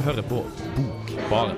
hører 0.00 0.22
på 0.22 0.44
Bokbaren. 0.76 1.56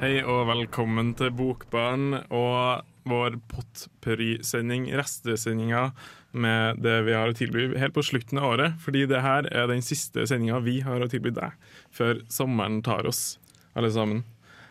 Hei 0.00 0.22
og 0.24 0.46
velkommen 0.48 1.12
til 1.14 1.30
Bokbaren. 1.36 2.14
og 2.30 2.89
vår 3.10 3.38
potpurri-sending, 3.50 4.88
restesendinga 4.96 5.90
med 6.30 6.82
det 6.84 6.96
vi 7.06 7.14
har 7.16 7.30
å 7.30 7.36
tilby 7.36 7.70
helt 7.80 7.94
på 7.96 8.04
slutten 8.06 8.40
av 8.40 8.54
året. 8.54 8.76
Fordi 8.84 9.06
det 9.10 9.22
her 9.24 9.48
er 9.50 9.70
den 9.70 9.82
siste 9.84 10.26
sendinga 10.30 10.60
vi 10.64 10.80
har 10.86 11.02
å 11.02 11.10
tilby 11.10 11.34
deg 11.36 11.56
før 11.94 12.22
sommeren 12.30 12.80
tar 12.86 13.08
oss, 13.10 13.38
alle 13.74 13.90
sammen. 13.94 14.22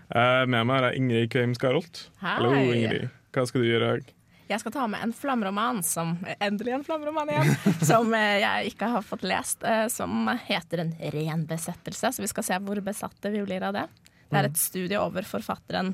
Eh, 0.09 0.45
med 0.49 0.65
meg 0.65 0.87
er 0.87 0.97
Ingrid 0.97 1.29
Kveim 1.33 1.53
Skarolt. 1.57 2.07
Hallo, 2.23 2.55
Ingrid. 2.57 3.11
Hva 3.35 3.45
skal 3.45 3.61
du 3.61 3.69
gjøre? 3.69 3.91
i 3.91 3.99
dag? 3.99 4.15
Jeg 4.49 4.63
skal 4.63 4.73
ta 4.73 4.87
med 4.89 5.03
en 5.05 5.11
flamroman, 5.13 5.83
som 5.85 6.15
endelig 6.41 6.73
en 6.73 6.83
flamroman 6.87 7.29
igjen, 7.29 7.51
som 7.91 8.09
eh, 8.17 8.39
jeg 8.41 8.71
ikke 8.71 8.89
har 8.95 9.05
fått 9.05 9.25
lest, 9.29 9.61
eh, 9.61 9.85
som 9.93 10.25
heter 10.47 10.87
En 10.87 10.95
ren 11.13 11.45
besettelse. 11.45 12.15
Så 12.15 12.25
vi 12.25 12.29
skal 12.31 12.47
se 12.47 12.57
hvor 12.65 12.81
besatte 12.81 13.29
vi 13.29 13.43
blir 13.45 13.67
av 13.67 13.77
det. 13.77 13.85
Det 14.29 14.39
er 14.39 14.49
et 14.49 14.61
studie 14.61 14.97
over 14.97 15.25
forfatteren 15.25 15.93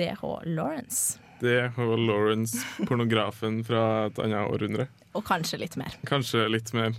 DH 0.00 0.24
Lawrence. 0.48 1.20
Det 1.40 1.72
og 1.80 1.94
Lawrence, 1.98 2.60
pornografen 2.88 3.62
fra 3.66 4.06
et 4.10 4.18
annet 4.22 4.44
århundre. 4.44 4.88
Og 5.16 5.24
kanskje 5.26 5.60
litt 5.62 5.76
mer. 5.80 5.96
Kanskje 6.08 6.44
litt 6.52 6.72
mer. 6.76 6.94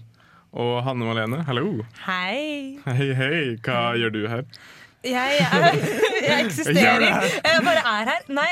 Og 0.52 0.82
Hanne 0.84 1.08
Malene, 1.08 1.44
hallo. 1.48 1.86
Hei. 2.04 2.78
Hei, 2.84 3.12
hei. 3.16 3.42
Hva 3.64 3.94
gjør 4.00 4.16
du 4.18 4.22
her? 4.28 4.44
Jeg, 5.02 5.38
er, 5.42 5.78
jeg 6.30 6.46
eksisterer. 6.46 7.26
Jeg 7.42 7.64
bare 7.66 7.82
er 7.82 8.10
her. 8.12 8.26
Nei, 8.30 8.48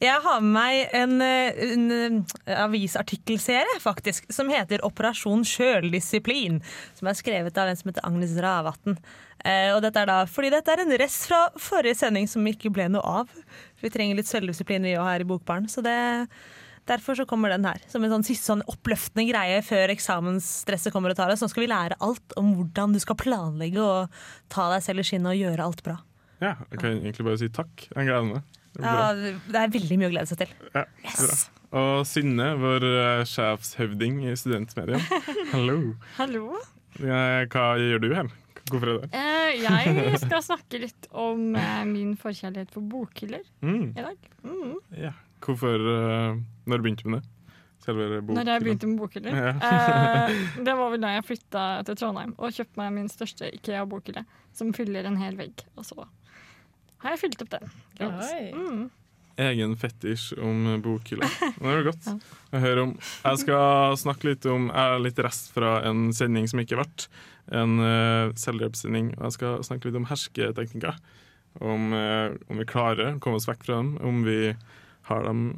jeg 0.00 0.22
har 0.24 0.40
med 0.40 0.54
meg 0.54 0.94
en, 0.96 1.20
en 1.20 2.22
avisartikkelserie, 2.48 3.76
faktisk, 3.84 4.30
som 4.32 4.48
heter 4.52 4.84
Operasjon 4.86 5.44
sjøldisiplin. 5.46 6.62
Som 6.96 7.10
er 7.10 7.18
skrevet 7.18 7.60
av 7.60 7.68
en 7.68 7.80
som 7.80 7.92
heter 7.92 8.06
Agnes 8.08 8.32
Ravatn. 8.40 8.96
Eh, 9.44 9.70
og 9.74 9.82
dette 9.84 10.00
er 10.02 10.08
da 10.10 10.22
fordi 10.26 10.50
dette 10.50 10.72
er 10.72 10.82
en 10.82 10.96
rest 10.98 11.28
fra 11.28 11.44
forrige 11.62 12.00
sending 12.00 12.26
som 12.30 12.46
ikke 12.48 12.72
ble 12.74 12.88
noe 12.90 13.20
av. 13.22 13.34
Vi 13.82 13.92
trenger 13.92 14.18
litt 14.18 14.30
selvdisiplin 14.30 14.88
vi 14.88 14.96
òg 14.98 15.06
her 15.06 15.22
i 15.22 15.28
Bokbaren. 15.28 15.68
Så 15.70 15.84
det, 15.84 15.94
derfor 16.88 17.18
så 17.18 17.26
kommer 17.28 17.52
den 17.52 17.64
her. 17.68 17.80
Som 17.92 18.04
en 18.06 18.10
sånn 18.16 18.24
siste 18.26 18.48
sånn 18.50 18.64
oppløftende 18.70 19.26
greie 19.30 19.60
før 19.66 19.92
eksamensstresset 19.94 20.92
kommer 20.94 21.12
og 21.14 21.18
tar 21.20 21.30
oss. 21.34 21.42
Nå 21.44 21.48
skal 21.52 21.64
vi 21.66 21.70
lære 21.72 21.98
alt 22.04 22.34
om 22.40 22.54
hvordan 22.58 22.96
du 22.96 23.00
skal 23.04 23.18
planlegge 23.20 23.82
og 23.84 24.20
ta 24.52 24.68
deg 24.74 24.84
selv 24.86 25.04
i 25.04 25.06
skinnet 25.08 25.32
og 25.34 25.40
gjøre 25.42 25.66
alt 25.68 25.84
bra. 25.86 25.98
Ja, 26.42 26.54
jeg 26.70 26.78
kan 26.80 26.96
egentlig 27.02 27.26
bare 27.26 27.40
si 27.40 27.48
takk. 27.50 27.86
Jeg 27.94 28.08
gleder 28.08 28.26
meg. 28.32 28.42
Det 28.78 28.84
Ja, 28.84 29.06
det 29.16 29.58
er 29.62 29.72
veldig 29.74 29.96
mye 29.98 30.08
å 30.10 30.12
glede 30.12 30.30
seg 30.30 30.42
til. 30.44 30.52
Ja, 30.74 30.84
bra. 31.04 31.38
Og 31.78 32.06
Synne, 32.08 32.50
vår 32.62 32.84
eh, 32.88 33.22
sjefshøvding 33.28 34.20
i 34.30 34.34
studentmedia. 34.40 35.00
Hallo. 35.52 35.78
Hallo. 36.16 36.44
Hva 36.98 37.64
gjør 37.80 38.00
du 38.04 38.08
her? 38.14 38.30
Hvorfor 38.68 38.90
er 38.92 39.02
det? 39.02 39.08
Eh, 39.16 39.62
jeg 39.64 40.18
skal 40.22 40.42
snakke 40.44 40.80
litt 40.82 41.06
om 41.16 41.54
uh, 41.56 41.82
min 41.88 42.14
forkjærlighet 42.20 42.72
for 42.74 42.84
bokhyller 42.84 43.44
Mm, 43.64 43.90
i 43.96 44.04
dag. 44.04 44.28
ja. 44.96 45.12
Hvorfor 45.44 45.84
uh, 45.84 46.38
Når 46.68 46.84
begynte 46.84 47.06
du 47.06 47.12
med 47.14 47.24
det? 47.24 47.34
Selve 47.84 48.20
boken? 48.20 48.36
Når 48.36 48.52
jeg 48.52 48.64
begynte 48.64 48.90
med 48.90 49.00
bokhyller. 49.00 49.36
Ja. 49.38 49.54
uh, 49.56 50.62
det 50.66 50.76
var 50.76 50.92
vel 50.92 51.02
da 51.04 51.14
jeg 51.14 51.26
flytta 51.28 51.64
til 51.88 51.98
Trondheim 52.00 52.34
og 52.36 52.54
kjøpte 52.54 52.80
meg 52.82 52.94
min 52.96 53.10
største 53.12 53.50
Ikea-bokhylle, 53.54 54.24
som 54.56 54.74
fyller 54.76 55.08
en 55.08 55.18
hel 55.20 55.38
vegg. 55.38 55.64
Og 55.78 55.86
så 55.88 56.08
har 57.04 57.14
jeg 57.14 57.22
fylt 57.22 57.44
opp 57.44 57.52
den. 57.54 57.68
Mm. 58.02 58.88
Egen 59.38 59.76
fetisj 59.78 60.32
om 60.42 60.66
bokhylla. 60.82 61.28
Det 61.60 61.70
er 61.70 61.86
godt 61.86 62.08
å 62.10 62.62
høre 62.64 62.86
om. 62.88 62.96
Jeg 63.22 63.42
skal 63.44 63.94
snakke 64.00 64.32
litt 64.32 64.48
om 64.50 64.66
Jeg 64.66 64.94
har 64.94 65.04
litt 65.04 65.20
rest 65.22 65.52
fra 65.54 65.76
en 65.86 66.08
sending 66.16 66.48
som 66.50 66.62
ikke 66.62 66.74
har 66.74 66.82
vært. 66.82 67.06
En 67.54 67.78
uh, 67.78 68.34
selvhjelpssending. 68.38 69.14
Og 69.20 69.28
jeg 69.28 69.36
skal 69.38 69.62
snakke 69.68 69.88
litt 69.88 70.00
om 70.00 70.08
hersketeknikker. 70.10 70.98
Om, 71.62 71.94
uh, 71.94 72.34
om 72.50 72.58
vi 72.60 72.66
klarer 72.68 73.14
å 73.14 73.22
komme 73.22 73.38
oss 73.38 73.46
vekk 73.48 73.62
fra 73.68 73.78
dem. 73.78 73.94
Om 74.02 74.26
vi 74.26 74.40
har 75.08 75.24
de 75.24 75.54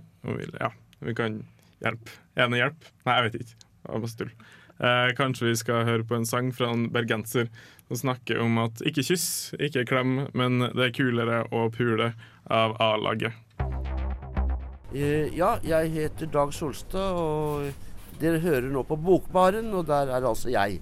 Ja, 0.61 0.71
vi 1.01 1.15
kan 1.15 1.43
hjelpe. 1.83 2.17
Er 2.37 2.49
det 2.49 2.61
hjelp? 2.61 2.89
Nei, 3.07 3.15
jeg 3.17 3.27
vet 3.27 3.39
ikke. 3.41 3.61
Det 3.61 3.93
var 3.93 4.03
bare 4.05 4.19
tull. 4.21 4.33
Eh, 4.81 5.11
kanskje 5.17 5.51
vi 5.51 5.57
skal 5.61 5.85
høre 5.85 6.07
på 6.09 6.17
en 6.17 6.27
sang 6.29 6.53
fra 6.57 6.71
en 6.73 6.87
bergenser 6.93 7.51
som 7.89 7.99
snakker 8.01 8.41
om 8.41 8.57
at 8.63 8.81
ikke 8.87 9.05
kyss, 9.11 9.53
ikke 9.61 9.85
klem, 9.91 10.15
men 10.33 10.63
det 10.73 10.87
er 10.87 10.95
kulere 10.97 11.43
å 11.53 11.67
pule 11.75 12.13
av 12.49 12.77
A-laget. 12.81 13.37
Eh, 14.95 15.29
ja, 15.37 15.57
jeg 15.63 15.93
heter 15.95 16.31
Dag 16.33 16.55
Solstad, 16.57 17.13
og 17.13 17.69
dere 18.23 18.41
hører 18.41 18.71
nå 18.73 18.85
på 18.89 18.97
Bokbaren, 18.97 19.69
og 19.77 19.85
der 19.91 20.13
er 20.17 20.25
altså 20.25 20.49
jeg. 20.53 20.81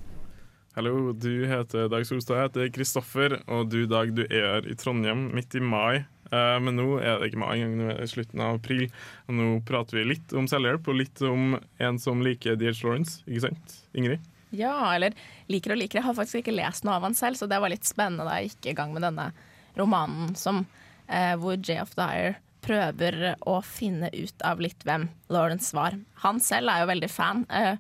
Hallo, 0.79 1.11
du 1.11 1.43
heter 1.51 1.91
Dag 1.91 2.07
Solstad, 2.07 2.39
jeg 2.39 2.49
heter 2.49 2.71
Kristoffer, 2.77 3.35
og 3.51 3.67
du 3.73 3.83
Dag, 3.91 4.15
du 4.15 4.23
er 4.31 4.63
i 4.63 4.79
Trondheim 4.79 5.33
midt 5.35 5.59
i 5.59 5.65
mai. 5.65 6.05
Eh, 6.31 6.57
men 6.65 6.79
nå 6.79 6.87
er 7.01 7.21
det 7.21 7.31
ikke 7.31 7.43
mai 7.43 7.53
engang, 7.59 7.77
nå 7.79 7.91
er 7.93 8.01
det 8.03 8.11
slutten 8.13 8.43
av 8.45 8.59
april. 8.59 8.89
Og 9.29 9.39
nå 9.39 9.51
prater 9.69 10.01
vi 10.01 10.09
litt 10.15 10.35
om 10.37 10.49
selvhjelp, 10.51 10.89
og 10.89 11.01
litt 11.01 11.23
om 11.27 11.55
en 11.59 12.03
som 12.03 12.25
liker 12.25 12.59
D.H. 12.61 12.83
Lawrence, 12.85 13.23
ikke 13.27 13.47
sant? 13.49 13.79
Ingrid? 13.99 14.25
Ja, 14.57 14.75
eller 14.95 15.17
liker 15.53 15.75
og 15.75 15.81
liker. 15.83 16.01
Jeg 16.01 16.09
har 16.09 16.17
faktisk 16.17 16.43
ikke 16.43 16.57
lest 16.57 16.87
noe 16.87 16.97
av 16.97 17.09
han 17.09 17.17
selv, 17.17 17.41
så 17.41 17.49
det 17.51 17.61
var 17.61 17.73
litt 17.73 17.89
spennende 17.89 18.27
da 18.29 18.39
jeg 18.39 18.53
gikk 18.53 18.73
i 18.73 18.77
gang 18.79 18.95
med 18.97 19.05
denne 19.05 19.31
romanen 19.79 20.35
som, 20.39 20.65
eh, 21.07 21.35
hvor 21.41 21.59
J.F. 21.61 21.95
Dyer 21.99 22.39
prøver 22.65 23.35
å 23.49 23.61
finne 23.65 24.11
ut 24.13 24.45
av 24.45 24.61
litt 24.63 24.85
hvem 24.87 25.09
Lawrence 25.33 25.77
var. 25.77 25.97
Han 26.25 26.41
selv 26.43 26.73
er 26.73 26.83
jo 26.83 26.91
veldig 26.91 27.11
fan 27.13 27.45
eh, 27.55 27.77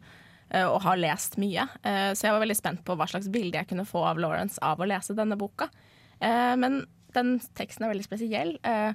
eh, 0.51 0.67
og 0.67 0.83
har 0.87 1.01
lest 1.01 1.39
mye, 1.41 1.67
eh, 1.83 2.13
så 2.15 2.29
jeg 2.29 2.37
var 2.37 2.45
veldig 2.45 2.59
spent 2.59 2.85
på 2.87 2.97
hva 2.99 3.09
slags 3.11 3.31
bilde 3.33 3.59
jeg 3.59 3.71
kunne 3.71 3.89
få 3.89 4.05
av 4.09 4.21
Lawrence 4.23 4.61
av 4.65 4.81
å 4.81 4.89
lese 4.89 5.17
denne 5.19 5.39
boka. 5.39 5.71
Men 6.19 6.81
den 7.19 7.35
teksten 7.59 7.85
er 7.85 7.93
veldig 7.93 8.07
spesiell. 8.07 8.55
eh, 8.63 8.95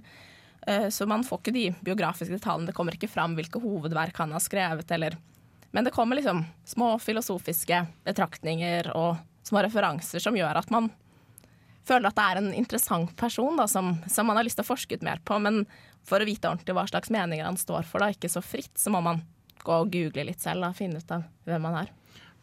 eh, 0.68 0.88
Så 0.94 1.08
man 1.10 1.28
får 1.28 1.44
ikke 1.44 1.56
de 1.60 1.68
biografiske 1.84 2.40
detaljene. 2.40 2.72
Det 2.72 2.78
kommer 2.78 2.96
ikke 2.98 3.12
fram 3.12 3.36
hvilke 3.38 3.62
hovedverk 3.62 4.18
han 4.24 4.34
har 4.36 4.44
skrevet, 4.44 4.92
eller 4.96 5.20
men 5.74 5.88
det 5.88 5.92
kommer 5.96 6.16
liksom 6.16 6.44
små 6.70 7.00
filosofiske 7.02 7.80
betraktninger 8.06 8.92
og 8.94 9.18
små 9.42 9.64
referanser 9.66 10.22
som 10.22 10.36
gjør 10.38 10.60
at 10.60 10.70
man 10.70 10.92
føler 11.84 12.12
at 12.12 12.20
det 12.20 12.26
er 12.30 12.40
en 12.40 12.52
interessant 12.54 13.16
person 13.18 13.58
da, 13.58 13.66
som, 13.68 13.96
som 14.06 14.30
man 14.30 14.38
har 14.38 14.46
lyst 14.46 14.60
til 14.62 14.68
å 14.68 14.70
forske 14.70 15.00
ut 15.00 15.06
mer 15.06 15.18
på. 15.26 15.40
Men 15.42 15.64
for 16.06 16.22
å 16.22 16.28
vite 16.30 16.46
ordentlig 16.46 16.78
hva 16.78 16.86
slags 16.92 17.10
meninger 17.10 17.50
han 17.50 17.58
står 17.58 17.90
for, 17.90 18.06
da, 18.06 18.14
ikke 18.14 18.30
så 18.30 18.44
fritt, 18.46 18.76
så 18.78 18.94
må 18.94 19.02
man 19.02 19.24
gå 19.64 19.80
og 19.82 19.90
google 19.92 20.28
litt 20.30 20.46
selv 20.46 20.70
og 20.70 20.78
finne 20.78 21.02
ut 21.02 21.16
av 21.18 21.26
hvem 21.50 21.68
han 21.72 21.80
er. 21.82 21.92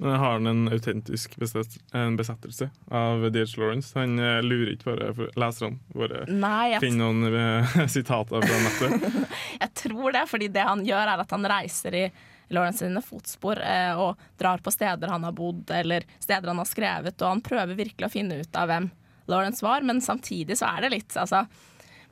Men 0.02 0.16
har 0.16 0.32
han 0.32 0.46
en 0.46 0.68
autentisk 0.72 1.36
besettelse 1.36 2.70
av 2.88 3.26
D.H. 3.32 3.56
Lawrence? 3.60 3.98
Han 3.98 4.18
eh, 4.18 4.38
lurer 4.42 4.72
ikke 4.72 4.94
bare 4.94 5.26
leserne 5.36 5.76
våre. 5.92 6.22
Nei, 6.32 6.70
jeg, 6.72 6.80
Finner 6.86 7.10
noen 7.10 7.36
eh, 7.36 7.80
sitater 7.96 8.40
fra 8.40 8.60
nettet. 8.64 9.26
jeg 9.60 9.72
tror 9.82 10.14
det, 10.16 10.22
fordi 10.30 10.48
det 10.54 10.64
han 10.64 10.86
gjør, 10.88 11.04
er 11.04 11.20
at 11.20 11.34
han 11.36 11.44
reiser 11.52 11.96
i 12.00 12.06
Lawrence 12.48 12.80
sine 12.80 13.02
fotspor 13.04 13.60
eh, 13.60 13.92
og 14.00 14.22
drar 14.40 14.64
på 14.64 14.72
steder 14.72 15.12
han 15.12 15.26
har 15.28 15.34
bodd, 15.36 15.68
eller 15.70 16.06
steder 16.16 16.48
han 16.48 16.62
har 16.62 16.70
skrevet, 16.70 17.20
og 17.20 17.34
han 17.34 17.42
prøver 17.44 17.76
virkelig 17.78 18.08
å 18.08 18.14
finne 18.14 18.40
ut 18.40 18.56
av 18.56 18.70
hvem 18.72 18.88
Lawrence 19.28 19.64
var, 19.64 19.84
men 19.84 20.00
samtidig 20.00 20.56
så 20.58 20.70
er 20.72 20.86
det 20.86 20.94
litt 20.94 21.16
altså, 21.20 21.44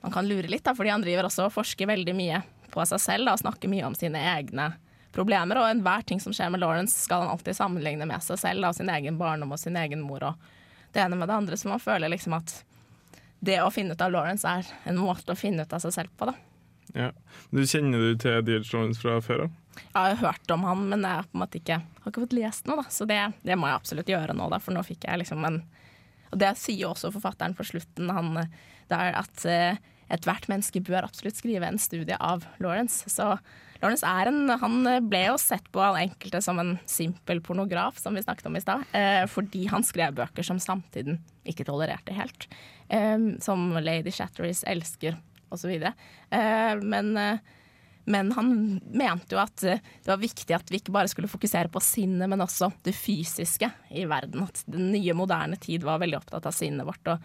Man 0.04 0.12
kan 0.15 0.28
lure 0.28 0.47
litt, 0.47 0.62
da, 0.69 0.77
fordi 0.77 0.93
han 0.93 1.03
driver 1.03 1.27
også 1.27 1.48
og 1.48 1.56
forsker 1.56 1.88
veldig 1.88 2.15
mye 2.15 2.43
på 2.69 2.84
seg 2.87 3.00
selv 3.00 3.27
da, 3.27 3.34
og 3.34 3.41
snakker 3.41 3.72
mye 3.72 3.89
om 3.89 3.97
sine 3.97 4.21
egne 4.36 4.68
problemer. 5.15 5.60
Og 5.60 5.71
enhver 5.71 6.05
ting 6.07 6.21
som 6.22 6.34
skjer 6.37 6.51
med 6.55 6.63
Lawrence, 6.63 6.97
skal 6.99 7.25
han 7.25 7.33
alltid 7.34 7.57
sammenligne 7.57 8.09
med 8.09 8.25
seg 8.25 8.41
selv, 8.41 8.65
da, 8.65 8.72
sin 8.77 8.91
egen 8.93 9.19
barndom 9.21 9.55
og 9.55 9.60
sin 9.60 9.78
egen 9.81 10.05
mor 10.05 10.33
og 10.33 10.49
det 10.95 11.05
ene 11.05 11.19
med 11.19 11.28
det 11.28 11.39
andre. 11.41 11.57
Så 11.57 11.69
man 11.69 11.83
føler 11.83 12.13
liksom 12.13 12.37
at 12.39 12.60
det 13.45 13.60
å 13.63 13.71
finne 13.71 13.95
ut 13.95 14.03
av 14.03 14.13
Lawrence 14.13 14.49
er 14.49 14.69
en 14.89 14.99
måte 14.99 15.34
å 15.34 15.39
finne 15.39 15.65
ut 15.65 15.72
av 15.75 15.83
seg 15.84 15.95
selv 15.95 16.15
på, 16.19 16.31
da. 16.31 16.34
Ja. 16.97 17.10
Du 17.53 17.60
Kjenner 17.69 18.01
du 18.01 18.15
til 18.19 18.41
D.H. 18.47 18.63
Lawrence 18.72 19.01
fra 19.03 19.19
før 19.22 19.47
av? 19.47 19.57
Jeg 19.78 19.95
har 19.95 20.16
hørt 20.22 20.51
om 20.51 20.65
han, 20.66 20.87
men 20.91 21.05
jeg 21.05 21.21
har 21.21 21.28
på 21.28 21.37
en 21.37 21.43
måte 21.45 21.61
ikke, 21.61 21.77
har 22.01 22.11
ikke 22.11 22.25
fått 22.25 22.39
lest 22.39 22.66
noe. 22.66 22.81
Da. 22.81 22.93
Så 22.93 23.07
det, 23.09 23.21
det 23.47 23.59
må 23.59 23.69
jeg 23.69 23.78
absolutt 23.78 24.11
gjøre 24.11 24.34
nå, 24.34 24.49
da, 24.51 24.59
for 24.63 24.75
nå 24.75 24.83
fikk 24.87 25.07
jeg 25.07 25.22
liksom 25.22 25.45
en 25.47 25.61
Og 26.33 26.41
det 26.41 26.51
sier 26.61 26.83
jo 26.83 26.91
også 26.91 27.13
forfatteren 27.15 27.54
på 27.57 27.65
slutten, 27.65 28.11
han, 28.13 28.34
det 28.91 28.97
er 28.97 29.15
at 29.16 29.45
eh, 29.49 29.78
ethvert 30.13 30.49
menneske 30.51 30.83
bør 30.84 31.07
absolutt 31.07 31.39
skrive 31.39 31.69
en 31.69 31.81
studie 31.81 32.16
av 32.16 32.47
Lawrence. 32.63 33.09
Så 33.13 33.34
Lawrence 33.83 34.07
er 34.09 34.31
en, 34.31 34.49
han 34.60 34.78
ble 35.09 35.25
jo 35.28 35.37
sett 35.41 35.66
på 35.75 35.83
av 35.84 35.99
enkelte 36.01 36.41
som 36.43 36.59
en 36.60 36.77
simpel 36.89 37.43
pornograf, 37.45 38.01
som 38.01 38.16
vi 38.16 38.25
snakket 38.25 38.49
om 38.51 38.59
i 38.59 38.65
stad, 38.65 38.87
eh, 38.97 39.25
fordi 39.31 39.69
han 39.71 39.87
skrev 39.87 40.16
bøker 40.19 40.47
som 40.47 40.60
samtiden 40.63 41.21
ikke 41.49 41.66
tolererte 41.69 42.16
helt. 42.16 42.49
Eh, 42.89 43.19
som 43.45 43.71
Lady 43.78 44.15
Shatteries 44.15 44.65
elsker, 44.66 45.19
osv. 45.55 45.71
Eh, 45.71 46.75
men, 46.83 47.16
eh, 47.16 47.39
Men 48.09 48.31
han 48.33 48.81
mente 48.89 49.34
jo 49.34 49.37
at 49.37 49.61
det 49.61 50.07
var 50.07 50.16
viktig 50.16 50.54
at 50.57 50.71
vi 50.72 50.78
ikke 50.81 50.95
bare 50.95 51.11
skulle 51.13 51.28
fokusere 51.28 51.69
på 51.69 51.83
sinnet, 51.84 52.25
men 52.25 52.41
også 52.41 52.71
det 52.83 52.95
fysiske 52.97 53.69
i 53.93 54.07
verden. 54.09 54.47
At 54.47 54.63
den 54.65 54.95
nye, 54.95 55.13
moderne 55.13 55.59
tid 55.61 55.84
var 55.84 56.01
veldig 56.01 56.16
opptatt 56.16 56.47
av 56.49 56.57
sinnet 56.57 56.89
vårt. 56.89 57.04
og 57.07 57.21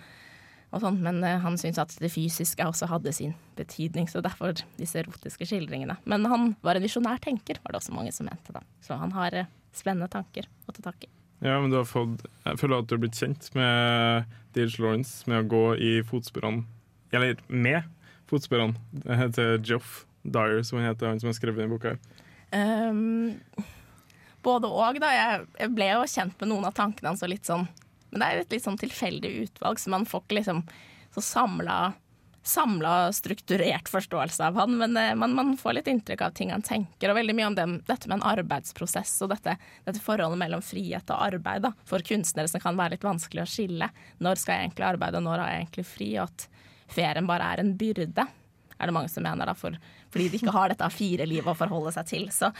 og 0.73 0.81
sånn, 0.81 0.99
Men 1.05 1.21
eh, 1.23 1.39
han 1.43 1.57
syntes 1.59 1.81
at 1.81 1.95
det 2.01 2.09
fysiske 2.11 2.65
også 2.65 2.89
hadde 2.89 3.13
sin 3.13 3.35
betydning, 3.57 4.07
så 4.09 4.23
derfor 4.25 4.55
disse 4.79 4.99
erotiske 5.03 5.45
skildringene. 5.45 5.99
Men 6.09 6.25
han 6.29 6.55
var 6.65 6.77
en 6.79 6.85
visjonær 6.85 7.21
tenker, 7.21 7.59
var 7.63 7.75
det 7.75 7.83
også 7.83 7.93
mange 7.93 8.13
som 8.15 8.25
mente. 8.29 8.55
da. 8.55 8.63
Så 8.81 8.97
han 8.97 9.13
har 9.13 9.37
eh, 9.37 9.51
spennende 9.73 10.09
tanker 10.09 10.49
å 10.65 10.73
ta 10.73 10.89
tak 10.89 11.05
i. 11.05 11.11
Ja, 11.43 11.59
men 11.59 11.73
du 11.73 11.75
har 11.75 11.83
fått 11.83 12.21
Jeg 12.45 12.59
føler 12.61 12.79
at 12.79 12.87
du 12.87 12.95
har 12.95 13.01
blitt 13.03 13.19
kjent 13.19 13.49
med 13.57 14.29
D.H. 14.55 14.77
Lawrence 14.79 15.27
med 15.27 15.41
å 15.41 15.49
gå 15.51 15.63
i 15.75 15.91
fotsporene 16.07 16.63
Eller 17.11 17.35
med 17.51 17.83
fotsporene 18.31 19.27
til 19.35 19.57
Joff 19.67 20.05
Dyer, 20.23 20.61
som 20.63 20.79
han 20.79 20.87
heter, 20.87 21.09
han 21.09 21.19
som 21.19 21.27
har 21.27 21.35
skrevet 21.35 21.59
denne 21.59 21.73
boka. 21.73 21.97
Um, 22.55 23.35
både 24.45 24.69
og, 24.71 24.99
da. 25.03 25.09
Jeg, 25.11 25.41
jeg 25.59 25.73
ble 25.75 25.89
jo 25.91 26.05
kjent 26.07 26.39
med 26.39 26.51
noen 26.53 26.69
av 26.69 26.77
tankene 26.77 27.11
hans 27.11 27.25
og 27.25 27.33
litt 27.33 27.49
sånn 27.49 27.67
Men 28.13 28.21
det 28.21 28.29
er 28.29 28.37
jo 28.37 28.45
et 28.45 28.53
litt 28.53 28.65
sånn 28.67 28.77
tilfeldig 28.77 29.29
utvalg, 29.47 29.81
så 29.81 29.89
man 29.89 30.05
får 30.05 30.21
ikke 30.23 30.39
liksom 30.39 30.63
så 31.13 31.25
samla 31.25 31.77
Samla, 32.43 33.13
strukturert 33.15 33.87
forståelse 33.87 34.43
av 34.43 34.57
han, 34.59 34.73
men 34.75 34.97
eh, 34.99 35.13
man, 35.15 35.31
man 35.31 35.53
får 35.55 35.77
litt 35.77 35.87
inntrykk 35.87 36.25
av 36.25 36.33
ting 36.35 36.49
han 36.51 36.65
tenker, 36.65 37.07
og 37.07 37.15
veldig 37.15 37.35
mye 37.37 37.45
om 37.47 37.55
dem, 37.55 37.77
dette 37.87 38.09
med 38.11 38.17
en 38.17 38.25
arbeidsprosess 38.33 39.13
og 39.23 39.31
dette, 39.31 39.53
dette 39.85 40.01
forholdet 40.03 40.41
mellom 40.41 40.59
frihet 40.59 41.07
og 41.07 41.21
arbeid. 41.23 41.63
Da. 41.63 41.71
For 41.87 42.03
kunstnere 42.03 42.51
som 42.51 42.59
kan 42.59 42.75
være 42.75 42.97
litt 42.97 43.07
vanskelig 43.07 43.45
å 43.45 43.47
skille. 43.47 43.87
Når 44.19 44.41
skal 44.41 44.59
jeg 44.59 44.67
egentlig 44.67 44.89
arbeide, 44.89 45.21
og 45.21 45.27
når 45.29 45.39
har 45.39 45.53
jeg 45.53 45.63
egentlig 45.63 45.87
fri? 45.87 46.09
Og 46.17 46.25
at 46.25 46.47
ferien 46.91 47.31
bare 47.31 47.47
er 47.47 47.63
en 47.63 47.71
byrde, 47.79 48.27
er 48.75 48.91
det 48.91 48.97
mange 48.99 49.15
som 49.15 49.23
mener, 49.23 49.47
da, 49.47 49.55
for, 49.55 49.79
fordi 50.11 50.27
de 50.33 50.43
ikke 50.43 50.57
har 50.59 50.73
dette 50.75 50.91
A4-livet 50.91 51.47
å 51.47 51.59
forholde 51.63 51.95
seg 51.95 52.11
til. 52.11 52.27
Så, 52.35 52.51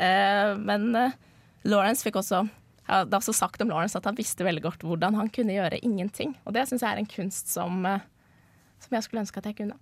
eh, 0.00 0.54
men 0.56 0.88
eh, 0.96 1.20
Lawrence 1.68 2.08
fikk 2.08 2.22
også 2.22 2.46
Det 2.86 3.12
er 3.12 3.18
også 3.18 3.34
sagt 3.34 3.62
om 3.64 3.68
Lawrence 3.72 3.98
at 3.98 4.04
han 4.06 4.14
visste 4.18 4.44
veldig 4.46 4.62
godt 4.62 4.84
hvordan 4.86 5.16
han 5.18 5.28
kunne 5.34 5.56
gjøre 5.56 5.80
ingenting. 5.82 6.36
Og 6.46 6.54
det 6.54 6.66
syns 6.70 6.84
jeg 6.86 6.92
er 6.94 7.00
en 7.02 7.08
kunst 7.10 7.50
som, 7.50 7.80
eh, 7.86 8.04
som 8.82 8.94
jeg 8.94 9.02
skulle 9.06 9.24
ønske 9.24 9.42
at 9.42 9.48
jeg 9.50 9.56
kunne. 9.62 9.78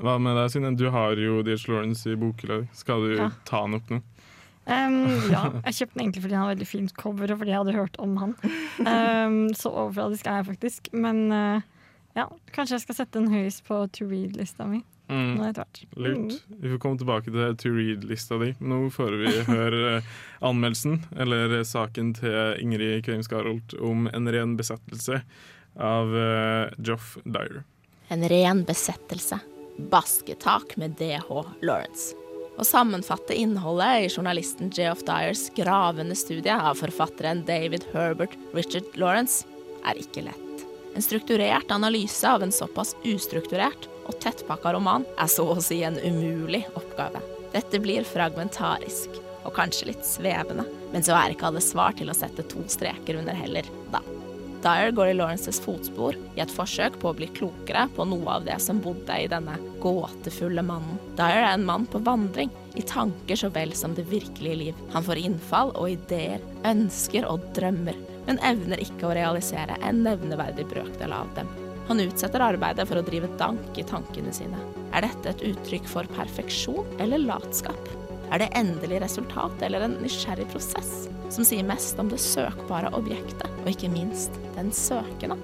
Hva 0.00 0.14
med 0.20 0.36
deg, 0.36 0.50
Synne? 0.52 0.74
Du 0.80 0.86
har 0.92 1.16
jo 1.20 1.42
D.H. 1.44 1.66
Lawrence 1.68 2.08
i 2.08 2.16
bokhylla. 2.20 2.62
Skal 2.76 3.00
du 3.04 3.16
Ja. 3.18 3.30
ta 3.44 3.62
han 3.66 3.74
opp 3.76 3.90
nå? 3.92 4.00
Um, 4.70 5.08
ja, 5.34 5.42
jeg 5.64 5.74
kjøpte 5.80 5.96
den 5.96 6.04
egentlig 6.04 6.22
fordi 6.22 6.36
han 6.36 6.44
har 6.46 6.54
veldig 6.54 6.68
fint 6.68 6.94
cover, 6.94 7.32
og 7.32 7.38
fordi 7.40 7.50
jeg 7.50 7.58
hadde 7.58 7.74
hørt 7.76 7.96
om 7.98 8.16
han. 8.20 8.34
Um, 8.84 9.38
så 9.56 9.72
overfladisk 9.72 10.26
er 10.30 10.40
jeg 10.40 10.46
faktisk. 10.52 10.90
Men 10.92 11.22
uh, 11.32 11.60
ja, 12.16 12.28
kanskje 12.52 12.76
jeg 12.78 12.84
skal 12.84 12.98
sette 13.00 13.18
den 13.18 13.32
høyest 13.32 13.64
på 13.66 13.80
to 13.96 14.06
read-lista 14.08 14.68
mi. 14.68 14.82
Mm. 15.10 15.30
nå 15.34 15.46
etter 15.48 15.64
hvert. 15.64 15.80
Lurt. 15.98 16.36
Vi 16.62 16.70
får 16.72 16.80
komme 16.82 17.00
tilbake 17.00 17.32
til 17.34 17.56
to 17.58 17.72
read-lista 17.74 18.38
di. 18.42 18.52
Nå 18.62 18.82
får 18.94 19.16
vi 19.20 19.32
høre 19.48 19.80
eh, 19.96 20.10
anmeldelsen, 20.46 21.00
eller 21.18 21.58
eh, 21.58 21.66
saken 21.66 22.14
til 22.20 22.62
Ingrid 22.62 23.02
Kveim 23.06 23.24
Skarolt 23.26 23.74
om 23.82 24.06
en 24.14 24.30
ren 24.30 24.54
besettelse 24.60 25.22
av 25.80 26.14
uh, 26.14 26.70
Joff 26.82 27.14
Dyer. 27.24 27.62
En 28.10 28.26
ren 28.28 28.64
besettelse. 28.66 29.38
Basketak 29.90 30.74
med 30.76 30.96
DH 30.98 31.28
Lawrence. 31.62 32.16
Å 32.60 32.64
sammenfatte 32.66 33.36
innholdet 33.38 34.04
i 34.04 34.08
journalisten 34.10 34.68
Geoff 34.74 35.04
Dyers 35.08 35.46
gravende 35.56 36.16
studie 36.18 36.52
av 36.52 36.76
forfatteren 36.82 37.44
David 37.48 37.86
Herbert 37.94 38.34
Richard 38.52 38.98
Lawrence 39.00 39.46
er 39.88 40.02
ikke 40.02 40.26
lett. 40.26 40.66
En 40.92 41.06
strukturert 41.06 41.70
analyse 41.72 42.26
av 42.28 42.42
en 42.42 42.52
såpass 42.52 42.92
ustrukturert 43.06 43.88
og 44.10 44.18
tettpakka 44.22 44.74
roman 44.74 45.06
er 45.16 45.30
så 45.30 45.46
å 45.52 45.58
si 45.62 45.80
en 45.86 45.98
umulig 46.02 46.64
oppgave. 46.74 47.22
Dette 47.54 47.80
blir 47.82 48.06
fragmentarisk 48.06 49.20
og 49.46 49.54
kanskje 49.56 49.90
litt 49.90 50.06
svevende, 50.06 50.66
men 50.92 51.04
så 51.06 51.16
er 51.16 51.34
ikke 51.34 51.48
alle 51.48 51.62
svar 51.64 51.94
til 51.98 52.10
å 52.10 52.16
sette 52.16 52.44
to 52.50 52.62
streker 52.70 53.20
under 53.22 53.36
heller, 53.36 53.66
da. 53.94 54.02
Dyer 54.60 54.90
går 54.92 55.06
i 55.08 55.14
Lawrences 55.16 55.56
fotspor 55.64 56.18
i 56.36 56.42
et 56.44 56.50
forsøk 56.52 56.98
på 57.00 57.08
å 57.08 57.16
bli 57.16 57.30
klokere 57.32 57.86
på 57.96 58.04
noe 58.04 58.34
av 58.34 58.44
det 58.44 58.58
som 58.60 58.82
bodde 58.84 59.16
i 59.16 59.30
denne 59.30 59.54
gåtefulle 59.80 60.64
mannen. 60.66 60.98
Dyer 61.16 61.46
er 61.46 61.54
en 61.54 61.64
mann 61.64 61.86
på 61.88 62.02
vandring, 62.04 62.52
i 62.76 62.84
tanker 62.84 63.40
så 63.40 63.48
vel 63.54 63.72
som 63.74 63.96
det 63.96 64.04
virkelige 64.12 64.60
liv. 64.60 64.84
Han 64.92 65.06
får 65.06 65.22
innfall 65.24 65.72
og 65.80 65.94
ideer, 65.94 66.44
ønsker 66.68 67.24
og 67.30 67.48
drømmer, 67.56 67.96
men 68.28 68.42
evner 68.44 68.84
ikke 68.84 69.08
å 69.08 69.16
realisere 69.16 69.80
en 69.80 70.04
nevneverdig 70.04 70.68
brøkdel 70.70 71.16
av 71.16 71.32
dem. 71.40 71.48
Han 71.90 72.00
utsetter 72.04 72.42
arbeidet 72.44 72.84
for 72.86 73.00
å 73.00 73.02
drive 73.02 73.26
dank 73.34 73.78
i 73.80 73.82
tankene 73.82 74.30
sine. 74.30 74.58
Er 74.94 75.02
dette 75.02 75.32
et 75.32 75.40
uttrykk 75.48 75.88
for 75.90 76.06
perfeksjon 76.14 76.86
eller 77.02 77.18
latskap? 77.24 77.88
Er 78.30 78.38
det 78.38 78.52
endelig 78.54 79.00
resultat 79.02 79.64
eller 79.66 79.82
en 79.82 79.96
nysgjerrig 79.98 80.46
prosess 80.52 81.08
som 81.34 81.42
sier 81.46 81.66
mest 81.66 81.98
om 81.98 82.06
det 82.12 82.20
søkbare 82.22 82.92
objektet, 82.94 83.48
og 83.64 83.72
ikke 83.72 83.90
minst 83.90 84.38
den 84.54 84.70
søkende? 84.70 85.34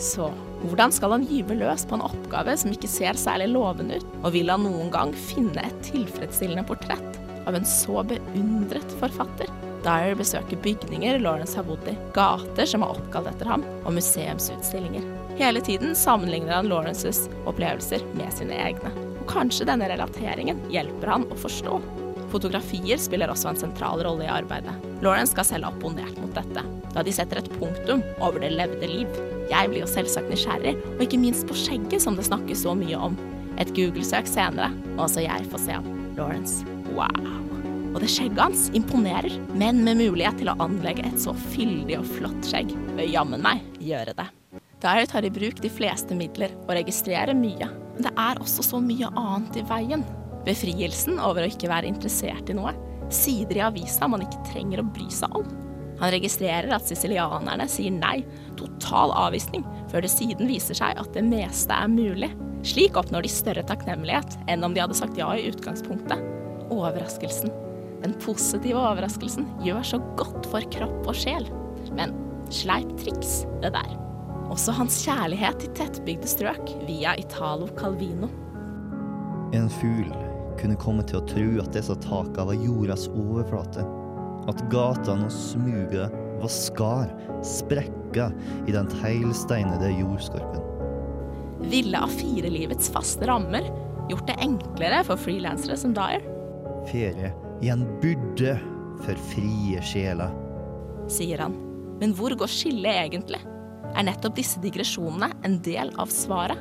Så 0.00 0.30
hvordan 0.62 0.94
skal 0.96 1.12
han 1.12 1.26
gyve 1.28 1.58
løs 1.60 1.84
på 1.84 1.98
en 1.98 2.06
oppgave 2.06 2.54
som 2.56 2.72
ikke 2.72 2.88
ser 2.88 3.20
særlig 3.20 3.50
lovende 3.52 4.00
ut, 4.00 4.14
og 4.22 4.32
vil 4.32 4.48
han 4.48 4.64
noen 4.64 4.88
gang 4.94 5.12
finne 5.28 5.60
et 5.60 5.82
tilfredsstillende 5.90 6.64
portrett 6.72 7.20
av 7.44 7.58
en 7.58 7.68
så 7.68 8.00
beundret 8.08 8.96
forfatter? 9.02 9.52
Dyer 9.84 10.16
besøker 10.16 10.60
bygninger 10.64 11.20
Lawrence 11.20 11.58
har 11.58 11.68
bodd 11.68 11.84
i, 11.90 11.98
gater 12.16 12.70
som 12.70 12.86
er 12.86 12.96
oppkalt 12.96 13.28
etter 13.34 13.52
ham, 13.52 13.66
og 13.82 13.98
museumsutstillinger. 13.98 15.04
Hele 15.36 15.60
tiden 15.64 15.94
sammenligner 15.96 16.52
han 16.52 16.68
Lawrences 16.68 17.24
opplevelser 17.48 18.04
med 18.14 18.32
sine 18.36 18.58
egne. 18.68 18.92
Og 19.22 19.26
kanskje 19.30 19.66
denne 19.68 19.88
relateringen 19.88 20.60
hjelper 20.72 21.14
han 21.14 21.26
å 21.30 21.38
forstå. 21.38 21.80
Fotografier 22.32 23.00
spiller 23.00 23.30
også 23.32 23.50
en 23.50 23.60
sentral 23.60 24.02
rolle 24.04 24.24
i 24.26 24.32
arbeidet. 24.32 24.74
Lawrence 25.04 25.34
skal 25.34 25.48
selv 25.48 25.68
ha 25.68 25.72
opponert 25.74 26.16
mot 26.20 26.32
dette, 26.36 26.64
da 26.94 27.04
de 27.04 27.12
setter 27.12 27.40
et 27.40 27.50
punktum 27.58 28.04
over 28.20 28.40
det 28.40 28.52
levde 28.54 28.88
liv. 28.88 29.20
Jeg 29.50 29.68
blir 29.68 29.82
jo 29.84 29.90
selvsagt 29.90 30.30
nysgjerrig, 30.32 30.76
og 30.94 31.04
ikke 31.04 31.20
minst 31.20 31.48
på 31.48 31.56
skjegget 31.58 32.04
som 32.04 32.16
det 32.16 32.28
snakkes 32.28 32.64
så 32.64 32.76
mye 32.78 33.00
om. 33.10 33.18
Et 33.60 33.72
Google-søk 33.76 34.28
senere, 34.30 34.70
og 34.94 35.06
også 35.08 35.26
jeg 35.26 35.48
får 35.52 35.64
se 35.66 35.76
ham. 35.76 35.88
Lawrence, 36.16 36.64
wow. 36.96 37.32
Og 37.92 38.00
det 38.00 38.08
skjegget 38.12 38.40
hans 38.40 38.68
imponerer, 38.76 39.34
men 39.52 39.82
med 39.84 40.00
mulighet 40.00 40.40
til 40.40 40.52
å 40.52 40.56
anlegge 40.64 41.04
et 41.08 41.20
så 41.20 41.36
fyldig 41.52 42.00
og 42.00 42.08
flott 42.16 42.48
skjegg 42.48 42.72
bør 42.94 43.04
jammen 43.08 43.44
meg 43.44 43.60
gjøre 43.80 44.16
det. 44.16 44.30
Dyer 44.82 45.06
tar 45.06 45.24
i 45.24 45.30
bruk 45.30 45.60
de 45.62 45.70
fleste 45.70 46.14
midler 46.18 46.54
og 46.64 46.74
registrerer 46.74 47.36
mye, 47.38 47.68
men 47.94 48.06
det 48.06 48.10
er 48.18 48.40
også 48.42 48.64
så 48.66 48.80
mye 48.82 49.10
annet 49.14 49.60
i 49.60 49.66
veien. 49.68 50.02
Befrielsen 50.42 51.20
over 51.22 51.44
å 51.44 51.50
ikke 51.52 51.70
være 51.70 51.86
interessert 51.86 52.50
i 52.50 52.56
noe. 52.58 52.72
Sider 53.12 53.60
i 53.60 53.62
avisa 53.62 54.08
man 54.10 54.24
ikke 54.24 54.42
trenger 54.48 54.82
å 54.82 54.88
bry 54.88 55.06
seg 55.12 55.38
om. 55.38 55.46
Han 56.00 56.10
registrerer 56.10 56.72
at 56.74 56.88
sicilianerne 56.88 57.68
sier 57.70 57.94
nei, 57.94 58.24
total 58.58 59.14
avvisning, 59.14 59.62
før 59.92 60.02
det 60.02 60.10
siden 60.10 60.50
viser 60.50 60.74
seg 60.74 60.98
at 60.98 61.14
det 61.14 61.22
meste 61.28 61.76
er 61.76 61.92
mulig. 61.92 62.32
Slik 62.66 62.98
oppnår 62.98 63.22
de 63.22 63.30
større 63.30 63.62
takknemlighet 63.68 64.34
enn 64.50 64.66
om 64.66 64.74
de 64.74 64.82
hadde 64.82 64.98
sagt 64.98 65.18
ja 65.20 65.30
i 65.36 65.46
utgangspunktet. 65.52 66.26
Overraskelsen. 66.74 67.54
Den 68.02 68.18
positive 68.24 68.82
overraskelsen 68.82 69.46
gjør 69.62 69.86
så 69.94 70.02
godt 70.18 70.50
for 70.50 70.66
kropp 70.74 71.06
og 71.06 71.18
sjel. 71.22 71.46
Men 71.94 72.16
sleip 72.50 72.96
triks, 72.98 73.44
det 73.62 73.76
der. 73.78 74.01
Også 74.52 74.74
hans 74.76 74.98
kjærlighet 75.06 75.62
til 75.62 75.70
tettbygde 75.78 76.28
strøk 76.28 76.74
via 76.84 77.14
Italo 77.20 77.70
Calvino. 77.78 78.28
En 79.56 79.70
fugl 79.72 80.10
kunne 80.60 80.76
komme 80.80 81.04
til 81.08 81.22
å 81.22 81.26
tro 81.28 81.46
at 81.62 81.72
disse 81.72 81.94
takene 82.04 82.50
var 82.50 82.58
jordas 82.60 83.06
overflate. 83.08 83.84
At 84.50 84.60
gatene 84.72 85.28
og 85.28 85.32
smuga 85.32 86.10
var 86.42 86.52
skar, 86.52 87.14
sprekker 87.46 88.34
i 88.68 88.74
den 88.74 88.90
teglsteinede 88.92 89.92
jordskorpen. 89.94 90.68
Ville 91.72 92.02
A4-livets 92.04 92.90
faste 92.92 93.28
rammer 93.30 93.70
gjort 94.10 94.26
det 94.28 94.36
enklere 94.42 95.00
for 95.06 95.20
frilansere 95.20 95.78
som 95.78 95.94
Dyer, 95.96 96.24
Ferie 96.90 97.30
i 97.62 97.70
en 97.70 97.84
byrde 98.02 98.56
for 99.04 99.18
frie 99.30 99.80
sjeler. 99.86 100.32
sier 101.08 101.38
han. 101.38 101.54
Men 102.02 102.12
hvor 102.18 102.34
går 102.34 102.50
skillet 102.50 102.98
egentlig? 103.06 103.38
Er 103.92 104.06
nettopp 104.08 104.38
disse 104.38 104.60
digresjonene 104.62 105.28
en 105.44 105.58
del 105.64 105.92
av 106.00 106.12
svaret? 106.12 106.60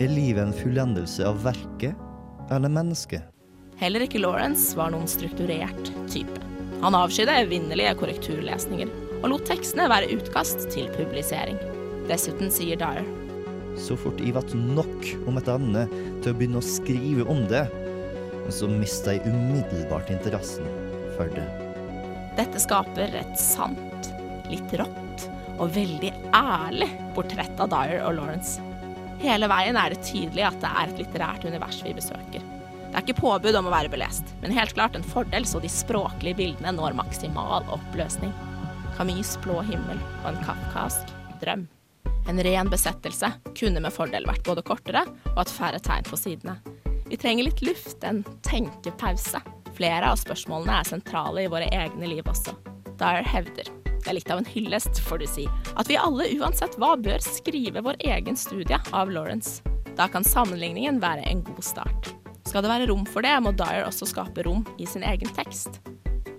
Er 0.00 0.10
livet 0.10 0.46
en 0.46 0.54
fullendelse 0.54 1.24
av 1.26 1.42
verket 1.42 1.98
eller 2.54 2.70
mennesket? 2.72 3.26
Heller 3.80 4.04
ikke 4.06 4.20
Lawrence 4.22 4.76
var 4.78 4.92
noen 4.94 5.08
strukturert 5.10 5.90
type. 6.10 6.38
Han 6.82 6.94
avskydde 6.98 7.34
evinnelige 7.44 7.96
korrekturlesninger, 7.98 8.90
og 9.22 9.28
lot 9.30 9.44
tekstene 9.46 9.88
være 9.90 10.14
utkast 10.16 10.68
til 10.74 10.88
publisering. 10.96 11.58
Dessuten 12.08 12.50
sier 12.50 12.78
Dyer 12.78 13.06
Så 13.78 13.94
fort 13.98 14.18
jeg 14.22 14.34
ble 14.34 14.62
nok 14.74 15.12
om 15.30 15.38
et 15.38 15.50
emne 15.50 15.86
til 16.22 16.32
å 16.32 16.38
begynne 16.38 16.62
å 16.62 16.66
skrive 16.66 17.26
om 17.30 17.44
det, 17.50 17.66
så 18.50 18.66
mista 18.70 19.14
jeg 19.14 19.30
umiddelbart 19.30 20.10
interessen 20.10 20.66
for 21.16 21.30
det. 21.34 21.46
dette 22.36 22.58
skaper 22.62 23.14
et 23.22 23.38
sant, 23.38 24.10
litt 24.50 24.74
rått 24.80 25.01
og 25.62 25.70
veldig 25.76 26.10
ærlig 26.34 26.88
portrett 27.16 27.60
av 27.62 27.70
Dyer 27.70 28.02
og 28.02 28.16
Lawrence. 28.18 28.62
Hele 29.22 29.46
veien 29.50 29.78
er 29.78 29.92
det 29.92 30.02
tydelig 30.02 30.42
at 30.48 30.58
det 30.62 30.70
er 30.70 30.90
et 30.90 31.02
litterært 31.04 31.44
univers 31.46 31.78
vi 31.84 31.94
besøker. 31.94 32.42
Det 32.42 32.98
er 32.98 33.04
ikke 33.06 33.22
påbud 33.22 33.56
om 33.56 33.68
å 33.70 33.72
være 33.72 33.92
belest, 33.92 34.34
men 34.42 34.52
helt 34.52 34.74
klart 34.76 34.98
en 34.98 35.06
fordel 35.06 35.46
så 35.48 35.62
de 35.62 35.70
språklige 35.70 36.36
bildene 36.40 36.74
når 36.76 36.98
maksimal 36.98 37.64
oppløsning. 37.72 38.34
Camus' 38.98 39.38
blå 39.44 39.62
himmel 39.64 40.02
og 40.24 40.32
en 40.32 40.42
kafkask 40.44 41.14
drøm. 41.40 41.64
En 42.28 42.42
ren 42.44 42.68
besettelse 42.70 43.30
kunne 43.58 43.80
med 43.82 43.94
fordel 43.94 44.26
vært 44.28 44.44
både 44.46 44.64
kortere 44.66 45.06
og 45.32 45.40
hatt 45.40 45.54
færre 45.54 45.80
tegn 45.82 46.06
på 46.10 46.18
sidene. 46.20 46.58
Vi 47.08 47.18
trenger 47.20 47.48
litt 47.48 47.62
luft, 47.64 48.02
en 48.04 48.22
tenkepause. 48.44 49.40
Flere 49.78 50.12
av 50.12 50.20
spørsmålene 50.20 50.80
er 50.80 50.90
sentrale 50.90 51.46
i 51.46 51.50
våre 51.50 51.70
egne 51.72 52.10
liv 52.12 52.28
også. 52.28 52.54
Dyer 53.00 53.24
hevder, 53.26 53.72
det 54.02 54.10
er 54.10 54.16
litt 54.18 54.30
av 54.34 54.40
en 54.40 54.48
hyllest, 54.50 54.98
får 55.06 55.20
du 55.22 55.26
si, 55.30 55.44
at 55.78 55.86
vi 55.90 55.98
alle 56.00 56.26
uansett 56.40 56.74
hva 56.82 56.96
bør 56.98 57.22
skrive 57.22 57.84
vår 57.86 58.00
egen 58.02 58.38
studie 58.38 58.78
av 58.90 59.12
Lawrence. 59.14 59.62
Da 59.94 60.08
kan 60.10 60.26
sammenligningen 60.26 60.98
være 61.02 61.22
en 61.30 61.44
god 61.46 61.62
start. 61.62 62.10
Skal 62.48 62.64
det 62.64 62.72
være 62.72 62.88
rom 62.90 63.04
for 63.06 63.22
det, 63.22 63.36
må 63.44 63.52
Dyer 63.54 63.86
også 63.86 64.08
skape 64.10 64.42
rom 64.48 64.64
i 64.82 64.88
sin 64.90 65.06
egen 65.06 65.30
tekst. 65.36 65.78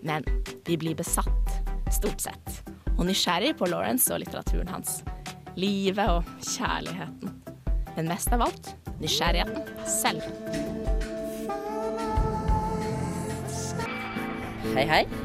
Men 0.03 0.27
vi 0.67 0.75
blir 0.77 0.97
besatt, 0.99 1.55
stort 1.93 2.19
sett, 2.25 2.59
og 2.97 3.07
nysgjerrig 3.07 3.55
på 3.59 3.71
Lawrence 3.71 4.11
og 4.11 4.19
litteraturen 4.25 4.73
hans. 4.73 4.99
Livet 5.55 6.03
og 6.11 6.27
kjærligheten. 6.43 7.31
Men 7.95 8.11
mest 8.11 8.33
av 8.35 8.43
alt 8.43 8.73
nysgjerrigheten 8.99 9.87
selv. 9.87 10.27
Hei, 14.73 14.87
hei. 14.89 15.05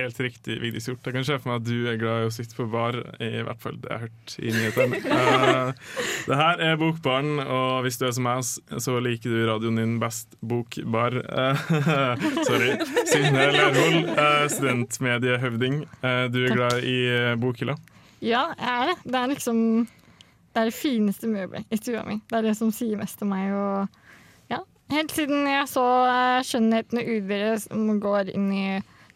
Helt 0.00 0.20
riktig, 0.20 0.54
Vigdis 0.62 0.86
Hjort. 0.88 1.04
Jeg 1.04 1.12
kan 1.12 1.24
se 1.26 1.36
for 1.36 1.50
meg 1.50 1.58
at 1.60 1.66
du 1.66 1.88
er 1.90 1.98
glad 2.00 2.22
i 2.22 2.28
å 2.30 2.32
sitte 2.32 2.56
på 2.56 2.64
bar, 2.72 2.96
i 3.20 3.42
hvert 3.44 3.60
fall 3.60 3.76
det 3.80 3.90
jeg 3.90 3.98
har 3.98 4.04
hørt 4.06 4.34
i 4.40 4.52
nyhetene. 4.54 5.00
Uh, 5.04 5.72
det 6.30 6.38
her 6.38 6.62
er 6.64 6.78
Bokbaren, 6.80 7.42
og 7.44 7.82
hvis 7.84 7.98
du 8.00 8.06
er 8.08 8.14
som 8.16 8.24
meg, 8.24 8.46
så 8.86 8.94
liker 9.04 9.34
du 9.34 9.42
radioen 9.50 9.76
din 9.76 9.98
best 10.00 10.38
Bokbar. 10.40 11.18
Uh, 11.28 11.66
sorry. 12.48 12.70
Synne 13.10 13.50
Lerhol, 13.52 13.98
uh, 14.14 14.46
studentmediehøvding. 14.54 15.82
Uh, 16.00 16.24
du 16.32 16.38
er 16.46 16.54
glad 16.56 16.86
i 16.86 16.98
bokhylla? 17.40 17.74
Ja, 18.24 18.46
jeg 18.56 18.70
er 18.70 18.92
det. 18.92 18.96
Det 19.04 19.18
er 19.20 19.32
liksom 19.34 19.58
Det 20.50 20.62
er 20.62 20.70
det 20.70 20.74
fineste 20.74 21.28
møbelet 21.30 21.68
i 21.70 21.78
stua 21.78 22.06
mi. 22.08 22.16
Det 22.30 22.38
er 22.38 22.48
det 22.48 22.54
som 22.58 22.72
sier 22.74 22.98
mest 22.98 23.20
til 23.20 23.28
meg. 23.30 23.52
Og 23.52 24.48
ja, 24.50 24.62
helt 24.94 25.12
siden 25.14 25.44
jeg 25.46 25.68
så 25.68 25.84
'Skjønnheten 26.46 27.02
og 27.02 27.12
udyret' 27.18 27.68
som 27.68 28.00
går 28.00 28.32
inn 28.32 28.48
i 28.52 28.64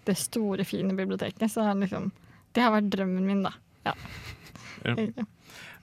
det 0.06 0.16
store, 0.20 0.64
fine 0.68 0.94
biblioteket, 0.96 1.50
så 1.50 1.66
liksom 1.78 2.10
Det 2.54 2.62
har 2.62 2.70
vært 2.70 2.90
drømmen 2.92 3.26
min, 3.26 3.42
da. 3.42 3.54
Ja. 3.84 3.94
Ja. 4.84 4.94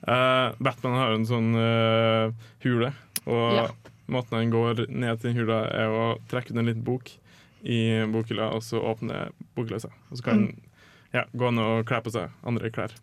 Uh, 0.02 0.54
Batman 0.58 0.96
har 0.98 1.12
en 1.14 1.26
sånn 1.28 1.52
uh, 1.54 2.32
hule, 2.64 2.92
og 3.26 3.58
Ja. 3.58 3.66
måten 4.10 4.38
han 4.38 4.50
går 4.50 4.86
ned 4.88 5.20
til 5.20 5.36
hula, 5.36 5.66
er 5.70 5.92
å 5.92 6.06
trekke 6.30 6.50
ut 6.50 6.58
en 6.58 6.66
liten 6.70 6.84
bok 6.86 7.12
i 7.62 8.02
bokhylla, 8.10 8.50
og 8.56 8.64
så 8.66 8.80
åpne 8.82 9.28
bokhylla 9.54 9.78
seg. 9.84 9.94
Og 10.10 10.18
så 10.18 10.24
kan 10.26 10.40
han 10.40 10.60
ja, 11.12 11.26
gå 11.36 11.50
ned 11.52 11.62
og 11.62 11.86
kle 11.86 12.00
på 12.02 12.10
seg 12.14 12.32
andre 12.42 12.72
klær. 12.74 12.94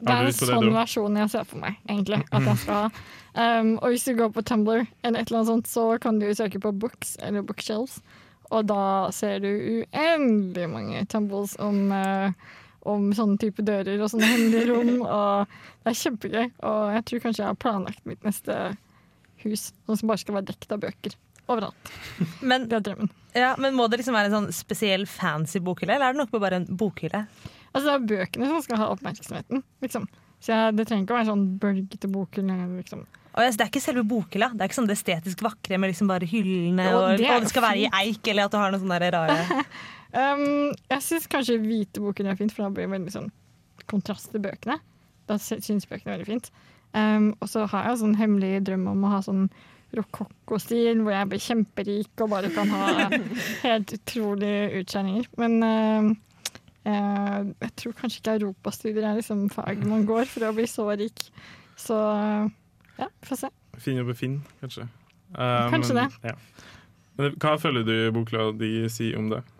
Det 0.00 0.14
er 0.14 0.30
en 0.30 0.32
sånn 0.32 0.64
det, 0.64 0.72
versjon 0.72 1.18
jeg 1.20 1.30
ser 1.30 1.44
for 1.44 1.60
meg, 1.60 1.76
egentlig. 1.84 2.22
At 2.32 2.46
jeg 2.48 2.60
skal 2.62 2.86
ha. 2.86 3.04
Um, 3.36 3.74
og 3.78 3.92
hvis 3.92 4.06
du 4.08 4.14
går 4.16 4.32
på 4.32 4.42
Tumblr, 4.48 4.86
eller 5.04 5.20
et 5.20 5.28
eller 5.28 5.42
annet 5.42 5.50
sånt, 5.52 5.68
så 5.68 5.84
kan 6.00 6.18
du 6.18 6.26
søke 6.34 6.60
på 6.62 6.72
books 6.72 7.18
eller 7.20 7.44
bookshelves. 7.46 8.00
Og 8.50 8.66
da 8.66 8.82
ser 9.14 9.38
du 9.44 9.48
uendelig 9.50 10.66
mange 10.72 11.04
tumbles 11.12 11.52
om, 11.62 11.80
eh, 11.94 12.32
om 12.90 13.10
sånne 13.14 13.38
type 13.38 13.62
dører 13.62 14.00
og 14.02 14.10
sånne 14.10 14.26
hemmelige 14.32 14.68
rom. 14.72 14.92
Og 15.18 15.52
det 15.84 15.92
er 15.92 15.98
kjempegøy. 16.00 16.46
Og 16.66 16.94
jeg 16.96 17.04
tror 17.10 17.22
kanskje 17.26 17.44
jeg 17.44 17.50
har 17.52 17.60
planlagt 17.62 18.02
mitt 18.10 18.24
neste 18.26 18.56
hus, 19.44 19.70
sånn 19.86 20.00
som 20.00 20.10
bare 20.10 20.20
skal 20.24 20.36
være 20.40 20.50
dekket 20.50 20.74
av 20.76 20.82
bøker. 20.82 21.14
Overalt. 21.50 21.92
Men, 22.46 22.66
Det 22.70 22.76
er 22.78 22.82
drømmen. 22.90 23.08
ja, 23.34 23.54
men 23.58 23.74
må 23.74 23.86
det 23.90 23.98
liksom 24.02 24.14
være 24.14 24.30
en 24.30 24.36
sånn 24.36 24.52
spesiell 24.54 25.06
fancy 25.10 25.58
bokhylle, 25.64 25.94
eller 25.96 26.10
er 26.10 26.14
det 26.14 26.20
nok 26.24 26.34
med 26.34 26.42
bare 26.44 26.58
en 26.60 26.66
bokhylle? 26.78 27.22
Altså, 27.70 27.86
det 27.86 27.94
er 27.94 28.04
bøkene 28.10 28.50
som 28.50 28.60
skal 28.66 28.78
ha 28.82 28.90
oppmerksomheten, 28.92 29.64
liksom. 29.82 30.06
Så 30.40 30.52
jeg, 30.54 30.76
det 30.78 30.86
trenger 30.88 31.04
ikke 31.06 31.14
å 31.14 31.18
være 31.18 31.30
sånn 31.30 31.46
bølgete 31.62 32.08
bokhylle. 32.10 32.54
Liksom. 32.78 33.02
Og 33.30 33.44
det 33.44 33.62
er 33.62 33.70
ikke 33.70 33.82
selve 33.82 34.02
bokhylla. 34.10 34.50
Det 34.54 34.64
er 34.64 34.70
ikke 34.70 34.78
sånn 34.80 34.90
det 34.90 34.96
estetisk 34.98 35.44
vakre 35.46 35.78
med 35.78 35.92
liksom 35.92 36.10
bare 36.10 36.26
hyllene, 36.26 36.88
og, 36.90 37.00
og, 37.02 37.20
det 37.20 37.28
er 37.28 37.36
og 37.38 37.46
det 37.46 37.52
skal 37.52 37.66
være 37.68 37.84
i 37.84 37.90
eik, 38.02 38.22
eller 38.32 38.48
at 38.48 38.54
du 38.54 38.58
har 38.58 38.74
noe 38.74 38.82
sånn 38.82 39.00
rare 39.06 39.40
Um, 40.10 40.72
jeg 40.90 41.02
syns 41.06 41.28
kanskje 41.30 41.60
hvite 41.62 42.02
boken 42.02 42.26
er 42.26 42.38
fint, 42.38 42.50
for 42.50 42.66
da 42.66 42.72
blir 42.74 42.88
det 42.88 42.94
veldig 42.96 43.12
sånn 43.14 43.28
kontrast 43.90 44.32
til 44.32 44.42
bøkene. 44.42 44.80
Da 45.30 45.36
sy- 45.38 45.60
syns 45.62 45.86
bøkene 45.86 46.16
veldig 46.16 46.26
fint. 46.26 46.48
Um, 46.90 47.28
og 47.38 47.46
så 47.52 47.62
har 47.70 47.86
jeg 47.86 48.00
sånn 48.00 48.16
hemmelig 48.18 48.64
drøm 48.66 48.88
om 48.90 49.04
å 49.06 49.12
ha 49.12 49.20
sånn 49.22 49.44
rokokko-stil, 49.94 51.02
hvor 51.02 51.14
jeg 51.14 51.28
blir 51.30 51.44
kjemperik 51.44 52.24
og 52.24 52.32
bare 52.34 52.50
kan 52.54 52.74
ha 52.74 53.06
helt 53.66 53.94
utrolige 53.94 54.82
utskjæringer. 54.82 55.30
Men 55.38 55.56
uh, 55.62 56.10
uh, 56.90 57.38
jeg 57.62 57.72
tror 57.82 57.96
kanskje 58.02 58.22
ikke 58.22 58.36
europastudier 58.40 59.06
er 59.06 59.18
liksom 59.18 59.46
fag 59.54 59.86
man 59.86 60.06
går 60.10 60.26
for 60.30 60.48
å 60.48 60.54
bli 60.58 60.66
så 60.70 60.88
rik. 60.90 61.28
Så 61.78 61.96
ja, 63.00 63.08
få 63.26 63.38
se. 63.38 63.50
Finn 63.80 64.00
jobbe 64.00 64.16
Finn, 64.18 64.40
kanskje. 64.60 64.86
Um, 65.32 65.70
Kanskje 65.72 65.96
det. 65.96 66.06
Ja. 66.26 66.36
Men 67.18 67.34
hva 67.42 67.54
føler 67.60 67.84
du 67.86 67.94
bokla 68.14 68.50
de 68.58 68.70
sier 68.92 69.18
om 69.20 69.32
det? 69.32 69.42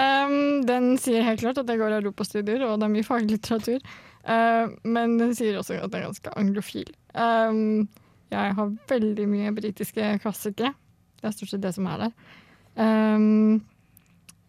Um, 0.00 0.64
den 0.66 0.94
sier 0.98 1.22
helt 1.26 1.42
klart 1.42 1.58
at 1.60 1.68
jeg 1.68 1.78
går 1.78 1.98
europastudier, 1.98 2.62
og 2.64 2.78
det 2.80 2.86
er 2.86 2.92
mye 2.94 3.06
faglitteratur. 3.06 3.82
Uh, 4.24 4.72
men 4.88 5.18
den 5.20 5.34
sier 5.36 5.58
også 5.60 5.76
at 5.76 5.92
jeg 5.92 6.00
er 6.00 6.06
ganske 6.08 6.32
anglofil. 6.40 6.88
Um, 7.12 7.84
jeg 8.32 8.56
har 8.56 8.72
veldig 8.90 9.26
mye 9.30 9.52
britiske 9.54 10.14
klassikere. 10.24 10.72
Det 11.20 11.28
er 11.28 11.36
stort 11.36 11.52
sett 11.52 11.62
det 11.62 11.74
som 11.76 11.86
er 11.92 12.06
der. 12.06 12.16
Um, 12.80 13.60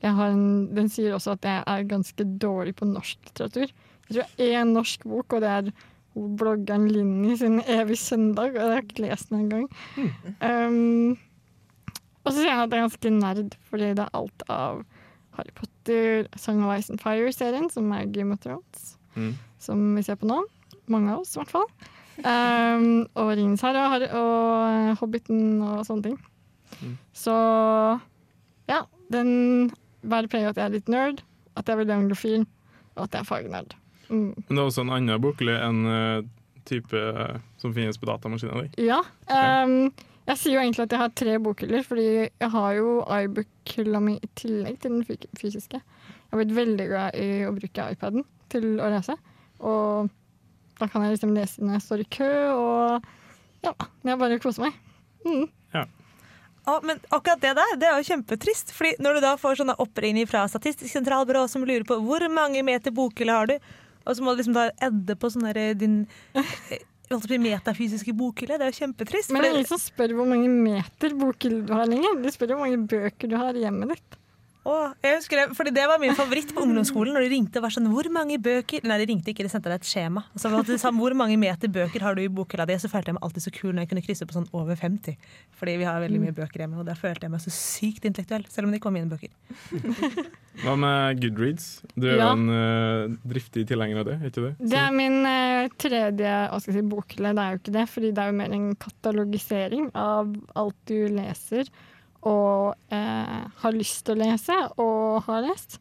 en, 0.06 0.46
den 0.76 0.90
sier 0.92 1.16
også 1.16 1.36
at 1.36 1.46
jeg 1.48 1.64
er 1.68 1.90
ganske 1.90 2.28
dårlig 2.42 2.76
på 2.80 2.88
norsk 2.90 3.20
litteratur. 3.28 3.68
Jeg 4.06 4.16
tror 4.16 4.24
jeg 4.24 4.56
har 4.56 4.64
én 4.64 4.74
norsk 4.76 5.06
bok, 5.10 5.34
og 5.34 5.44
det 5.44 5.52
er 5.52 5.70
bloggeren 6.16 6.88
Linni 6.92 7.36
sin 7.38 7.60
'Evig 7.62 7.98
søndag'. 8.00 8.56
Og 8.56 8.62
jeg 8.62 8.72
har 8.74 8.82
ikke 8.82 9.02
lest 9.10 9.30
den 9.30 9.40
engang. 9.46 9.70
Um, 10.42 11.18
og 12.26 12.32
så 12.34 12.38
sier 12.40 12.50
jeg 12.52 12.64
at 12.64 12.72
jeg 12.72 12.80
er 12.80 12.88
ganske 12.88 13.10
nerd, 13.12 13.56
fordi 13.70 13.90
det 13.94 14.00
er 14.00 14.14
alt 14.18 14.44
av 14.50 14.84
Harry 15.38 15.52
Potter, 15.56 16.28
Song 16.38 16.64
of 16.64 16.72
Ice 16.80 16.90
and 16.90 17.00
Fire-serien, 17.04 17.70
som 17.70 17.92
er 17.92 18.06
Game 18.12 18.32
of 18.34 18.40
Thrones, 18.40 18.98
Mm. 19.16 19.34
som 19.60 19.96
vi 19.96 20.02
ser 20.02 20.16
på 20.16 20.26
nå. 20.28 20.42
Mange 20.88 21.12
av 21.12 21.20
oss, 21.20 21.36
i 21.36 21.40
hvert 21.40 21.50
fall. 21.52 21.68
Um, 22.24 23.08
og 23.16 23.36
'Ringens 23.36 23.62
herre 23.62 23.86
og, 23.92 24.02
og 24.16 24.98
Hobbiten 24.98 25.62
og 25.62 25.86
sånne 25.86 26.04
ting. 26.04 26.18
Mm. 26.82 26.98
Så 27.14 28.00
ja, 28.70 28.82
den 29.12 29.70
bærer 30.06 30.28
preg 30.30 30.44
av 30.46 30.50
at 30.50 30.58
jeg 30.58 30.66
er 30.66 30.76
litt 30.78 30.88
nerd, 30.90 31.22
at 31.58 31.66
jeg 31.68 31.74
er 31.76 31.80
veldig 31.84 31.96
anglofil, 31.96 32.46
og 32.96 33.04
at 33.04 33.12
jeg 33.12 33.20
er 33.20 33.26
fagnerd. 33.26 33.76
Mm. 34.10 34.34
Men 34.36 34.50
det 34.50 34.58
er 34.58 34.66
også 34.66 34.86
en 34.86 34.94
annen 34.96 35.22
bokhylle 35.24 35.56
enn 35.66 35.86
eh, 35.92 36.28
type 36.66 36.98
eh, 36.98 37.38
som 37.62 37.74
finnes 37.76 38.00
på 38.02 38.10
datamaskinen 38.10 38.66
din. 38.66 38.90
Ja. 38.90 39.02
Um, 39.30 39.92
jeg 40.26 40.42
sier 40.42 40.58
jo 40.58 40.62
egentlig 40.64 40.88
at 40.88 40.96
jeg 40.96 41.04
har 41.04 41.18
tre 41.22 41.38
bokhyller, 41.42 41.86
fordi 41.86 42.08
jeg 42.26 42.52
har 42.56 42.78
jo 42.80 42.96
iBook-hylla 43.06 44.02
mi 44.02 44.16
i 44.18 44.30
tillegg 44.38 44.80
til 44.82 44.98
den 44.98 45.28
fysiske. 45.38 45.82
Jeg 45.82 46.32
har 46.34 46.42
blitt 46.42 46.56
veldig 46.58 46.88
glad 46.90 47.20
i 47.22 47.28
å 47.46 47.54
bruke 47.54 47.90
iPaden 47.94 48.26
til 48.54 48.80
å 48.82 48.90
lese. 48.94 49.18
Og 49.62 50.10
da 50.80 50.90
kan 50.90 51.06
jeg 51.06 51.16
liksom 51.16 51.36
lese 51.38 51.62
når 51.62 51.78
jeg 51.78 51.86
står 51.86 52.02
i 52.02 52.10
kø, 52.18 52.32
og 52.56 53.68
ja, 53.68 53.76
jeg 54.10 54.22
bare 54.22 54.42
koser 54.42 54.66
meg. 54.66 54.82
Mm. 55.26 55.46
Å, 56.66 56.80
men 56.82 56.98
akkurat 57.14 57.42
det 57.42 57.54
der, 57.58 57.76
det 57.78 57.88
er 57.88 58.00
jo 58.00 58.08
kjempetrist. 58.08 58.74
Fordi 58.74 58.96
når 59.04 59.18
du 59.18 59.26
da 59.28 59.36
får 59.38 59.60
sånne 59.62 59.78
oppringninger 59.82 60.30
fra 60.30 60.46
Statistisk 60.50 60.90
sentralbyrå 60.90 61.46
som 61.52 61.66
lurer 61.66 61.86
på 61.86 62.00
hvor 62.02 62.26
mange 62.34 62.64
meter 62.66 62.94
bokhylle 62.96 63.36
har 63.36 63.52
du, 63.52 63.56
og 64.06 64.18
så 64.18 64.24
må 64.26 64.34
du 64.34 64.42
liksom 64.42 64.58
da 64.58 64.70
edde 64.86 65.16
på 65.20 65.32
sånn 65.34 65.48
der 65.50 65.74
din 65.78 66.04
eh, 66.38 66.52
å 67.14 67.20
si 67.22 67.38
metafysiske 67.42 68.14
bokhylle, 68.18 68.58
det 68.58 68.68
er 68.68 68.74
jo 68.74 68.80
kjempetrist. 68.84 69.34
Men 69.34 69.44
det 69.44 69.50
er 69.50 69.58
ingen 69.60 69.70
som 69.70 69.82
spør 69.82 70.16
hvor 70.18 70.30
mange 70.30 70.50
meter 70.50 71.14
bokhylle 71.18 71.66
du 71.68 71.74
har 71.76 71.90
lenger. 71.90 72.22
De 72.24 72.34
spør 72.34 72.56
hvor 72.56 72.66
mange 72.66 72.82
bøker 72.90 73.30
du 73.30 73.36
har 73.38 73.58
i 73.58 73.66
hjemmet 73.66 73.96
ditt. 73.96 74.18
Åh, 74.66 74.94
jeg 75.06 75.20
husker 75.20 75.38
det, 75.38 75.44
fordi 75.54 75.72
det 75.76 75.84
var 75.86 76.00
min 76.02 76.16
favoritt 76.18 76.50
på 76.56 76.64
ungdomsskolen. 76.66 77.14
Når 77.14 77.28
de 77.28 77.30
ringte 77.36 77.60
og 77.60 77.68
var 77.68 77.74
sånn 77.76 77.86
'Hvor 77.86 78.08
mange 78.10 78.40
bøker?' 78.42 78.82
Nei, 78.84 78.98
de 78.98 79.06
ringte 79.06 79.30
ikke, 79.30 79.46
de 79.46 79.50
sendte 79.54 79.70
deg 79.70 79.78
et 79.78 79.86
skjema. 79.86 80.24
Og 80.34 80.42
så 80.42 80.50
de 80.50 80.64
det 80.74 80.82
sånn, 80.82 80.98
'Hvor 80.98 81.14
mange 81.14 81.38
meter 81.38 81.70
bøker 81.70 82.02
har 82.02 82.16
du 82.16 82.22
i 82.24 82.28
bokhylla 82.28 82.66
di?' 82.66 82.74
Så 82.82 82.90
følte 82.90 83.14
jeg 83.14 83.18
meg 83.20 83.24
alltid 83.24 83.44
så 83.46 83.52
kul 83.54 83.74
når 83.74 83.86
jeg 83.86 83.90
kunne 83.90 84.02
krysse 84.02 84.26
på 84.26 84.34
sånn 84.34 84.50
over 84.54 84.76
50. 84.76 85.18
Fordi 85.54 85.78
vi 85.78 85.84
har 85.86 86.02
veldig 86.02 86.20
mye 86.20 86.34
bøker 86.34 86.66
hjemme, 86.66 86.80
og 86.80 86.86
da 86.86 86.94
følte 86.96 87.22
jeg 87.22 87.32
meg 87.32 87.42
så 87.42 87.54
sykt 87.54 88.06
intellektuell. 88.10 88.46
Selv 88.50 88.66
om 88.66 88.72
det 88.72 88.82
ikke 88.82 88.90
var 88.90 88.98
mine 88.98 89.10
bøker. 89.10 89.30
Hva 90.66 90.76
med 90.76 91.22
Goodreads? 91.22 91.82
Du 91.96 92.08
er 92.08 92.16
jo 92.16 92.20
Ja. 92.26 92.32
en 92.34 92.50
uh, 92.50 93.18
driftig 93.28 93.68
tilhenger 93.68 94.00
av 94.00 94.06
det, 94.06 94.18
er 94.18 94.30
ikke 94.32 94.46
det? 94.50 94.70
Det 94.70 94.80
er 94.82 94.92
min 94.92 95.22
uh, 95.26 95.68
tredje 95.78 96.62
si, 96.62 96.82
bokhylle. 96.82 97.36
Det 97.36 97.44
er 97.44 97.52
jo 97.54 97.60
ikke 97.62 97.76
det, 97.78 97.90
fordi 97.90 98.12
det 98.12 98.18
er 98.24 98.32
jo 98.32 98.38
mer 98.40 98.52
en 98.52 98.76
katalogisering 98.76 99.92
av 99.94 100.34
alt 100.56 100.76
du 100.88 101.08
leser 101.08 101.70
og 102.26 102.94
eh, 102.94 103.42
har 103.62 103.76
lyst 103.76 104.06
til 104.06 104.16
å 104.16 104.22
lese 104.24 104.56
og 104.82 105.26
har 105.28 105.44
lest. 105.46 105.80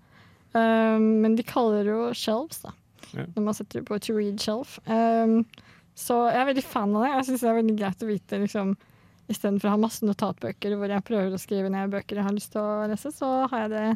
Um, 0.54 1.22
men 1.24 1.34
de 1.38 1.42
kaller 1.46 1.82
det 1.82 1.94
jo 1.94 2.10
shelves, 2.14 2.60
da. 2.62 2.74
Ja. 3.14 3.26
Når 3.34 3.46
man 3.46 3.56
setter 3.56 3.80
det 3.80 3.88
på 3.88 3.98
to 4.02 4.14
read 4.16 4.42
shelf. 4.42 4.76
Um, 4.86 5.42
så 5.98 6.24
jeg 6.28 6.40
er 6.42 6.50
veldig 6.50 6.66
fan 6.66 6.94
av 6.94 7.06
det. 7.06 7.12
Jeg 7.14 7.28
syns 7.28 7.44
det 7.44 7.50
er 7.50 7.60
veldig 7.60 7.78
greit 7.78 8.04
å 8.04 8.10
vite 8.10 8.42
liksom, 8.42 8.74
Istedenfor 9.30 9.70
å 9.70 9.72
ha 9.72 9.80
masse 9.80 10.04
notatbøker 10.04 10.74
hvor 10.76 10.90
jeg 10.92 11.04
prøver 11.08 11.32
å 11.32 11.40
skrive 11.40 11.70
ned 11.72 11.94
bøker 11.94 12.18
jeg 12.20 12.26
har 12.26 12.34
lyst 12.36 12.50
til 12.52 12.60
å 12.60 12.84
lese, 12.90 13.08
så 13.14 13.30
har 13.48 13.62
jeg 13.62 13.70
det 13.72 13.86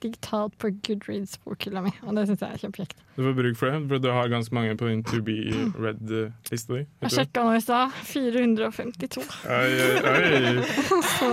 digitalt 0.00 0.54
på 0.56 0.70
Goodreads-bokhylla 0.86 1.82
mi, 1.84 1.92
og 2.06 2.16
det 2.16 2.22
syns 2.30 2.40
jeg 2.40 2.56
er 2.56 2.62
kjempekjekt. 2.62 3.02
Du 3.18 3.20
får 3.26 3.34
bruk 3.36 3.58
for 3.60 3.68
det, 3.68 3.80
for 3.90 4.00
du 4.00 4.08
har 4.16 4.30
ganske 4.32 4.56
mange 4.56 4.78
på 4.80 4.88
din 4.88 5.02
To 5.10 5.20
be 5.26 5.36
read-lista 5.76 6.78
di. 6.78 6.86
Jeg 7.04 7.14
sjekka 7.18 7.44
nå 7.44 7.58
i 7.58 7.60
stad. 7.60 7.92
452. 8.08 9.26
Oi, 9.44 9.68
oi, 9.84 10.14
oi. 10.14 10.64
Så 11.18 11.28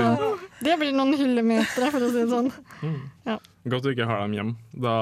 det 0.63 0.77
blir 0.79 0.93
noen 0.95 1.13
hyllemetere, 1.17 1.91
for 1.93 1.99
å 2.05 2.09
si 2.11 2.23
det 2.23 2.29
sånn. 2.31 2.51
Godt 3.67 3.83
du 3.83 3.89
ikke 3.91 4.05
har 4.07 4.21
dem 4.23 4.33
hjem. 4.37 4.51
Da 4.79 4.93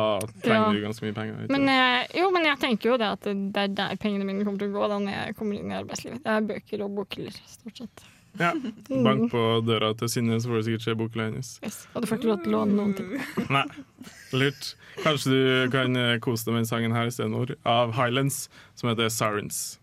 trenger 0.42 0.64
Ja. 0.66 0.72
du 0.74 0.82
ganske 0.88 1.06
mye 1.06 1.14
penger. 1.14 1.46
Men, 1.54 1.70
eh, 1.70 2.08
jo, 2.18 2.32
men 2.32 2.44
jeg 2.46 2.58
tenker 2.60 2.90
jo 2.92 2.98
det 2.98 3.12
at 3.14 3.22
det 3.22 3.58
er 3.62 3.68
der 3.68 3.96
pengene 4.02 4.26
mine 4.26 4.44
kommer 4.44 4.58
til 4.60 4.72
å 4.72 4.74
gå 4.74 4.90
da 4.90 4.98
når 5.00 5.12
jeg 5.28 5.36
kommer 5.38 5.60
inn 5.60 5.72
i 5.72 5.78
arbeidslivet. 5.84 6.24
Det 6.24 6.34
er 6.34 6.42
bøker 6.50 6.84
og 6.84 6.96
bokhyller, 6.98 7.38
stort 7.46 7.78
sett. 7.78 8.04
ja. 8.40 8.52
Bank 8.90 9.30
på 9.32 9.44
døra 9.64 9.94
til 9.96 10.10
Synne, 10.10 10.42
så 10.42 10.50
får 10.50 10.64
du 10.64 10.64
sikkert 10.72 10.82
se 10.84 10.96
bokhylla 10.96 11.30
hennes. 11.30 11.60
Yes. 11.64 11.88
Og 11.96 12.02
du 12.02 12.08
får 12.08 12.18
ikke 12.20 12.32
lov 12.34 12.44
til 12.44 12.52
å 12.52 12.58
låne 12.66 12.74
noen 12.76 12.96
ting. 12.98 13.14
Nei, 13.50 13.64
lurt. 14.34 14.74
Kanskje 15.04 15.30
du 15.32 15.70
kan 15.72 15.96
eh, 15.96 16.18
kose 16.20 16.46
deg 16.50 16.56
med 16.58 16.68
sangen 16.68 16.92
her 16.92 17.06
istedenfor, 17.08 17.56
av 17.66 17.94
Highlands, 17.94 18.50
som 18.76 18.90
heter 18.90 19.08
Sirens. 19.14 19.78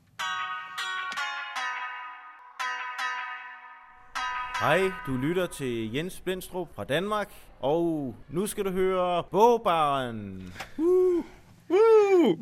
Hej, 4.60 4.92
du 5.06 5.16
lytter 5.16 5.46
til 5.46 5.94
Jens 5.94 6.20
Blindstrup 6.24 6.68
fra 6.76 6.84
Danmark, 6.84 7.28
og 7.60 8.14
nu 8.30 8.46
skal 8.46 8.64
du 8.64 8.70
høre 8.70 9.22
Bogbaren. 9.30 10.52
Uh, 10.78 11.24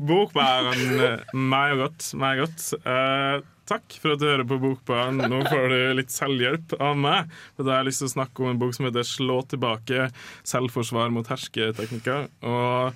Bokbæren. 0.07 0.81
eh, 1.00 1.37
Meg 1.38 1.76
godt. 1.79 2.09
Meg 2.19 2.40
godt. 2.43 2.64
Eh, 2.83 3.40
takk 3.71 3.95
for 4.02 4.12
at 4.17 4.21
du 4.21 4.26
hører 4.26 4.45
på 4.45 4.59
Bokbæren. 4.59 5.21
Nå 5.31 5.38
får 5.47 5.69
du 5.71 5.76
litt 6.00 6.11
selvhjelp 6.12 6.75
av 6.83 6.99
meg. 6.99 7.31
Da 7.57 7.62
har 7.69 7.79
jeg 7.81 7.88
lyst 7.93 8.02
til 8.02 8.11
å 8.11 8.14
snakke 8.17 8.43
om 8.45 8.50
en 8.50 8.59
bok 8.61 8.75
som 8.75 8.88
heter 8.88 9.07
'Slå 9.07 9.40
tilbake 9.49 10.11
selvforsvar 10.45 11.11
mot 11.14 11.26
hersketeknikker'. 11.31 12.29
Og 12.43 12.95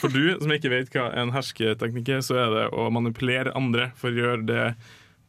for 0.00 0.08
du 0.08 0.36
som 0.38 0.52
ikke 0.52 0.70
vet 0.70 0.90
hva 0.92 1.08
en 1.16 1.32
hersketeknikk 1.32 2.08
er, 2.08 2.20
så 2.20 2.36
er 2.36 2.50
det 2.54 2.70
å 2.76 2.90
manipulere 2.92 3.56
andre 3.56 3.90
for 3.96 4.10
å 4.10 4.14
gjøre 4.20 4.46
det 4.46 4.74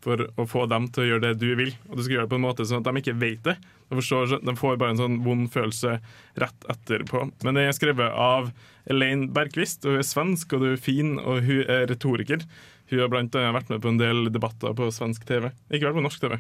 for 0.01 0.25
å 0.39 0.48
få 0.50 0.65
dem 0.72 0.88
til 0.93 1.03
å 1.03 1.08
gjøre 1.12 1.24
det 1.27 1.41
du 1.43 1.51
vil. 1.60 1.72
Og 1.89 1.98
du 1.98 2.03
skal 2.03 2.15
gjøre 2.15 2.27
det 2.27 2.34
på 2.34 2.39
en 2.39 2.46
måte 2.46 2.65
sånn 2.67 2.81
at 2.81 2.89
de 2.89 3.01
ikke 3.03 3.17
vet 3.22 3.43
det. 3.46 3.55
De, 3.62 3.98
forstår, 4.00 4.38
de 4.41 4.55
får 4.58 4.79
bare 4.81 4.96
en 4.96 5.01
sånn 5.01 5.20
vond 5.25 5.48
følelse 5.51 5.98
rett 6.41 6.67
etterpå. 6.74 7.24
Men 7.46 7.58
det 7.58 7.67
er 7.67 7.77
skrevet 7.77 8.17
av 8.17 8.51
Elaine 8.89 9.29
Bergquist. 9.34 9.86
hun 9.86 10.00
er 10.00 10.08
svensk, 10.08 10.53
og 10.55 10.65
hun 10.65 10.74
er 10.74 10.81
fin, 10.81 11.15
og 11.20 11.46
hun 11.46 11.63
er 11.67 11.88
retoriker. 11.91 12.46
Hun 12.91 13.03
har 13.03 13.12
blant 13.13 13.36
annet 13.38 13.55
vært 13.55 13.72
med 13.72 13.84
på 13.84 13.93
en 13.93 14.01
del 14.01 14.27
debatter 14.34 14.75
på 14.75 14.89
svensk 14.91 15.25
TV. 15.27 15.51
Ikke 15.70 15.88
vært 15.88 16.00
på 16.01 16.05
norsk 16.08 16.25
TV, 16.25 16.38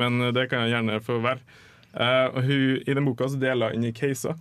men 0.00 0.32
det 0.34 0.48
kan 0.50 0.64
jeg 0.64 0.74
gjerne 0.74 1.00
få 1.04 1.20
være. 1.22 1.62
Eh, 1.96 2.26
og 2.32 2.42
hun, 2.44 2.64
I 2.82 2.96
den 2.96 3.06
boka 3.06 3.28
så 3.30 3.38
deler 3.40 3.72
hun 3.72 3.84
inn 3.84 3.90
i 3.92 3.96
caser. 3.96 4.34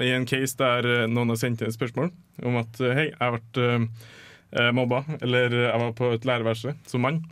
I 0.00 0.10
en 0.14 0.26
case 0.26 0.58
der 0.58 0.88
eh, 0.88 1.06
noen 1.10 1.30
har 1.34 1.38
sendt 1.38 1.62
inn 1.62 1.70
et 1.70 1.76
spørsmål 1.76 2.10
om 2.48 2.58
at 2.62 2.80
eh, 2.82 2.96
hei, 2.98 3.06
jeg 3.12 3.42
eh, 3.62 4.70
mobba, 4.74 5.04
eller 5.20 5.54
jeg 5.68 5.82
var 5.84 5.94
på 5.98 6.10
et 6.14 6.26
lærerværelse 6.26 6.74
som 6.90 7.04
mann. 7.04 7.22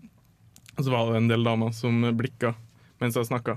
Og 0.79 0.87
så 0.87 0.93
var 0.93 1.11
det 1.11 1.21
en 1.21 1.31
del 1.31 1.45
damer 1.45 1.75
som 1.77 2.01
blikka 2.17 2.55
mens 3.03 3.19
jeg 3.19 3.27
snakka, 3.27 3.57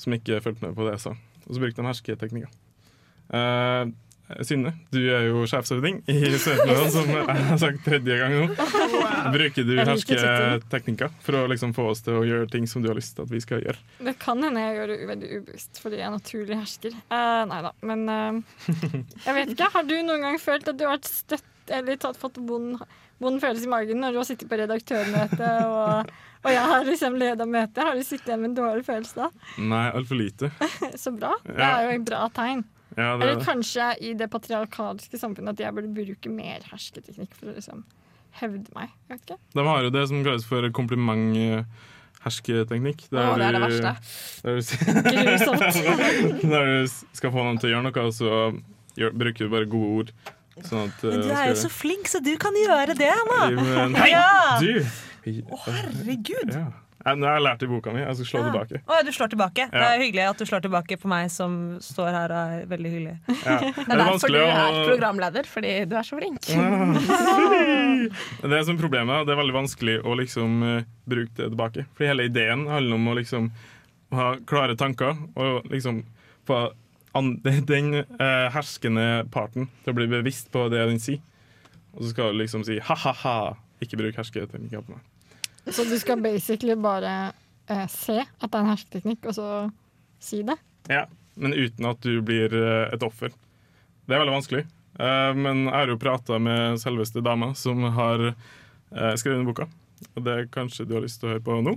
som 0.00 0.14
ikke 0.16 0.40
fulgte 0.40 0.64
med 0.64 0.76
på 0.76 0.86
det 0.86 0.96
jeg 0.96 1.04
sa. 1.06 1.14
Og 1.46 1.54
så 1.54 1.62
brukte 1.62 1.82
de 1.82 1.90
hersketeknikker. 1.90 2.52
Uh, 3.28 3.90
Synne, 4.44 4.74
du 4.92 4.98
er 5.08 5.26
jo 5.30 5.46
sjefsøvding 5.48 6.02
i 6.12 6.16
Studentmiljøet, 6.36 6.90
som 6.92 7.06
jeg 7.08 7.24
har 7.48 7.60
sagt 7.60 7.80
tredje 7.86 8.16
gang 8.20 8.34
nå. 8.34 8.66
Bruker 9.32 9.64
du 9.64 9.72
hersketeknikker 9.78 11.14
for 11.24 11.38
å 11.38 11.46
liksom 11.48 11.72
få 11.76 11.86
oss 11.94 12.04
til 12.04 12.18
å 12.18 12.26
gjøre 12.28 12.50
ting 12.52 12.68
som 12.68 12.84
du 12.84 12.90
har 12.90 12.98
lyst 12.98 13.16
til 13.16 13.24
at 13.24 13.32
vi 13.32 13.40
skal 13.40 13.64
gjøre? 13.64 13.80
Det 14.04 14.14
kan 14.20 14.44
hende 14.44 14.66
jeg 14.66 14.76
gjør 14.76 14.92
det 14.92 14.98
veldig 15.12 15.30
ubevisst 15.32 15.80
fordi 15.80 16.00
jeg 16.00 16.08
er 16.10 16.14
naturlig 16.16 16.60
hersker. 16.60 16.98
Uh, 17.08 17.42
nei 17.48 17.60
da, 17.64 17.72
men 17.88 18.04
uh, 18.12 18.68
jeg 19.24 19.36
vet 19.40 19.54
ikke. 19.54 19.70
Har 19.78 19.88
du 19.88 19.96
noen 19.96 20.28
gang 20.28 20.40
følt 20.42 20.68
at 20.68 20.76
du 20.76 20.84
har 20.84 20.98
vært 20.98 21.08
støtt 21.08 21.72
eller 21.78 22.00
tatt 22.00 22.20
fått 22.20 22.36
vond 22.40 22.80
følelse 23.20 23.64
i 23.64 23.72
magen 23.72 24.00
når 24.00 24.12
du 24.12 24.20
har 24.20 24.28
sittet 24.28 24.48
på 24.48 24.60
redaktørmøte 24.60 25.52
og, 25.68 26.12
og 26.44 26.50
jeg 26.54 26.64
har 26.70 26.84
liksom 26.86 27.16
leda 27.18 27.44
møtet? 27.48 27.82
Har 27.84 27.94
du 27.98 28.02
sittet 28.06 28.28
igjen 28.30 28.42
med 28.44 28.50
en 28.52 28.58
dårlig 28.60 28.84
følelse 28.86 29.14
da? 29.18 29.28
Nei, 29.58 29.86
altfor 29.90 30.16
lite. 30.20 30.46
Så 31.02 31.10
bra. 31.16 31.32
Det 31.46 31.58
er 31.58 31.82
jo 31.88 31.92
et 31.98 32.06
bra 32.08 32.22
tegn. 32.36 32.60
Ja, 32.98 33.04
det 33.04 33.04
er 33.04 33.12
Eller 33.28 33.36
det. 33.38 33.46
kanskje 33.46 33.86
i 34.02 34.04
det 34.18 34.26
patriarkalske 34.32 35.16
samfunnet 35.20 35.50
at 35.54 35.60
jeg 35.66 35.74
burde 35.76 35.90
bruke 35.94 36.28
mer 36.32 36.58
hersketeknikk 36.70 37.32
for 37.36 37.46
å 37.52 37.54
liksom 37.58 37.78
hevde 38.38 38.70
meg. 38.74 38.88
Jeg 39.08 39.12
vet 39.16 39.22
ikke. 39.28 39.38
De 39.54 39.60
har 39.68 39.78
jo 39.86 39.90
det 39.94 40.04
som 40.10 40.24
kalles 40.26 40.46
for 40.48 40.60
kompliment-hersketeknikk. 40.78 43.00
Å, 43.12 43.14
det 43.38 43.46
er 43.48 43.52
det 43.56 43.62
verste. 43.62 43.92
Der 44.44 44.52
du, 44.54 44.60
Grusomt. 45.18 45.74
der 46.52 46.62
du 46.72 46.78
skal 47.18 47.30
få 47.34 47.40
noen 47.46 47.58
til 47.62 47.68
å 47.70 47.72
gjøre 47.76 47.86
noe, 47.88 48.02
så 48.14 48.28
gjør, 48.98 49.10
bruker 49.24 49.40
du 49.46 49.50
bare 49.54 49.68
gode 49.70 49.90
ord. 50.02 50.08
Sånn 50.66 50.82
at, 50.88 50.96
Men 51.06 51.20
du 51.22 51.28
er 51.30 51.46
jo 51.52 51.56
så 51.60 51.68
flink, 51.70 52.04
så 52.10 52.18
du 52.24 52.32
kan 52.40 52.54
gjøre 52.58 52.94
det, 52.98 53.10
Anna! 53.14 53.42
Men, 53.54 53.94
hei, 54.00 54.08
Ja! 54.10 54.58
du! 54.62 54.72
Å, 55.48 55.62
herregud! 55.68 56.54
Ja. 56.54 56.66
Nå 57.14 57.28
har 57.28 57.36
jeg 57.38 57.44
lært 57.44 57.62
i 57.62 57.66
boka 57.70 57.92
mi. 57.94 58.00
Jeg 58.02 58.16
skal 58.18 58.26
slå 58.26 58.40
tilbake. 58.48 58.80
Å, 58.82 58.96
du 59.06 59.10
slår 59.14 59.30
tilbake. 59.32 59.68
Det 59.70 59.84
er 59.86 60.00
hyggelig 60.02 60.24
at 60.32 60.40
du 60.42 60.48
slår 60.48 60.64
tilbake 60.64 60.98
på 61.00 61.10
meg 61.10 61.28
som 61.32 61.52
står 61.84 62.08
her 62.16 62.34
og 62.34 62.54
er 62.58 62.64
veldig 62.72 62.92
hyggelig. 62.94 63.14
Ja. 63.46 63.58
Det 63.78 63.94
er 63.94 64.02
derfor 64.02 64.34
du 64.34 64.40
er 64.42 64.80
programleder, 64.88 65.48
fordi 65.48 65.72
du 65.88 65.94
er 65.96 66.08
så 66.08 66.18
flink. 66.18 66.48
Det 68.52 68.60
som 68.66 68.74
er 68.74 68.80
problemet, 68.80 69.26
det 69.28 69.34
er 69.34 69.40
veldig 69.40 69.56
vanskelig 69.56 69.96
å 70.02 70.14
liksom 70.18 70.62
eh, 70.66 70.86
bruke 71.08 71.34
det 71.38 71.48
tilbake. 71.52 71.84
Fordi 71.94 72.10
hele 72.10 72.26
ideen 72.28 72.66
handler 72.70 72.98
om 72.98 73.10
å 73.10 73.16
liksom 73.18 73.48
ha 74.18 74.28
klare 74.48 74.76
tanker 74.78 75.16
og 75.38 75.68
liksom 75.72 76.02
få 76.48 76.60
an 77.18 77.32
den 77.72 78.00
eh, 78.02 78.46
herskende 78.54 79.06
parten 79.34 79.70
til 79.84 79.94
å 79.94 79.98
bli 79.98 80.08
bevisst 80.18 80.50
på 80.54 80.66
det 80.72 80.84
den 80.90 81.00
sier. 81.02 81.22
Og 81.94 82.04
så 82.04 82.12
skal 82.12 82.34
du 82.34 82.42
liksom 82.42 82.66
si 82.66 82.78
ha-ha-ha, 82.84 83.38
ikke 83.84 83.98
bruk 84.00 84.18
hersketeknikker 84.18 84.84
på 84.84 84.96
meg. 84.96 85.06
Så 85.70 85.84
du 85.84 85.98
skal 85.98 86.20
basically 86.20 86.74
bare 86.74 87.32
eh, 87.66 87.86
se 87.92 88.22
at 88.22 88.48
det 88.50 88.54
er 88.54 88.62
en 88.62 88.70
hersketeknikk, 88.72 89.26
og 89.28 89.36
så 89.36 89.48
si 90.22 90.42
det? 90.46 90.56
Ja, 90.88 91.04
men 91.36 91.54
uten 91.54 91.88
at 91.90 92.00
du 92.02 92.20
blir 92.24 92.54
eh, 92.56 92.94
et 92.94 93.04
offer. 93.04 93.34
Det 94.08 94.16
er 94.16 94.22
veldig 94.22 94.36
vanskelig. 94.38 94.64
Eh, 94.98 95.34
men 95.36 95.66
jeg 95.66 95.74
har 95.76 95.92
jo 95.92 95.98
prata 96.00 96.38
med 96.42 96.80
selveste 96.80 97.20
dama 97.22 97.52
som 97.54 97.84
har 97.98 98.30
eh, 98.30 99.14
skrevet 99.14 99.36
denne 99.36 99.50
boka. 99.50 99.68
Og 100.14 100.24
det 100.24 100.48
kanskje 100.54 100.86
du 100.88 100.96
har 100.96 101.04
lyst 101.04 101.20
til 101.20 101.28
å 101.28 101.34
høre 101.36 101.44
på 101.44 101.60
nå? 101.66 101.76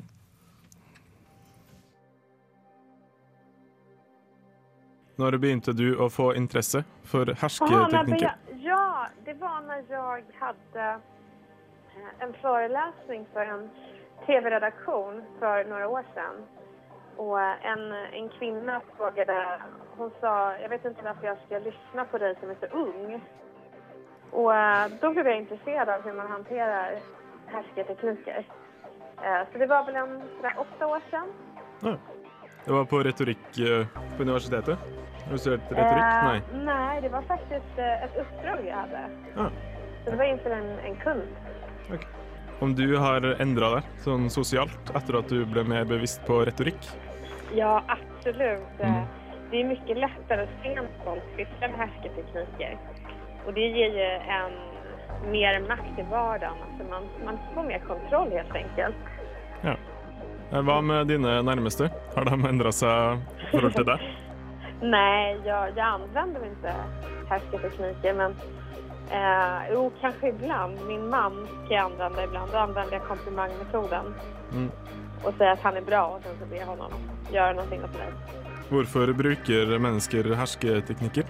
Når 5.21 5.37
begynte 5.37 5.73
du 5.77 5.91
å 6.01 6.07
få 6.09 6.31
interesse 6.39 6.81
for 7.05 7.29
hersketeknikker? 7.37 8.39
ja, 8.63 9.07
det 9.25 9.35
var 9.41 9.61
når 9.67 9.83
jeg 9.89 10.23
hade 10.39 10.85
eh, 10.85 11.20
en 12.19 12.33
föreläsning 12.33 13.25
för 13.33 13.45
en 13.45 13.69
tv-redaktion 14.25 15.23
för 15.39 15.65
några 15.65 15.87
år 15.87 16.03
sedan. 16.13 16.35
Och 17.17 17.41
eh, 17.41 17.65
en, 17.65 17.91
en 17.91 18.29
kvinna 18.29 18.81
frågade, 18.97 19.61
hon 19.97 20.11
sa, 20.21 20.55
jag 20.57 20.69
vet 20.69 20.85
inte 20.85 21.03
varför 21.03 21.27
jag 21.27 21.37
ska 21.45 21.59
lyssna 21.59 22.05
på 22.11 22.17
dig 22.17 22.35
som 22.39 22.49
är 22.49 22.55
så 22.59 22.65
ung. 22.65 23.21
Och 24.31 24.51
da 24.51 24.87
då 25.01 25.13
blev 25.13 25.27
jag 25.27 25.37
intresserad 25.37 25.89
av 25.89 26.01
hur 26.01 26.13
man 26.13 26.27
hanterar 26.31 26.99
härskartekniker. 27.47 28.45
Eh, 29.23 29.41
Så 29.51 29.57
det 29.57 29.65
var 29.65 29.85
väl 29.85 29.95
en 29.95 30.21
åtta 30.57 30.87
år 30.87 31.01
sedan. 31.09 31.27
Ja. 31.81 31.95
Det 32.65 32.71
var 32.71 32.85
på 32.85 32.97
retorikk 32.99 33.59
eh, 33.59 33.85
på 34.17 34.21
universitetet? 34.23 34.79
Har 35.25 35.31
du 35.31 35.37
studert 35.37 35.61
retorikk? 35.71 35.91
Eh, 35.91 36.25
Nei. 36.25 36.41
Nej, 36.53 37.01
det 37.01 37.09
var 37.09 37.21
faktiskt 37.21 37.77
et 37.77 38.03
ett 38.03 38.17
uppdrag 38.17 38.59
jag 38.67 38.75
hade. 38.75 39.09
Ja. 39.35 39.49
Så 40.05 40.11
det 40.11 40.17
var 40.17 40.23
inför 40.25 40.49
en, 40.49 40.79
en 40.79 40.95
kund. 41.97 42.17
Om 42.61 42.75
du 42.77 42.97
har 42.97 43.25
endra 43.41 43.71
deg 43.75 43.83
sånn 44.03 44.29
sosialt 44.29 44.91
etter 44.95 45.17
at 45.17 45.31
du 45.33 45.45
ble 45.49 45.63
mer 45.65 45.85
bevisst 45.89 46.21
på 46.27 46.43
retorikk? 46.45 46.89
Ja, 47.57 47.81
absolutt. 47.89 48.83
Mm. 48.83 49.05
Det 49.51 49.59
er 49.59 49.65
mye 49.67 49.95
lettere 49.97 50.45
å 50.45 50.51
se 50.61 50.75
en 50.77 50.89
folk 51.03 51.31
syssla 51.35 51.71
med 51.71 51.81
hersketeknikker. 51.81 52.77
Og 53.47 53.55
det 53.57 53.65
gir 53.73 53.97
jo 53.97 54.11
en 54.37 54.59
mer 55.33 55.57
makt 55.65 55.99
i 55.99 56.05
hverdagen. 56.11 56.61
Altså 56.67 56.87
man, 56.91 57.09
man 57.25 57.39
får 57.55 57.67
mer 57.67 57.81
kontroll 57.87 58.31
helt 58.31 58.55
enkelt. 58.55 59.09
Ja. 59.65 59.75
Eh, 60.51 60.61
Hva 60.61 60.81
med 60.85 61.07
dine 61.11 61.41
nærmeste? 61.43 61.89
Har 62.15 62.29
de 62.29 62.37
endra 62.47 62.71
seg 62.75 63.19
i 63.41 63.49
forhold 63.55 63.75
til 63.79 63.89
deg? 63.89 64.05
Nei, 64.93 65.37
jeg, 65.45 65.73
jeg 65.75 65.85
anvender 65.85 66.45
ikke 66.47 66.77
hersketeknikker. 67.29 68.15
men 68.21 68.37
eh, 69.09 69.71
jo, 69.73 69.91
kanske 70.01 70.27
ibland. 70.29 70.79
Min 70.87 71.09
man 71.09 71.47
kan 71.67 71.77
jag 71.77 71.85
använda 71.91 72.23
ibland. 72.23 72.51
Då 72.51 72.57
använder 72.57 72.93
jag 72.93 73.07
komplimangmetoden 73.07 74.13
Mm. 74.51 74.71
och 75.23 75.33
säger 75.37 75.51
att 75.51 75.61
han 75.61 75.77
är 75.77 75.81
bra 75.81 76.05
och 76.07 76.21
sen 76.23 76.31
så 76.39 76.45
ber 76.45 76.55
jag 76.57 76.65
honom 76.65 76.91
göra 77.31 77.53
någonting 77.53 77.83
åt 77.83 77.93
mig. 77.97 78.07
Hvorfor 78.69 79.13
bruker 79.13 79.79
mennesker 79.79 80.23
hersketeknikker? 80.35 81.23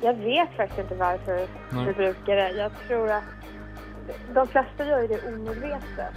Jag 0.00 0.14
vet 0.14 0.48
faktiskt 0.56 0.78
inte 0.80 0.94
varför 0.94 1.46
Nej. 1.70 1.86
vi 1.86 1.92
brukar 1.92 2.36
det. 2.36 2.50
Jag 2.50 2.72
tror 2.88 3.10
att 3.10 3.22
de 4.34 4.46
flesta 4.48 4.84
gör 4.84 5.08
det 5.08 5.28
omedvetet, 5.34 6.14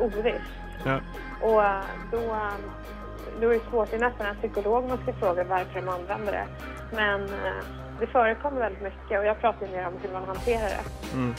ovisst. 0.00 0.50
Ja. 0.84 1.00
Och 1.40 1.62
då, 2.10 2.18
eh, 2.18 2.52
då 3.40 3.48
är 3.48 3.54
det 3.54 3.70
svårt, 3.70 3.90
det 3.90 3.96
är 3.96 4.00
nästan 4.00 4.26
en 4.26 4.36
psykolog 4.36 4.88
man 4.88 4.98
ska 4.98 5.12
fråga 5.12 5.44
varför 5.44 5.80
de 5.80 5.88
använder 5.88 6.32
det. 6.32 6.46
Men 6.96 7.24
eh, 7.24 7.64
det 8.00 8.08
forekommer 8.12 8.60
veldig 8.60 8.82
mye, 8.82 9.18
og 9.18 9.24
jeg 9.28 9.36
prater 9.40 9.66
ju 9.66 9.72
mer 9.76 9.86
om 9.86 9.92
hvordan 9.92 10.12
man 10.12 10.24
håndterer 10.32 10.68
det. 10.68 11.12
Mm. 11.14 11.34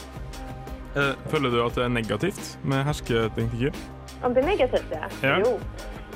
Eh, 0.96 1.14
Føler 1.30 1.50
du 1.50 1.60
at 1.66 1.74
det 1.74 1.84
er 1.84 1.88
negativt 1.92 2.56
med 2.64 2.84
hersketeknikker? 2.88 3.72
Om 4.24 4.34
det 4.34 4.42
er 4.42 4.46
negativt 4.48 4.90
det? 4.90 5.02
Ja. 5.22 5.36
Jo. 5.44 5.58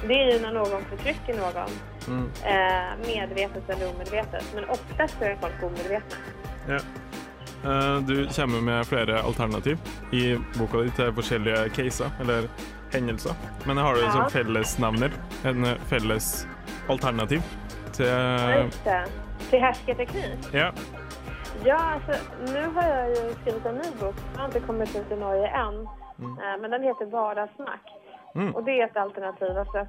Det 0.00 0.16
er 0.16 0.30
jo 0.32 0.38
når 0.46 0.54
noen 0.56 0.84
fortrykker 0.88 1.36
noen. 1.36 1.74
Mm. 2.08 2.24
eh, 2.48 2.92
medvetet 3.04 3.68
eller 3.68 3.90
omedvetet. 3.90 4.44
Men 4.54 4.64
oftest 4.72 5.20
er 5.22 5.36
folk 5.42 5.60
umedvetne. 5.62 6.16
Ja. 6.68 6.78
Eh, 7.64 8.00
Du 8.08 8.26
kommer 8.36 8.60
med 8.60 8.86
flere 8.86 9.20
alternativ 9.22 9.78
i 10.12 10.36
boka 10.56 10.80
di 10.82 10.90
til 10.96 11.12
forskjellige 11.12 11.68
caser, 11.76 12.10
eller 12.20 12.48
hendelser. 12.92 13.34
Men 13.66 13.76
har 13.76 13.94
du 13.94 14.00
Ja. 14.00 14.10
som 14.12 14.30
fellesnevner 14.30 15.10
en 15.44 15.66
felles 15.90 16.46
alternativ 16.88 17.42
til 17.92 18.06
Ja. 18.86 19.02
Till 19.50 19.60
härskarteknik? 19.60 20.38
Ja. 20.52 20.72
Ja, 21.64 21.76
alltså, 21.76 22.12
nu 22.52 22.66
har 22.74 22.88
jag 22.88 23.08
ju 23.08 23.34
skrivit 23.40 23.66
en 23.66 23.74
ny 23.74 23.90
bok. 24.00 24.14
Den 24.32 24.38
har 24.40 24.44
inte 24.46 24.60
kommit 24.60 24.96
ut 24.96 25.12
i 25.12 25.16
Norge 25.16 25.46
än. 25.46 25.88
Mm. 26.18 26.60
Men 26.60 26.70
den 26.70 26.82
heter 26.82 27.06
Vardagsmack, 27.06 27.80
Mm. 28.34 28.54
Och 28.54 28.64
det 28.64 28.80
är 28.80 28.86
ett 28.86 28.96
alternativ. 28.96 29.58
Alltså, 29.58 29.86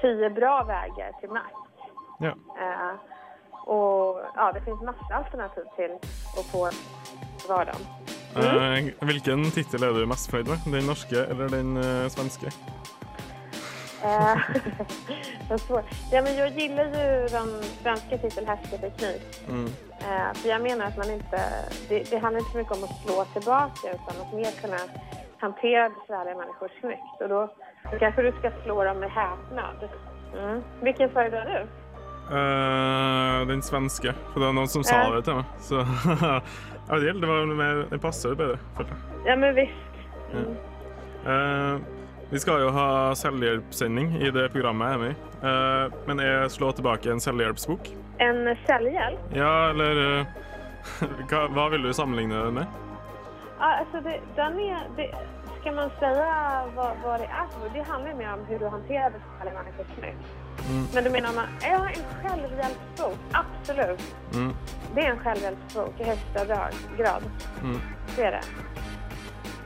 tio 0.00 0.30
bra 0.30 0.64
vägar 0.64 1.12
till 1.20 1.28
makt. 1.28 1.54
Ja. 2.18 2.28
Uh, 2.28 2.94
och 3.68 4.20
ja, 4.34 4.52
det 4.54 4.60
finns 4.60 4.80
massa 4.82 5.14
alternativ 5.14 5.64
till 5.76 5.90
att 6.38 6.46
få 6.46 6.70
vardagen. 7.48 7.80
Eh, 8.36 9.06
Hvilken 9.06 9.50
titel 9.50 9.82
er 9.82 9.92
du 9.92 10.06
mest 10.06 10.32
nöjd 10.32 10.48
med? 10.48 10.58
Den 10.66 10.86
norske 10.86 11.24
eller 11.24 11.48
den 11.48 11.76
uh, 11.76 12.08
svenske? 12.08 12.50
Eh, 14.04 14.38
vad 15.50 15.60
svårt. 15.60 15.84
ja, 16.12 16.22
men 16.22 16.36
jag 16.36 16.48
gillar 16.48 16.84
ju 16.84 17.26
den 17.28 17.48
franska 17.82 18.18
titeln 18.18 18.46
Härskarteknik. 18.46 19.42
Mm. 19.48 19.66
Eh, 20.00 20.34
för 20.34 20.48
jag 20.48 20.62
menar 20.62 20.86
att 20.86 20.96
man 20.96 21.10
inte, 21.10 21.40
det, 21.88 22.10
det 22.10 22.18
handlar 22.18 22.38
inte 22.38 22.52
så 22.52 22.58
mycket 22.58 22.76
om 22.76 22.84
att 22.84 23.02
slå 23.02 23.24
tillbaka 23.24 23.88
utan 23.94 24.20
att 24.22 24.34
mer 24.34 24.60
kunna 24.60 24.78
hantera 25.38 25.88
besvärliga 25.88 26.34
människor 26.34 26.70
snyggt. 26.80 27.20
Och 27.20 27.28
då, 27.28 27.54
kanske 27.98 28.22
du 28.22 28.32
ska 28.32 28.50
slå 28.64 28.84
dem 28.84 28.98
med 28.98 29.10
häpnad. 29.10 29.88
Mm. 30.34 30.62
Vilken 30.82 31.10
föredrar 31.10 31.44
du? 31.44 31.66
Uh, 32.34 33.46
den 33.48 33.62
svenske, 33.62 34.12
for 34.32 34.40
det 34.40 34.46
var 34.46 34.52
noen 34.52 34.68
som 34.68 34.84
sa 34.84 35.08
uh. 35.08 35.14
det 35.16 35.22
til 35.24 35.38
meg. 35.38 35.44
Så 35.64 35.80
jeg 36.88 36.92
vet 36.92 37.06
ikke, 37.08 37.20
det 37.20 37.30
var 37.30 37.46
mer 37.56 37.86
Det 37.90 38.00
passer 38.00 38.34
bedre. 38.34 38.58
Ja 39.24 39.36
men 39.36 39.54
visst. 39.54 39.88
Eh, 41.26 41.97
vi 42.30 42.40
skal 42.40 42.60
jo 42.60 42.72
ha 42.74 42.88
selvhjelpssending 43.16 44.18
i 44.20 44.30
det 44.34 44.48
programmet 44.52 44.90
jeg 44.90 44.98
er 44.98 45.02
med 45.04 45.14
i. 45.14 45.96
Men 46.08 46.20
jeg 46.24 46.50
slår 46.52 46.76
tilbake 46.80 47.12
en 47.12 47.22
selvhjelpsbok? 47.24 47.88
En 48.20 48.42
selvhjelp? 48.66 49.32
Ja, 49.36 49.70
eller 49.70 50.02
eh, 50.02 50.26
hva, 51.30 51.46
hva 51.54 51.68
vil 51.72 51.86
du 51.86 51.92
sammenligne 51.94 52.44
det 52.44 52.54
med? 52.60 52.78
Ja, 53.58 53.70
altså, 53.80 54.00
det, 54.04 54.18
den 54.36 54.58
er, 54.66 54.84
det, 54.96 55.08
skal 55.60 55.74
man 55.74 55.90
si 55.98 56.10
hva, 56.18 56.90
hva, 57.02 57.14
det 57.18 57.26
er 57.26 57.48
for 57.54 57.70
Det 57.74 57.86
handler 57.86 58.18
mer 58.18 58.34
om 58.34 58.44
hvordan 58.46 58.60
du 58.62 58.68
håndterer 58.74 59.16
besvärliga 59.16 59.62
människor 59.62 59.86
snyggt. 59.94 60.36
Mm. 60.68 60.86
Men 60.94 61.04
du 61.04 61.10
mener 61.10 61.34
man, 61.34 61.56
ja 61.62 61.80
en 61.88 62.04
selvhjelpsbok? 62.22 63.18
absolut. 63.42 64.04
Mm. 64.34 64.52
Det 64.94 65.04
er 65.04 65.12
en 65.12 65.22
selvhjelpsbok 65.26 66.00
i 66.00 66.10
høyeste 66.10 66.46
grad. 66.98 67.30
Mm. 67.62 67.80
Det 68.16 68.26
er 68.26 68.38
det. 68.38 68.44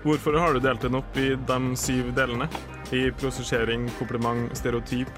Hvorfor 0.03 0.35
har 0.35 0.53
du 0.53 0.59
delt 0.61 0.83
den 0.83 0.97
opp 0.99 1.17
i 1.17 1.29
de 1.37 1.77
syv 1.79 2.09
delene? 2.17 2.49
I 2.93 3.05
prosessering, 3.15 3.87
kompliment, 3.99 4.51
stereotyp, 4.59 5.09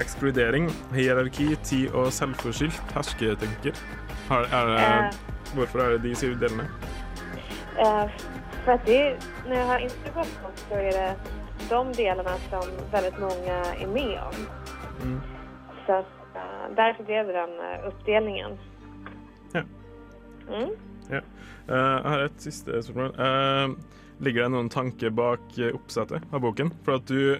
ekskludering, 0.00 0.66
hierarki, 0.94 1.52
tid 1.62 1.94
og 1.94 2.10
selvforskyldt 2.12 2.94
hersketenker. 2.96 3.78
Har, 4.28 4.48
er 4.50 4.72
Eh. 4.80 5.14
Hvorfor 5.54 5.78
er 5.78 5.88
det 5.90 6.02
de 6.02 6.14
syv 6.14 6.34
delene? 6.40 6.66
Uh, 7.78 8.10
for 8.64 8.72
at 8.72 8.86
det, 8.86 9.16
når 9.46 9.54
jeg 9.54 9.66
har 9.66 9.78
intervjuat 9.78 10.26
folk 10.42 10.58
så 10.58 10.74
er 10.74 10.90
det 10.98 11.16
de 11.70 11.80
delene 12.02 12.34
som 12.50 12.66
veldig 12.92 13.12
mange 13.20 13.54
er 13.54 13.86
med 13.86 14.18
om. 14.18 14.36
Mm. 15.04 15.20
Så 15.86 16.02
uh, 16.34 16.66
derfor 16.76 17.06
ble 17.06 17.22
det 17.30 17.34
den 17.34 17.56
oppdelingen. 17.86 18.58
Ja. 19.54 19.62
Mm. 20.48 20.74
Ja. 21.10 21.22
Jeg 21.70 22.02
har 22.04 22.26
et 22.26 22.42
siste 22.42 22.82
spørsmål. 22.82 23.14
Eh, 23.14 23.99
ligger 24.20 24.42
det 24.46 24.52
noen 24.54 24.68
tanke 24.72 25.10
bak 25.10 25.40
eh, 25.58 25.72
oppsettet 25.74 26.22
av 26.32 26.40
boken? 26.44 26.70
For 26.84 26.98
at 27.00 27.06
du 27.06 27.38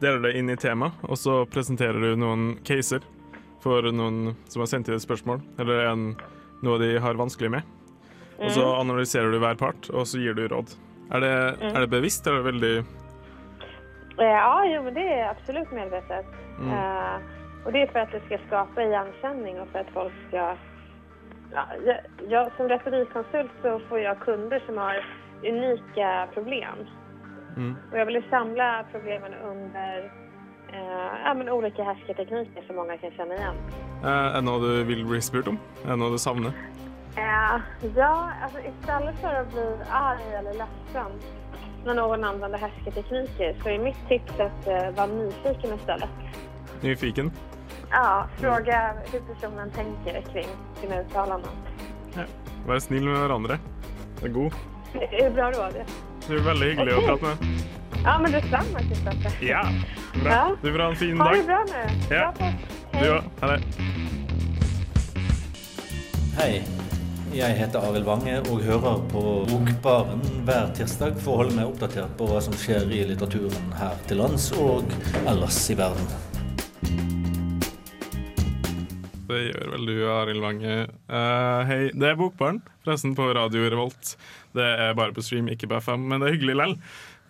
deler 0.00 0.20
det 0.22 0.34
inn 0.38 0.50
i 0.50 0.56
tema, 0.56 0.92
og 1.02 1.16
så 1.18 1.42
presenterer 1.50 2.00
du 2.00 2.16
noen 2.16 2.54
caser 2.64 3.02
for 3.60 3.82
noen 3.92 4.34
som 4.48 4.62
har 4.62 4.70
sendt 4.70 4.88
inn 4.88 4.96
et 4.96 5.04
spørsmål, 5.04 5.42
eller 5.60 5.86
en, 5.90 6.04
noe 6.64 6.78
de 6.80 6.94
har 7.02 7.18
vanskelig 7.20 7.50
med. 7.50 7.62
Og 8.40 8.50
så 8.54 8.62
Mm. 8.64 8.78
analyserer 8.80 9.30
du 9.32 9.38
hver 9.38 9.58
part, 9.60 9.90
og 9.92 10.06
så 10.08 10.16
gir 10.18 10.32
du 10.34 10.46
råd. 10.48 10.72
Er 11.12 11.20
det, 11.20 11.60
Mm. 11.60 11.76
er 11.76 11.80
det 11.80 11.90
bevisst, 11.90 12.26
eller 12.26 12.38
er 12.40 12.42
det 12.44 12.52
veldig 12.52 12.86
Eh, 14.20 14.26
ja, 14.26 14.64
jo, 14.74 14.82
men 14.82 14.94
det 14.94 15.02
er 15.02 15.30
absolutt 15.30 15.70
medvetet. 15.72 16.26
Mm. 16.58 16.68
Uh, 16.72 17.20
og 17.64 17.72
det 17.72 17.82
er 17.82 17.92
for 17.92 17.98
at 18.00 18.10
det 18.12 18.20
skal 18.26 18.38
skape 18.48 18.84
gjenkjenning, 18.90 19.60
og 19.60 19.68
for 19.72 19.78
at 19.78 19.90
folk 19.94 20.12
skal 20.28 20.58
Ja, 21.52 21.64
jeg, 21.84 21.96
jeg, 22.30 22.50
som 22.56 22.68
retorikkonsult 22.68 23.50
så 23.62 23.80
får 23.88 23.98
jeg 24.04 24.20
kunder 24.20 24.60
som 24.66 24.76
har 24.76 25.00
unika 25.44 26.28
problem. 26.34 26.78
mm. 27.56 27.76
Och 27.92 27.98
jag 27.98 28.06
ville 28.06 28.22
samla 28.30 28.84
problemen 28.92 29.34
under 29.34 30.12
eh, 30.72 31.12
ja, 31.24 31.34
men 31.34 31.48
olika 31.48 31.82
härskartekniker 31.82 32.62
som 32.66 32.76
många 32.76 32.96
kan 32.98 33.10
känna 33.10 33.34
igen. 33.34 33.54
Eh, 34.04 34.08
Er 34.08 34.32
det 34.34 34.40
noe 34.44 34.58
du 34.60 34.84
vill 34.84 35.06
bli 35.06 35.20
spurt 35.20 35.48
om? 35.48 35.58
Er 35.84 35.88
det 35.90 35.96
noe 35.98 36.10
du 36.10 36.18
savner? 36.18 36.52
Eh, 37.16 37.60
ja, 37.96 38.30
alltså 38.42 38.58
istället 38.58 39.18
för 39.20 39.34
att 39.34 39.52
bli 39.52 39.66
arg 39.90 40.34
eller 40.38 40.52
ledsen 40.52 41.12
när 41.84 41.94
någon 41.94 42.24
använder 42.24 42.58
härskartekniker 42.58 43.56
så 43.62 43.68
är 43.68 43.78
mitt 43.78 44.08
tips 44.08 44.40
att 44.40 44.66
eh, 44.66 44.90
vara 44.96 45.06
nyfiken 45.06 45.74
istället. 45.74 46.10
Nyfiken? 46.80 47.30
Ja, 47.90 48.26
fråga 48.36 48.94
hur 49.12 49.20
personen 49.34 49.70
tänker 49.70 50.20
kring 50.32 50.46
sina 50.80 51.00
uttalanden. 51.00 51.50
Ja. 52.14 52.22
Vær 52.66 52.78
snill 52.78 53.04
med 53.08 53.18
hverandre. 53.18 53.58
Det 54.92 55.02
er 55.02 55.10
god. 55.10 55.12
Är 55.20 55.24
det 55.24 55.30
bra? 55.30 55.70
Du 56.28 56.36
er 56.36 56.42
veldig 56.44 56.66
hyggelig 56.70 56.94
å 56.94 57.00
prate 57.06 57.22
med. 57.24 57.36
Ja, 58.04 58.18
men 58.18 58.32
detsamma 58.32 58.82
Kristoffer. 58.88 59.32
Ja, 59.44 59.62
bra. 60.22 60.30
Ja. 60.32 60.56
Du 60.62 60.72
får 60.72 60.78
ha 60.78 60.88
en 60.90 60.96
fin 60.96 61.18
dag. 61.18 61.26
Ha 61.26 61.34
det 61.36 61.42
bra 61.46 61.64
nu. 61.68 62.14
Ja. 62.14 62.34
Du 62.92 63.06
òg. 63.10 63.22
Ha 63.40 63.50
det. 63.50 63.60
Hei, 66.38 66.62
jeg 67.34 67.58
heter 67.58 67.84
Arild 67.90 68.06
Wange 68.08 68.38
og 68.40 68.62
hører 68.64 69.02
på 69.12 69.22
Bokbaren 69.50 70.22
hver 70.48 70.72
tirsdag 70.78 71.18
for 71.20 71.34
å 71.34 71.42
holde 71.42 71.58
meg 71.58 71.68
oppdatert 71.68 72.16
på 72.18 72.30
hva 72.30 72.40
som 72.42 72.56
skjer 72.56 72.88
i 72.90 73.04
litteraturen 73.10 73.74
her 73.78 73.98
til 74.08 74.22
lands 74.22 74.50
og 74.56 74.90
ellers 75.26 75.60
i 75.70 75.78
verden. 75.78 76.06
Det 79.30 79.40
gjør 79.46 79.68
vel 79.76 79.86
du, 79.86 79.94
Arild 80.10 80.42
Wange. 80.42 80.76
Uh, 81.06 81.60
hei, 81.68 81.80
det 81.94 82.08
er 82.08 82.18
Bokbarn, 82.18 82.58
forresten 82.82 83.14
på 83.14 83.28
Radio 83.36 83.68
Revolt. 83.70 84.16
Det 84.56 84.66
er 84.66 84.96
bare 84.98 85.14
på 85.14 85.22
stream, 85.22 85.46
ikke 85.52 85.68
på 85.70 85.78
FM, 85.78 86.08
men 86.10 86.18
det 86.18 86.30
er 86.30 86.34
hyggelig 86.34 86.56
lell. 86.58 86.74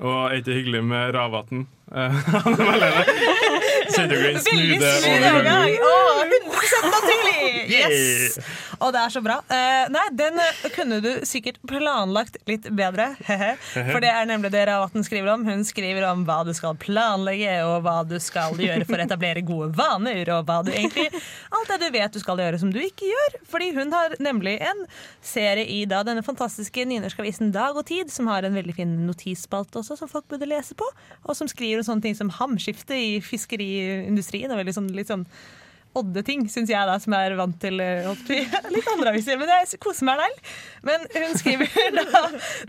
Og 0.00 0.14
er 0.30 0.38
ikke 0.40 0.56
hyggelig 0.56 0.80
med 0.88 1.12
Ravatn. 1.12 1.66
Uh, 1.92 2.16
Kjenner 2.24 2.56
du 2.80 2.96
en 2.96 3.59
Veldig 3.98 4.42
smooth 4.44 5.28
overgang. 5.30 5.76
Å, 5.90 5.94
100 6.26 6.90
naturlig! 6.94 7.40
Yes! 7.70 8.38
Og 8.80 8.94
det 8.94 9.00
er 9.02 9.12
så 9.12 9.20
bra. 9.24 9.36
Eh, 9.52 9.86
nei, 9.92 10.04
den 10.16 10.38
eh, 10.40 10.62
kunne 10.72 11.00
du 11.04 11.08
sikkert 11.28 11.58
planlagt 11.68 12.38
litt 12.48 12.68
bedre. 12.76 13.10
For 13.92 14.00
det 14.02 14.12
er 14.12 14.28
nemlig 14.28 14.52
det 14.54 14.62
Ravatn 14.70 15.04
skriver 15.04 15.34
om. 15.34 15.44
Hun 15.48 15.64
skriver 15.68 16.06
om 16.08 16.24
hva 16.28 16.40
du 16.48 16.52
skal 16.56 16.78
planlegge, 16.80 17.58
og 17.68 17.84
hva 17.84 18.00
du 18.08 18.16
skal 18.22 18.56
gjøre 18.60 18.86
for 18.88 18.96
å 18.96 19.04
etablere 19.04 19.44
gode 19.46 19.70
vaner, 19.76 20.24
og 20.32 20.48
hva 20.48 20.60
du 20.64 20.72
egentlig 20.72 21.08
Alt 21.50 21.70
det 21.70 21.78
du 21.82 21.86
vet 21.92 22.14
du 22.14 22.20
skal 22.22 22.40
gjøre 22.40 22.60
som 22.62 22.70
du 22.72 22.78
ikke 22.82 23.08
gjør. 23.08 23.36
Fordi 23.50 23.70
hun 23.76 23.92
har 23.94 24.16
nemlig 24.22 24.56
en 24.64 24.84
serie 25.24 25.66
i 25.68 25.82
da, 25.88 26.02
denne 26.06 26.24
fantastiske 26.24 26.84
nynorske 26.88 27.22
avisen 27.22 27.52
Dag 27.54 27.76
og 27.76 27.86
Tid, 27.90 28.10
som 28.12 28.30
har 28.30 28.46
en 28.46 28.56
veldig 28.56 28.76
fin 28.76 28.94
notisspalte 29.06 29.82
også, 29.82 29.98
som 30.00 30.10
folk 30.10 30.28
burde 30.30 30.48
lese 30.48 30.76
på, 30.78 30.88
og 31.26 31.36
som 31.36 31.50
skriver 31.50 31.82
om 31.82 31.88
sånne 31.90 32.08
ting 32.08 32.16
som 32.16 32.32
hamskifte 32.40 32.96
i 32.96 33.20
fiskeriindustrien. 33.80 34.50
og 34.52 34.60
veldig 34.60 34.74
sånn, 34.76 34.92
litt 34.96 35.10
sånn 35.10 35.26
odde 35.98 36.22
ting, 36.22 36.44
syns 36.46 36.70
jeg, 36.70 36.86
da, 36.86 36.94
som 37.02 37.14
er 37.18 37.32
vant 37.34 37.56
til 37.58 37.80
eh, 37.82 38.06
litt 38.74 38.90
andre 38.92 39.10
aviser. 39.10 39.38
Men 39.40 39.50
jeg 39.50 39.80
koser 39.82 40.06
meg 40.06 40.20
der. 40.22 40.36
Men 40.86 41.06
hun 41.16 41.34
skriver 41.40 41.96
da 41.98 42.20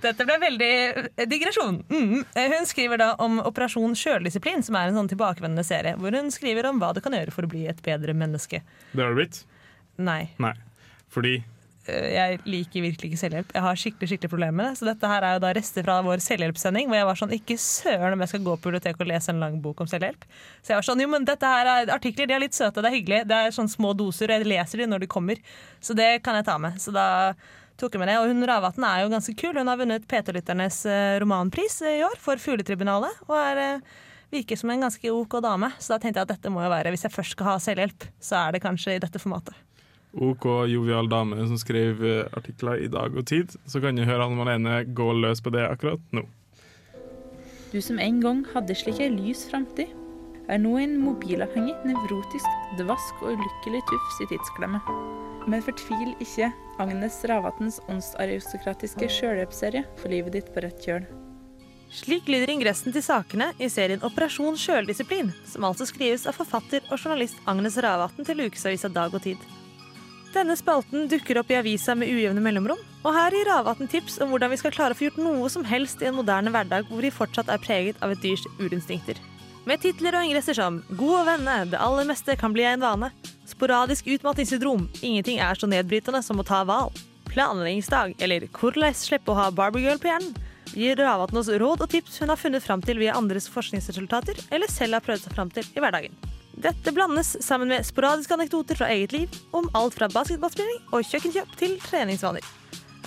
Dette 0.07 0.25
ble 0.25 0.39
veldig 0.41 0.71
eh, 0.71 1.27
digresjon. 1.29 1.83
Mm. 1.91 2.23
Eh, 2.33 2.49
Hun 2.55 2.65
skriver 2.65 2.97
da 2.97 3.11
om 3.21 3.37
Operasjon 3.45 3.93
sjøldisiplin, 3.99 4.63
som 4.65 4.75
er 4.79 4.89
en 4.89 4.97
sånn 4.97 5.11
tilbakevendende 5.11 5.65
serie, 5.67 5.93
hvor 6.01 6.17
hun 6.17 6.33
skriver 6.33 6.65
om 6.71 6.81
hva 6.81 6.93
du 6.97 7.01
kan 7.05 7.13
gjøre 7.13 7.35
for 7.35 7.45
å 7.45 7.51
bli 7.51 7.67
et 7.69 7.83
bedre 7.85 8.17
menneske. 8.17 8.63
Det 8.95 9.03
har 9.05 9.13
du 9.13 9.21
blitt? 9.21 9.43
Nei. 10.01 10.23
Nei. 10.41 10.55
Fordi 11.13 11.43
Jeg 11.91 12.39
liker 12.47 12.83
virkelig 12.85 13.11
ikke 13.11 13.19
selvhjelp. 13.21 13.53
Jeg 13.55 13.63
har 13.65 13.79
skikkelig 13.79 14.09
skikkelig 14.11 14.31
problemer 14.31 14.57
med 14.57 14.67
det. 14.69 14.79
Så 14.79 14.87
dette 14.87 15.11
her 15.11 15.25
er 15.27 15.35
jo 15.35 15.43
da 15.43 15.53
rester 15.57 15.85
fra 15.85 15.97
vår 16.05 16.23
selvhjelpssending, 16.25 16.89
hvor 16.89 16.99
jeg 16.99 17.07
var 17.09 17.21
sånn 17.21 17.35
Ikke 17.37 17.57
søren 17.61 18.15
om 18.15 18.23
jeg 18.23 18.33
skal 18.33 18.43
gå 18.45 18.57
på 18.57 18.69
biblioteket 18.69 19.05
og 19.05 19.09
lese 19.11 19.33
en 19.33 19.41
lang 19.43 19.57
bok 19.63 19.83
om 19.83 19.89
selvhjelp. 19.91 20.27
Så 20.61 20.73
jeg 20.73 20.81
var 20.81 20.87
sånn 20.89 21.03
Jo, 21.03 21.09
men 21.13 21.27
dette 21.27 21.53
her 21.53 21.71
er 21.71 21.93
artikler, 21.93 22.29
de 22.29 22.37
er 22.37 22.43
litt 22.45 22.57
søte, 22.57 22.83
det 22.83 22.91
er 22.91 22.97
hyggelig. 22.97 23.23
Det 23.31 23.39
er 23.39 23.55
sånn 23.55 23.71
små 23.71 23.95
doser, 23.97 24.31
og 24.31 24.39
jeg 24.39 24.51
leser 24.51 24.83
de 24.83 24.91
når 24.91 25.05
de 25.05 25.11
kommer. 25.11 25.41
Så 25.83 25.97
det 25.97 26.11
kan 26.25 26.37
jeg 26.39 26.47
ta 26.47 26.59
med. 26.61 26.77
Så 26.81 26.93
da 26.95 27.07
tok 27.81 27.97
jeg 27.97 28.03
med 28.03 28.11
det. 28.11 28.19
Og 28.21 28.29
hun 28.31 28.47
Ravatn 28.47 28.85
er 28.87 29.03
jo 29.03 29.11
ganske 29.11 29.35
kul. 29.39 29.57
Hun 29.57 29.71
har 29.71 29.81
vunnet 29.81 30.07
P2-lytternes 30.09 30.85
eh, 30.89 31.17
romanpris 31.23 31.81
i 31.89 31.99
år 32.05 32.17
for 32.21 32.41
Fugletribunalet. 32.41 33.25
Og 33.29 33.35
er 33.39 33.65
eh, 33.65 33.91
virker 34.31 34.55
som 34.55 34.69
en 34.69 34.85
ganske 34.87 35.11
ok 35.11 35.39
dame. 35.43 35.71
Så 35.79 35.93
da 35.93 35.99
tenkte 35.99 36.21
jeg 36.21 36.29
at 36.29 36.35
dette 36.35 36.53
må 36.53 36.63
jo 36.63 36.71
være, 36.71 36.93
hvis 36.93 37.05
jeg 37.07 37.13
først 37.13 37.35
skal 37.35 37.51
ha 37.51 37.57
selvhjelp, 37.61 38.07
så 38.23 38.45
er 38.45 38.55
det 38.55 38.63
kanskje 38.63 38.95
i 38.95 39.03
dette 39.03 39.21
formatet. 39.21 39.57
OK 40.11 40.45
jovial 40.67 41.07
dame 41.09 41.39
som 41.47 41.57
skrev 41.59 42.03
eh, 42.03 42.27
artikler 42.35 42.83
i 42.83 42.89
Dag 42.91 43.15
og 43.15 43.25
Tid, 43.29 43.55
så 43.65 43.79
kan 43.79 43.95
du 43.95 44.03
høre 44.03 44.25
Anne 44.25 44.35
Malene 44.35 44.81
gå 44.83 45.07
løs 45.15 45.39
på 45.43 45.53
det 45.55 45.63
akkurat 45.69 46.03
nå. 46.15 46.25
Du 47.71 47.79
som 47.79 47.99
en 48.03 48.19
gang 48.19 48.41
hadde 48.51 48.75
slik 48.75 48.99
ei 48.99 49.07
lys 49.13 49.45
framtid, 49.47 49.93
er 50.51 50.59
nå 50.59 50.73
en 50.81 50.97
mobilavhengig, 50.99 51.77
nevrotisk, 51.87 52.59
dvask 52.79 53.23
og 53.23 53.37
ulykkelig 53.37 53.79
tufs 53.87 54.19
i 54.25 54.27
tidsklemme. 54.33 54.81
Men 55.47 55.63
fortvil 55.63 56.11
ikke, 56.21 56.51
Agnes 56.81 57.21
Ravatns 57.29 57.79
åndsaristokratiske 57.87 59.07
sjølhjelpsserie 59.15 59.85
for 60.01 60.11
livet 60.11 60.35
ditt 60.35 60.51
på 60.51 60.65
rett 60.65 60.83
kjøl. 60.83 61.07
Slik 61.91 62.27
lyder 62.31 62.51
ingressen 62.53 62.93
til 62.95 63.03
sakene 63.03 63.49
i 63.59 63.67
serien 63.71 64.03
Operasjon 64.07 64.59
sjøldisiplin, 64.59 65.31
som 65.47 65.65
altså 65.67 65.87
skrives 65.87 66.27
av 66.27 66.37
forfatter 66.39 66.83
og 66.89 66.99
journalist 66.99 67.39
Agnes 67.51 67.79
Ravatn 67.83 68.27
til 68.27 68.45
ukesavisa 68.47 68.91
Dag 68.91 69.15
og 69.15 69.23
Tid. 69.23 69.39
Denne 70.31 70.55
spalten 70.55 71.09
dukker 71.11 71.41
opp 71.41 71.49
i 71.51 71.57
avisa 71.59 71.91
med 71.97 72.07
ujevne 72.07 72.39
mellomrom, 72.43 72.79
og 73.03 73.15
her 73.15 73.35
gir 73.35 73.49
Ravatn 73.49 73.89
tips 73.91 74.15
om 74.23 74.31
hvordan 74.31 74.53
vi 74.53 74.59
skal 74.61 74.71
klare 74.71 74.95
å 74.95 74.97
få 74.97 75.09
gjort 75.09 75.19
noe 75.19 75.49
som 75.51 75.65
helst 75.67 75.99
i 75.99 76.07
en 76.07 76.15
moderne 76.15 76.53
hverdag 76.53 76.87
hvor 76.87 77.03
vi 77.03 77.11
fortsatt 77.11 77.51
er 77.51 77.59
preget 77.59 77.99
av 77.99 78.13
et 78.13 78.21
dyrs 78.23 78.45
urinstinkter. 78.61 79.19
Med 79.67 79.83
titler 79.83 80.15
og 80.15 80.25
ingresser 80.25 80.55
som 80.57 80.79
God 80.95 81.17
å 81.19 81.25
venne, 81.27 81.57
det 81.73 81.81
aller 81.83 82.07
meste 82.07 82.37
kan 82.39 82.55
bli 82.55 82.63
en 82.65 82.81
vane, 82.81 83.11
sporadisk 83.49 84.07
utmattingssyndrom, 84.15 84.87
ingenting 85.03 85.43
er 85.43 85.59
så 85.59 85.67
nedbrytende 85.69 86.23
som 86.23 86.39
å 86.39 86.47
ta 86.47 86.63
hval, 86.63 86.95
planleggingsdag 87.27 88.15
eller 88.23 88.47
hvordan 88.55 88.95
slippe 88.95 89.35
å 89.35 89.37
ha 89.37 89.51
Barbie-girl 89.51 89.99
på 89.99 90.13
hjernen, 90.13 90.33
gir 90.71 90.95
Ravatn 90.95 91.43
oss 91.43 91.51
råd 91.51 91.83
og 91.83 91.91
tips 91.91 92.21
hun 92.23 92.31
har 92.31 92.39
funnet 92.39 92.63
fram 92.63 92.81
til 92.81 93.03
via 93.03 93.19
andres 93.19 93.51
forskningsresultater 93.51 94.39
eller 94.49 94.71
selv 94.71 94.95
har 94.95 95.03
prøvd 95.03 95.27
seg 95.27 95.35
fram 95.35 95.51
til 95.51 95.67
i 95.75 95.83
hverdagen. 95.83 96.15
Dette 96.51 96.91
blandes 96.91 97.37
sammen 97.43 97.71
med 97.71 97.85
sporadiske 97.87 98.33
anekdoter 98.35 98.75
fra 98.75 98.89
eget 98.91 99.13
liv 99.15 99.37
om 99.55 99.69
alt 99.77 99.95
fra 99.95 100.09
basketballspilling 100.11 100.81
og 100.91 101.05
kjøkkenkjøp 101.07 101.53
til 101.59 101.77
treningsvaner. 101.83 102.43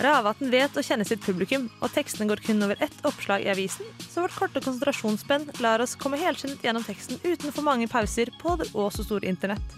Ravatn 0.01 0.49
vet 0.51 0.75
å 0.75 0.83
kjenne 0.83 1.05
sitt 1.07 1.21
publikum, 1.23 1.69
og 1.79 1.93
tekstene 1.95 2.27
går 2.27 2.41
kun 2.43 2.65
over 2.65 2.81
ett 2.83 2.95
oppslag 3.07 3.45
i 3.45 3.51
avisen, 3.53 3.87
så 4.03 4.25
vårt 4.25 4.35
korte 4.35 4.63
konsentrasjonsspenn 4.65 5.47
lar 5.63 5.83
oss 5.83 5.95
komme 5.95 6.19
helskinnet 6.19 6.65
gjennom 6.65 6.83
teksten 6.83 7.21
uten 7.23 7.53
for 7.53 7.63
mange 7.63 7.87
pauser 7.87 8.31
på 8.41 8.57
det 8.59 8.67
også 8.73 9.05
store 9.07 9.29
internett. 9.29 9.77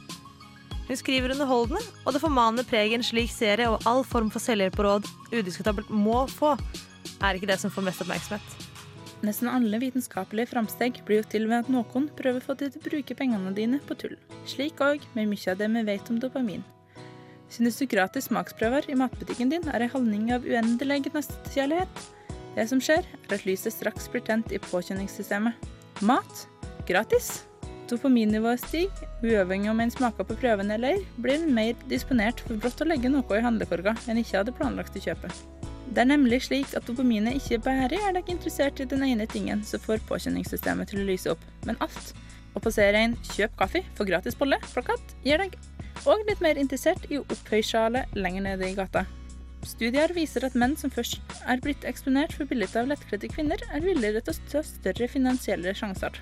Hun 0.88 0.98
skriver 0.98 1.36
underholdende, 1.36 1.84
og 2.06 2.16
det 2.16 2.24
formanende 2.24 2.66
preget 2.66 2.98
en 2.98 3.06
slik 3.06 3.30
serie 3.34 3.68
og 3.70 3.84
all 3.86 4.02
form 4.08 4.32
for 4.34 4.42
selvhjelp 4.42 4.80
og 4.80 4.88
råd 4.88 5.12
udiskutabelt 5.36 5.92
må 5.92 6.24
få, 6.32 6.56
er 7.22 7.38
ikke 7.38 7.52
det 7.52 7.60
som 7.62 7.74
får 7.74 7.86
mest 7.90 8.02
oppmerksomhet. 8.08 8.67
Nesten 9.26 9.50
alle 9.50 9.80
vitenskapelige 9.82 10.52
framsteg 10.52 11.00
blir 11.06 11.24
jo 11.24 11.30
til 11.32 11.48
ved 11.50 11.64
at 11.64 11.72
noen 11.74 12.10
prøver 12.18 12.42
å 12.42 12.46
få 12.46 12.56
deg 12.60 12.74
til 12.74 12.84
å 12.84 12.90
bruke 12.90 13.18
pengene 13.18 13.54
dine 13.58 13.80
på 13.88 13.98
tull. 13.98 14.14
Slik 14.46 14.82
òg 14.84 15.06
med 15.18 15.32
mye 15.32 15.54
av 15.54 15.58
det 15.58 15.70
vi 15.74 15.86
vet 15.88 16.12
om 16.14 16.20
dopamin. 16.22 16.66
Synes 17.50 17.80
du 17.80 17.88
gratis 17.90 18.28
smaksprøver 18.28 18.90
i 18.92 19.00
matbutikken 19.00 19.50
din 19.54 19.66
er 19.72 19.86
en 19.86 19.94
handling 19.94 20.30
av 20.36 20.46
uendelig 20.46 21.08
nestekjærlighet? 21.16 22.06
Det 22.58 22.66
som 22.70 22.82
skjer, 22.82 23.06
er 23.06 23.34
at 23.34 23.46
lyset 23.48 23.74
straks 23.74 24.10
blir 24.12 24.26
tent 24.28 24.54
i 24.54 24.62
påkjenningssystemet. 24.62 25.68
Mat 26.06 26.48
gratis. 26.90 27.46
Dopaminnivået 27.88 28.60
stiger, 28.60 29.06
uavhengig 29.24 29.72
om 29.72 29.80
en 29.80 29.94
smaker 29.94 30.28
på 30.28 30.36
prøven 30.42 30.74
eller 30.76 31.00
blir 31.24 31.40
en 31.40 31.54
mer 31.56 31.78
disponert 31.88 32.44
for 32.44 32.60
brått 32.60 32.84
å 32.84 32.90
legge 32.90 33.14
noe 33.14 33.38
i 33.38 33.46
handlekorga 33.46 33.96
en 34.12 34.20
ikke 34.20 34.42
hadde 34.42 34.58
planlagt 34.58 35.00
å 35.00 35.06
kjøpe. 35.08 35.32
Det 35.88 36.04
er 36.04 36.10
nemlig 36.10 36.42
slik 36.46 36.74
at 36.78 36.86
dopaminet 36.88 37.40
ikke 37.40 37.62
bare 37.66 37.88
er 37.96 38.16
deg 38.18 38.30
interessert 38.30 38.80
i 38.84 38.88
den 38.90 39.06
ene 39.08 39.26
tingen 39.30 39.64
som 39.66 39.82
får 39.82 40.04
påkjenningssystemet 40.10 40.92
til 40.92 41.02
å 41.02 41.08
lyse 41.08 41.32
opp, 41.32 41.44
men 41.66 41.80
alt. 41.84 42.14
Og 42.56 42.64
på 42.66 42.74
serien 42.74 43.16
'kjøp 43.32 43.56
kaffe, 43.58 43.84
få 43.96 44.06
gratis 44.06 44.36
bolle'-plakat 44.36 45.16
gjør 45.24 45.46
deg 45.46 45.58
òg 46.06 46.24
litt 46.28 46.42
mer 46.44 46.58
interessert 46.58 47.06
i 47.12 47.20
opphøysjalet 47.20 48.16
lenger 48.16 48.46
nede 48.50 48.70
i 48.70 48.76
gata. 48.78 49.06
Studier 49.66 50.14
viser 50.14 50.46
at 50.46 50.56
menn 50.56 50.78
som 50.80 50.94
først 50.94 51.20
er 51.50 51.60
blitt 51.64 51.84
eksponert 51.90 52.36
for 52.36 52.46
bilder 52.46 52.84
av 52.84 52.92
lettkledde 52.92 53.32
kvinner, 53.34 53.62
er 53.74 53.84
villigere 53.84 54.22
til 54.22 54.36
å 54.36 54.52
ta 54.52 54.64
større 54.64 55.08
finansielle 55.12 55.74
sjanser. 55.76 56.14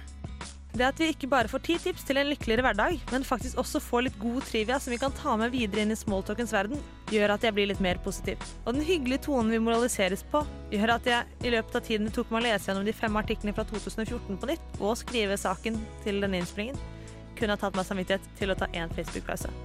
Det 0.76 0.84
at 0.84 0.98
vi 1.00 1.08
ikke 1.14 1.30
bare 1.32 1.48
får 1.48 1.62
ti 1.64 1.78
tips 1.80 2.04
til 2.04 2.18
en 2.20 2.28
lykkeligere 2.28 2.66
hverdag, 2.66 2.98
men 3.14 3.24
faktisk 3.24 3.62
også 3.62 3.80
får 3.80 4.02
litt 4.10 4.18
god 4.20 4.42
trivia 4.44 4.76
som 4.84 4.92
vi 4.92 5.00
kan 5.00 5.14
ta 5.16 5.38
med 5.40 5.54
videre 5.54 5.86
inn 5.86 5.94
i 5.94 5.96
smalltalkens 5.96 6.52
verden, 6.52 6.82
gjør 7.14 7.38
at 7.38 7.46
jeg 7.48 7.56
blir 7.56 7.70
litt 7.70 7.84
mer 7.84 8.02
positiv. 8.04 8.44
Og 8.66 8.76
den 8.76 8.84
hyggelige 8.84 9.24
tonen 9.30 9.54
vi 9.56 9.62
moraliseres 9.64 10.26
på, 10.34 10.44
gjør 10.76 10.98
at 10.98 11.08
jeg 11.08 11.48
i 11.48 11.54
løpet 11.56 11.80
av 11.80 11.88
tiden 11.88 12.10
det 12.10 12.14
tok 12.18 12.34
meg 12.34 12.42
å 12.42 12.46
lese 12.50 12.68
gjennom 12.68 12.90
de 12.90 12.98
fem 12.98 13.22
artiklene 13.22 13.56
fra 13.56 13.64
2014 13.72 14.42
på 14.42 14.52
nytt, 14.52 14.68
og 14.82 15.00
skrive 15.00 15.40
saken 15.40 15.80
til 16.04 16.20
denne 16.26 16.44
innspillingen, 16.44 16.84
kunne 17.40 17.56
ha 17.56 17.62
tatt 17.62 17.80
meg 17.80 17.88
samvittighet 17.88 18.28
til 18.36 18.52
å 18.52 18.60
ta 18.60 18.68
én 18.76 18.92
Facebook-pause. 19.00 19.56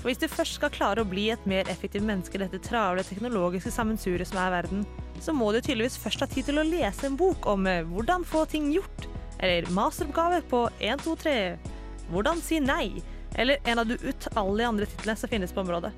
For 0.00 0.10
hvis 0.10 0.22
du 0.22 0.26
først 0.30 0.58
skal 0.58 0.74
klare 0.74 1.02
å 1.02 1.08
bli 1.08 1.28
et 1.30 1.46
mer 1.46 1.70
effektivt 1.70 2.06
menneske 2.06 2.40
i 2.40 2.42
dette 2.42 2.58
travle 2.66 3.06
teknologiske 3.06 3.70
sammensuriet 3.74 4.28
som 4.32 4.42
er 4.42 4.56
verden, 4.58 4.82
så 5.22 5.30
må 5.34 5.52
du 5.54 5.60
tydeligvis 5.60 5.98
først 6.02 6.26
ha 6.26 6.28
tid 6.30 6.50
til 6.50 6.58
å 6.58 6.66
lese 6.66 7.06
en 7.06 7.16
bok 7.18 7.46
om 7.54 7.70
eh, 7.70 7.86
hvordan 7.86 8.26
få 8.26 8.44
ting 8.50 8.68
gjort, 8.74 9.06
eller 9.38 9.70
masteroppgave 9.76 10.42
på 10.50 10.68
123, 10.78 11.56
hvordan 12.10 12.42
si 12.42 12.60
nei, 12.62 13.02
eller 13.36 13.58
en 13.64 13.82
av 13.82 13.88
de 13.88 13.98
utallige 14.00 14.68
andre 14.68 14.86
titlene 14.86 15.16
som 15.20 15.32
finnes 15.32 15.52
på 15.52 15.60
området. 15.64 15.92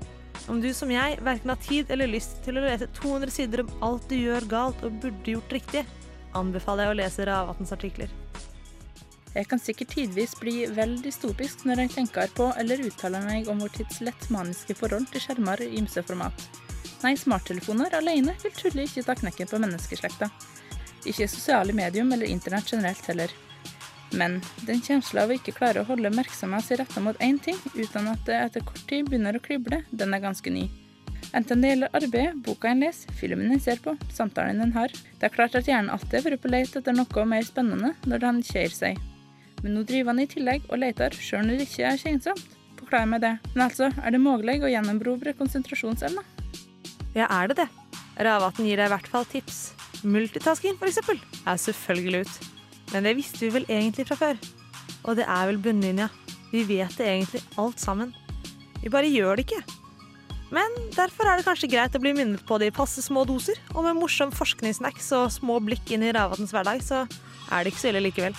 Om 0.49 0.61
du 0.61 0.71
som 0.73 0.91
jeg 0.91 1.19
verken 1.23 1.51
har 1.51 1.59
tid 1.63 1.91
eller 1.93 2.09
lyst 2.09 2.39
til 2.45 2.57
å 2.57 2.63
lese 2.63 2.87
200 2.99 3.33
sider 3.33 3.63
om 3.65 3.71
alt 3.85 4.07
du 4.09 4.15
gjør 4.17 4.47
galt 4.49 4.83
og 4.87 4.97
burde 5.03 5.35
gjort 5.35 5.53
riktig, 5.53 5.83
anbefaler 6.37 6.87
jeg 6.87 6.95
å 6.95 6.99
lese 7.01 7.27
Ravatns 7.29 7.73
artikler. 7.75 8.11
Jeg 9.35 9.45
kan 9.45 9.61
sikkert 9.61 9.91
tidvis 9.93 10.33
bli 10.39 10.63
vel 10.73 10.95
dystopisk 11.03 11.61
når 11.69 11.83
jeg 11.83 11.93
tenker 11.99 12.31
på 12.33 12.47
eller 12.57 12.81
uttaler 12.87 13.21
meg 13.27 13.49
om 13.51 13.61
vår 13.61 13.75
tids 13.77 13.99
lett 14.01 14.25
maniske 14.33 14.73
forhold 14.77 15.05
til 15.13 15.21
skjermer 15.21 15.61
i 15.61 15.75
ymse 15.77 16.01
format. 16.07 16.47
Nei, 17.03 17.13
smarttelefoner 17.15 17.93
alene 17.95 18.33
vil 18.41 18.55
trolig 18.57 18.89
ikke 18.89 19.05
ta 19.05 19.15
knekken 19.19 19.47
på 19.51 19.59
menneskeslekta. 19.61 20.31
Ikke 21.07 21.29
sosiale 21.31 21.75
medium 21.75 22.11
eller 22.11 22.27
internett 22.27 22.71
generelt 22.73 23.05
heller. 23.07 23.31
Men 24.11 24.39
den 24.65 24.81
kjensla 24.81 25.23
av 25.23 25.31
å 25.31 25.37
ikke 25.37 25.53
klare 25.53 25.83
å 25.83 25.87
holde 25.87 26.09
oppmerksomheten 26.09 26.81
retta 26.81 27.01
mot 27.03 27.19
én 27.21 27.37
ting 27.41 27.57
uten 27.75 28.09
at 28.09 28.23
det 28.25 28.37
etter 28.39 28.65
kort 28.65 28.85
tid 28.89 29.09
begynner 29.09 29.37
å 29.37 29.43
krible, 29.43 29.83
den 29.91 30.15
er 30.15 30.23
ganske 30.23 30.53
ny. 30.53 30.65
Enten 31.35 31.61
det 31.61 31.75
gjelder 31.75 31.93
arbeidet, 31.93 32.37
boka 32.45 32.71
en 32.71 32.81
leser, 32.81 33.11
filmen 33.13 33.51
en 33.53 33.61
ser 33.61 33.77
på, 33.83 33.93
samtalen 34.09 34.63
en 34.65 34.73
har. 34.73 34.93
Det 35.19 35.27
er 35.27 35.33
klart 35.35 35.57
at 35.59 35.67
hjernen 35.69 35.91
alltid 35.93 36.17
har 36.17 36.25
vært 36.25 36.41
på 36.41 36.49
leit 36.49 36.77
etter 36.79 36.95
noe 36.95 37.25
mer 37.29 37.45
spennende 37.45 37.93
når 38.09 38.25
han 38.25 38.41
kjeder 38.45 38.73
seg. 38.73 39.03
Men 39.61 39.75
nå 39.75 39.83
driver 39.85 40.13
han 40.13 40.23
i 40.23 40.29
tillegg 40.31 40.65
og 40.71 40.81
leter 40.81 41.13
sjøl 41.13 41.45
når 41.45 41.59
det 41.59 41.67
ikke 41.69 41.91
er 41.91 42.01
kjensomt. 42.01 42.55
Forklar 42.79 43.05
meg 43.11 43.21
det. 43.21 43.35
Men 43.53 43.67
altså, 43.67 43.91
er 44.01 44.15
det 44.15 44.23
mulig 44.23 44.57
å 44.63 44.71
gjennombrobre 44.71 45.35
konsentrasjonsevna? 45.37 46.23
Ja, 47.13 47.27
er 47.27 47.51
det 47.51 47.59
det? 47.61 47.69
Ravatn 48.19 48.67
gir 48.67 48.79
deg 48.79 48.89
i 48.89 48.93
hvert 48.93 49.11
fall 49.11 49.27
tips. 49.31 49.59
Multitasking, 50.03 50.75
eksempel, 50.83 51.19
er 51.47 51.59
selvfølgelig 51.59 52.25
ut. 52.25 52.47
Men 52.93 53.05
det 53.07 53.15
visste 53.19 53.45
vi 53.45 53.51
vel 53.53 53.67
egentlig 53.69 54.07
fra 54.09 54.17
før. 54.19 54.39
Og 55.07 55.19
det 55.19 55.27
er 55.27 55.49
vel 55.49 55.59
bunnlinja. 55.63 56.09
Vi 56.51 56.65
vet 56.67 56.95
det 56.97 57.07
egentlig 57.07 57.43
alt 57.61 57.79
sammen. 57.79 58.11
Vi 58.81 58.91
bare 58.91 59.11
gjør 59.11 59.39
det 59.39 59.47
ikke. 59.47 59.61
Men 60.49 60.75
derfor 60.95 61.29
er 61.29 61.37
det 61.37 61.45
kanskje 61.45 61.69
greit 61.69 61.95
å 61.95 62.01
bli 62.01 62.15
minnet 62.17 62.41
på 62.47 62.57
det 62.59 62.71
i 62.71 62.75
passe 62.75 63.03
små 63.05 63.23
doser. 63.29 63.59
Og 63.75 63.85
med 63.85 63.99
morsom 63.99 64.33
forskningssnacks 64.33 65.11
og 65.17 65.29
små 65.33 65.59
blikk 65.63 65.93
inn 65.93 66.03
i 66.03 66.13
Ravatns 66.15 66.55
hverdag, 66.55 66.81
så 66.83 67.05
er 67.05 67.63
det 67.63 67.73
ikke 67.73 67.83
så 67.83 67.91
ille 67.93 68.07
likevel. 68.07 68.37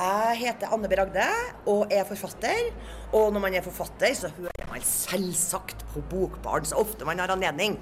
Jeg 0.00 0.36
heter 0.40 0.70
Anne 0.72 0.88
B. 0.88 0.96
Ragde 0.96 1.24
og 1.68 1.90
er 1.92 2.06
forfatter. 2.08 2.70
Og 3.12 3.34
når 3.34 3.42
man 3.44 3.56
er 3.58 3.64
forfatter, 3.64 4.14
så 4.16 4.30
hører 4.32 4.68
man 4.70 4.84
selvsagt 4.86 5.82
på 5.92 6.00
Bokbarn 6.08 6.64
så 6.68 6.78
ofte 6.80 7.04
man 7.04 7.20
har 7.20 7.32
anledning. 7.34 7.76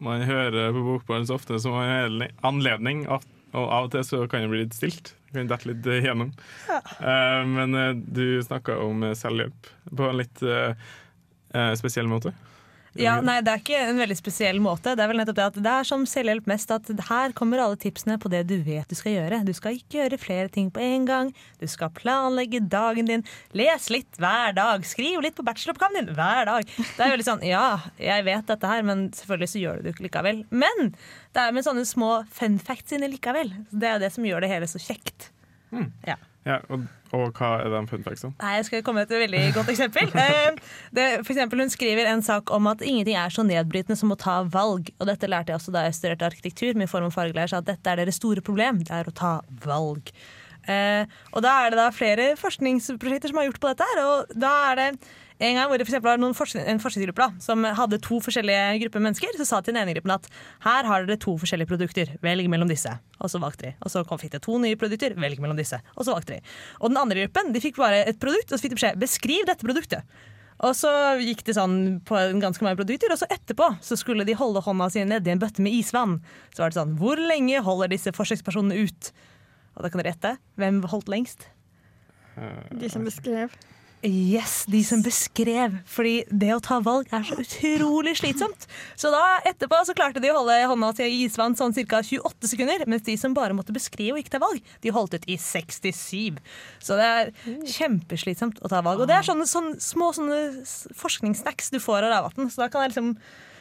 Man 0.00 0.24
hører 0.24 0.72
på 0.72 0.84
Bokbarn 0.86 1.26
så 1.28 1.36
ofte 1.36 1.58
som 1.60 1.76
man 1.76 1.90
har 1.90 2.30
anledning, 2.48 3.04
og 3.10 3.26
av 3.52 3.88
og 3.88 3.90
til 3.92 4.06
så 4.06 4.22
kan 4.30 4.46
det 4.46 4.52
bli 4.54 4.62
litt 4.62 4.76
stilt. 4.78 5.12
Det 5.28 5.36
kan 5.36 5.50
dette 5.50 5.68
litt 5.68 5.88
gjennom. 6.06 6.32
Eh, 6.70 7.42
men 7.50 7.76
eh, 7.76 7.92
du 7.98 8.40
snakka 8.46 8.78
om 8.80 9.04
eh, 9.10 9.16
selvhjelp 9.18 9.68
på 9.90 10.08
en 10.08 10.18
litt 10.22 10.40
eh, 10.46 10.72
eh, 11.52 11.74
spesiell 11.78 12.08
måte. 12.10 12.32
Ja, 12.98 13.20
nei, 13.22 13.38
Det 13.44 13.52
er 13.52 13.60
ikke 13.62 13.80
en 13.86 14.00
veldig 14.00 14.16
spesiell 14.18 14.58
måte. 14.62 14.96
Det 14.98 15.04
er 15.04 15.10
vel 15.10 15.20
nettopp 15.20 15.36
det 15.38 15.44
at 15.46 15.58
det 15.62 15.72
er 15.72 15.86
som 15.86 16.06
selvhjelp 16.08 16.48
mest 16.50 16.72
at 16.74 16.88
her 17.06 17.34
kommer 17.36 17.62
alle 17.62 17.78
tipsene 17.78 18.16
på 18.18 18.30
det 18.32 18.42
du 18.50 18.56
vet 18.66 18.88
du 18.90 18.96
skal 18.98 19.14
gjøre. 19.14 19.42
Du 19.46 19.52
skal 19.54 19.76
ikke 19.78 20.00
gjøre 20.00 20.18
flere 20.18 20.50
ting 20.50 20.72
på 20.74 20.82
en 20.82 21.06
gang. 21.06 21.30
Du 21.60 21.66
skal 21.70 21.92
planlegge 21.94 22.62
dagen 22.72 23.06
din. 23.06 23.24
Les 23.54 23.90
litt 23.94 24.18
hver 24.18 24.56
dag. 24.58 24.86
Skriv 24.86 25.22
litt 25.22 25.38
på 25.38 25.46
bacheloroppgaven 25.46 26.00
din 26.00 26.14
hver 26.18 26.50
dag. 26.50 26.66
Det 26.66 27.04
er 27.06 27.12
jo 27.14 27.20
litt 27.20 27.30
sånn 27.30 27.46
ja, 27.46 27.66
jeg 28.00 28.26
vet 28.26 28.50
dette 28.50 28.72
her, 28.72 28.82
men 28.86 29.06
selvfølgelig 29.14 29.52
så 29.54 29.62
gjør 29.62 29.78
du 29.78 29.86
det 29.86 29.94
ikke 29.94 30.08
likevel. 30.08 30.42
Men 30.50 30.94
det 31.36 31.44
er 31.44 31.54
med 31.54 31.66
sånne 31.66 31.86
små 31.86 32.10
fun 32.34 32.58
facts 32.58 32.96
inni 32.96 33.12
likevel. 33.14 33.54
Det 33.70 33.94
er 33.94 34.02
det 34.02 34.10
som 34.16 34.26
gjør 34.26 34.42
det 34.42 34.50
hele 34.50 34.70
så 34.70 34.82
kjekt. 34.82 35.30
Ja. 36.06 36.18
Ja, 36.48 36.56
og, 36.72 36.86
og 37.12 37.36
hva 37.36 37.50
er 37.60 37.68
den 37.74 37.88
fun? 37.90 38.04
Nei, 38.40 38.52
Jeg 38.56 38.66
skal 38.68 38.84
komme 38.84 39.02
med 39.02 39.10
et 39.10 39.22
veldig 39.26 39.42
godt 39.58 39.72
eksempel. 39.74 40.08
Eh, 40.20 40.56
det, 40.96 41.06
for 41.24 41.34
eksempel, 41.34 41.60
hun 41.60 41.72
skriver 41.72 42.08
en 42.08 42.22
sak 42.24 42.50
om 42.54 42.68
at 42.70 42.80
ingenting 42.80 43.18
er 43.20 43.32
så 43.34 43.44
nedbrytende 43.46 43.98
som 43.98 44.12
å 44.14 44.18
ta 44.20 44.40
valg. 44.48 44.88
Og 44.98 45.08
dette 45.10 45.28
lærte 45.28 45.52
jeg 45.52 45.60
også 45.60 45.74
da 45.74 45.84
jeg 45.86 45.98
studerte 45.98 46.30
arkitektur. 46.30 46.78
Min 46.78 46.90
form 46.90 47.10
og 47.10 47.16
fargelærer 47.16 47.52
sa 47.52 47.60
at 47.60 47.68
dette 47.68 47.92
er 47.92 48.00
deres 48.00 48.20
store 48.20 48.44
problem. 48.44 48.80
Det 48.88 48.94
er 48.96 49.10
å 49.10 49.16
ta 49.16 49.34
valg. 49.66 50.12
Eh, 50.68 51.04
og 51.34 51.44
da 51.44 51.56
er 51.64 51.72
det 51.72 51.80
da 51.80 51.88
flere 51.94 52.32
forskningsprosjekter 52.40 53.32
som 53.32 53.40
har 53.40 53.50
gjort 53.50 53.62
på 53.62 53.72
dette. 53.72 53.90
her, 53.92 54.04
og 54.06 54.40
da 54.40 54.54
er 54.70 54.80
det 54.80 54.88
en 55.40 55.56
gang 55.56 55.70
hvor 55.70 55.80
det 55.80 55.86
for 55.88 56.04
var 56.04 56.20
forskning, 56.36 56.66
en 56.68 56.80
forskningsgruppe 56.82 57.22
da, 57.22 57.28
som 57.40 57.64
hadde 57.64 57.98
to 58.04 58.18
forskjellige 58.20 58.80
grupper 58.82 59.04
mennesker, 59.06 59.36
så 59.40 59.46
sa 59.48 59.60
til 59.64 59.72
den 59.72 59.80
ene 59.82 59.94
gruppen 59.96 60.12
at 60.12 60.26
her 60.66 60.88
har 60.88 61.06
dere 61.08 61.20
to 61.20 61.32
forskjellige 61.40 61.70
produkter, 61.70 62.12
velg 62.20 62.48
mellom 62.52 62.68
disse. 62.68 62.92
Og 63.20 63.32
så 63.32 63.40
valgte 63.40 63.70
de. 63.70 63.72
Og 63.80 63.92
så 63.92 64.04
fikk 64.20 64.34
de 64.34 64.42
to 64.44 64.58
nye 64.60 64.76
produkter, 64.80 65.16
velg 65.16 65.40
mellom 65.40 65.56
disse. 65.56 65.80
Og 65.96 66.04
så 66.04 66.12
valgte 66.12 66.36
de. 66.36 66.52
Og 66.80 66.92
den 66.92 67.00
andre 67.00 67.24
gruppen 67.24 67.54
de 67.54 67.62
fikk 67.64 67.80
bare 67.80 68.02
et 68.04 68.20
produkt, 68.20 68.52
og 68.52 68.58
så 68.58 68.60
fikk 68.66 68.74
de 68.74 68.80
beskjed 68.82 69.00
beskriv 69.00 69.48
dette 69.48 69.64
produktet. 69.64 70.20
Og 70.60 70.76
så 70.76 70.90
gikk 71.24 71.40
det 71.46 71.56
sånn 71.56 71.78
på 72.04 72.20
ganske 72.42 72.64
mange 72.66 72.76
produkter, 72.82 73.08
og 73.14 73.22
så 73.22 73.28
etterpå 73.32 73.70
så 73.80 73.96
skulle 73.96 74.26
de 74.28 74.36
holde 74.36 74.60
hånda 74.66 74.90
si 74.92 75.06
nedi 75.08 75.32
en 75.32 75.40
bøtte 75.40 75.64
med 75.64 75.72
isvann. 75.72 76.18
Så 76.52 76.60
var 76.60 76.72
det 76.72 76.76
sånn, 76.76 76.98
hvor 77.00 77.16
lenge 77.16 77.64
holder 77.64 77.94
disse 77.94 78.12
forsøkspersonene 78.12 78.84
ut? 78.84 79.12
Og 79.78 79.86
da 79.86 79.88
kan 79.88 80.02
dere 80.02 80.12
gjette. 80.12 80.36
Hvem 80.60 80.84
holdt 80.92 81.08
lengst? 81.08 81.48
De 82.76 82.92
som 82.92 83.08
beskrev. 83.08 83.56
Yes, 84.06 84.64
de 84.70 84.80
som 84.84 85.02
beskrev. 85.04 85.74
Fordi 85.88 86.22
det 86.32 86.54
å 86.54 86.60
ta 86.64 86.78
valg 86.84 87.10
er 87.12 87.24
så 87.28 87.36
utrolig 87.42 88.14
slitsomt. 88.16 88.64
Så 88.96 89.10
da 89.12 89.20
etterpå 89.48 89.82
så 89.84 89.94
klarte 89.96 90.22
de 90.24 90.30
å 90.32 90.38
holde 90.38 90.56
hånda 90.70 90.92
til 90.96 91.12
isvann 91.26 91.56
sånn 91.58 91.76
ca. 91.76 92.00
28 92.06 92.48
sekunder. 92.54 92.86
Mens 92.88 93.04
de 93.04 93.18
som 93.20 93.36
bare 93.36 93.56
måtte 93.56 93.76
beskrive 93.76 94.16
og 94.16 94.22
ikke 94.22 94.36
ta 94.38 94.40
valg, 94.40 94.64
de 94.80 94.94
holdt 94.96 95.18
ut 95.18 95.28
i 95.28 95.36
67. 95.36 96.40
Så 96.80 96.96
det 96.96 97.10
er 97.10 97.34
kjempeslitsomt 97.68 98.62
å 98.64 98.72
ta 98.72 98.80
valg. 98.86 99.04
Og 99.04 99.10
det 99.10 99.18
er 99.18 99.28
sånne, 99.28 99.44
sånne 99.50 99.76
små 99.84 100.10
sånne 100.16 100.40
forskningssnacks 100.96 101.72
du 101.74 101.80
får 101.82 102.08
av 102.08 102.14
Ravatn. 102.16 102.48
Så 102.48 102.64
da 102.64 102.72
kan 102.72 102.86
jeg 102.86 102.94
liksom 102.94 103.14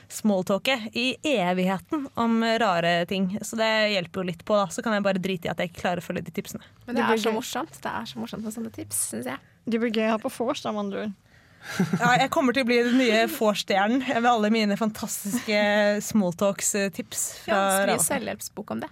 smalltalke 0.09 0.79
i 0.97 1.11
evigheten 1.35 2.07
om 2.15 2.39
rare 2.63 3.03
ting. 3.11 3.33
Så 3.43 3.59
det 3.59 3.69
hjelper 3.93 4.23
jo 4.23 4.29
litt 4.31 4.47
på. 4.47 4.55
da 4.57 4.71
Så 4.71 4.81
kan 4.85 4.95
jeg 4.95 5.05
bare 5.05 5.21
drite 5.21 5.49
i 5.49 5.51
at 5.51 5.59
jeg 5.59 5.73
ikke 5.73 5.83
klarer 5.83 6.01
å 6.01 6.07
følge 6.07 6.25
de 6.31 6.33
tipsene. 6.39 6.63
Men 6.87 6.97
det 6.97 7.05
er 7.05 7.21
så 7.27 7.35
morsomt. 7.35 7.75
Det 7.83 7.91
er 7.91 8.07
så 8.09 8.23
morsomt 8.23 8.47
med 8.47 8.55
sånne 8.55 8.73
tips, 8.73 9.03
syns 9.11 9.29
jeg. 9.35 9.48
Det 9.65 9.81
blir 9.81 9.91
gøy 9.91 10.07
å 10.07 10.13
ha 10.15 10.21
på 10.21 10.31
vors, 10.37 10.61
da, 10.63 10.71
med 10.75 10.87
andre 10.87 11.07
ord. 11.07 11.17
Ja, 11.99 12.13
jeg 12.21 12.29
kommer 12.31 12.55
til 12.55 12.63
å 12.63 12.69
bli 12.69 12.77
den 12.87 12.97
nye 13.01 13.25
vorstjernen 13.33 13.99
med 14.07 14.27
alle 14.29 14.49
mine 14.53 14.77
fantastiske 14.79 15.59
smalltalks-tips. 16.07 17.25
Ja, 17.49 17.59
Skriv 17.81 18.03
selvhjelpsbok 18.05 18.71
om 18.75 18.85
det. 18.85 18.89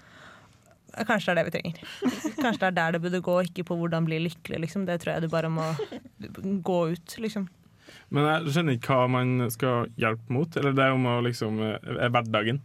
Kanskje 1.08 1.32
det 1.32 1.34
er 1.34 1.38
det 1.40 1.46
vi 1.48 1.54
trenger. 1.56 1.80
Kanskje 2.42 2.60
det 2.60 2.68
er 2.68 2.78
der 2.80 2.96
det 2.96 3.02
burde 3.04 3.22
gå, 3.24 3.38
ikke 3.48 3.68
på 3.70 3.78
hvordan 3.80 4.08
bli 4.08 4.20
lykkelig. 4.26 4.64
Liksom. 4.66 4.88
Det 4.90 5.00
tror 5.04 5.16
jeg 5.16 5.28
du 5.28 5.32
bare 5.32 5.52
må 5.54 5.68
gå 6.66 6.80
ut, 6.96 7.18
liksom. 7.22 7.48
Men 8.14 8.28
jeg 8.28 8.56
skjønner 8.56 8.78
ikke 8.78 8.98
hva 8.98 9.08
man 9.12 9.52
skal 9.54 9.92
hjelpe 10.00 10.34
mot. 10.34 10.58
Eller 10.60 10.76
det 10.76 10.86
er 10.88 10.96
om 10.96 11.08
å 11.12 11.20
liksom 11.26 11.62
er 11.64 12.12
hverdagen. 12.14 12.62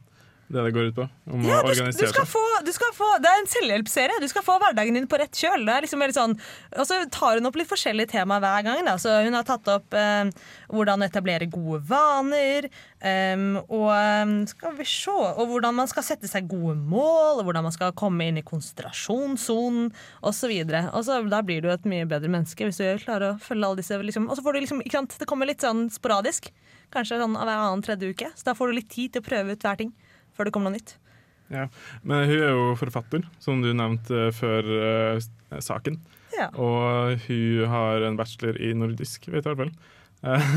Det 0.53 0.63
det 0.67 0.73
går 0.75 0.89
ut 0.91 0.97
på. 0.99 1.05
Om 1.33 1.45
Ja, 1.49 1.63
å 1.65 1.71
du, 1.73 1.79
du, 1.81 2.07
skal 2.11 2.27
få, 2.29 2.41
du 2.61 2.73
få, 2.93 3.07
det 3.25 3.31
er 3.31 3.39
en 3.41 3.49
selvhjelpsserie. 3.49 4.19
Du 4.21 4.29
skal 4.29 4.45
få 4.45 4.59
hverdagen 4.61 4.99
din 4.99 5.07
på 5.09 5.17
rett 5.21 5.33
kjøl. 5.39 5.65
Det 5.65 5.79
liksom 5.87 6.05
sånn, 6.13 6.35
og 6.77 6.89
så 6.89 6.99
tar 7.15 7.39
hun 7.41 7.49
opp 7.49 7.57
litt 7.57 7.71
forskjellige 7.71 8.11
temaer 8.13 8.43
hver 8.45 8.67
gang. 8.67 8.83
Hun 8.85 9.39
har 9.39 9.47
tatt 9.49 9.71
opp 9.73 9.97
eh, 9.97 10.29
hvordan 10.69 11.07
etablere 11.07 11.49
gode 11.49 11.81
vaner, 11.89 12.69
um, 13.01 13.47
og 13.65 14.45
skal 14.51 14.77
vi 14.77 14.89
se, 14.89 15.15
og 15.15 15.41
hvordan 15.49 15.79
man 15.81 15.89
skal 15.89 16.05
sette 16.05 16.29
seg 16.29 16.51
gode 16.53 16.77
mål, 16.77 17.41
og 17.41 17.49
hvordan 17.49 17.71
man 17.71 17.75
skal 17.75 17.97
komme 17.97 18.29
inn 18.29 18.43
i 18.43 18.45
konsentrasjonssonen 18.45 19.89
osv. 20.21 20.53
Da 20.69 21.43
blir 21.49 21.65
du 21.65 21.73
et 21.73 21.89
mye 21.89 22.05
bedre 22.13 22.29
menneske 22.29 22.69
hvis 22.69 22.83
du 22.83 23.07
klarer 23.07 23.31
å 23.33 23.41
følge 23.41 23.71
alle 23.71 23.81
disse. 23.81 23.97
Liksom, 24.05 24.29
og 24.29 24.37
så 24.37 24.45
får 24.45 24.59
du 24.59 24.65
liksom, 24.67 24.85
ikke 24.85 25.01
sant, 25.01 25.17
Det 25.17 25.33
kommer 25.33 25.49
litt 25.49 25.65
sånn 25.65 25.87
sporadisk. 25.93 26.53
Kanskje 26.93 27.23
sånn 27.23 27.41
hver 27.41 27.57
annen 27.57 27.81
tredje 27.85 28.13
uke. 28.13 28.35
Så 28.37 28.51
da 28.51 28.59
får 28.59 28.69
du 28.69 28.83
litt 28.83 28.93
tid 28.93 29.15
til 29.15 29.25
å 29.25 29.31
prøve 29.33 29.57
ut 29.57 29.65
hver 29.65 29.81
ting 29.81 29.95
før 30.37 30.49
det 30.49 30.55
kommer 30.55 30.71
noe 30.71 30.79
nytt. 30.79 30.97
Ja. 31.53 31.67
Men 32.03 32.27
hun 32.31 32.39
er 32.39 32.55
jo 32.55 32.69
forfatter, 32.81 33.25
som 33.43 33.61
du 33.65 33.73
nevnte 33.77 34.29
eh, 34.29 34.35
før 34.35 34.69
uh, 34.73 35.59
saken. 35.61 35.99
Ja. 36.33 36.49
Og 36.57 37.19
hun 37.27 37.67
har 37.69 38.07
en 38.09 38.17
bachelor 38.17 38.57
i 38.57 38.73
nordisk, 38.77 39.29
vet 39.33 39.49
jeg 39.49 39.59
hvert. 39.59 39.91
Eh, 40.23 40.55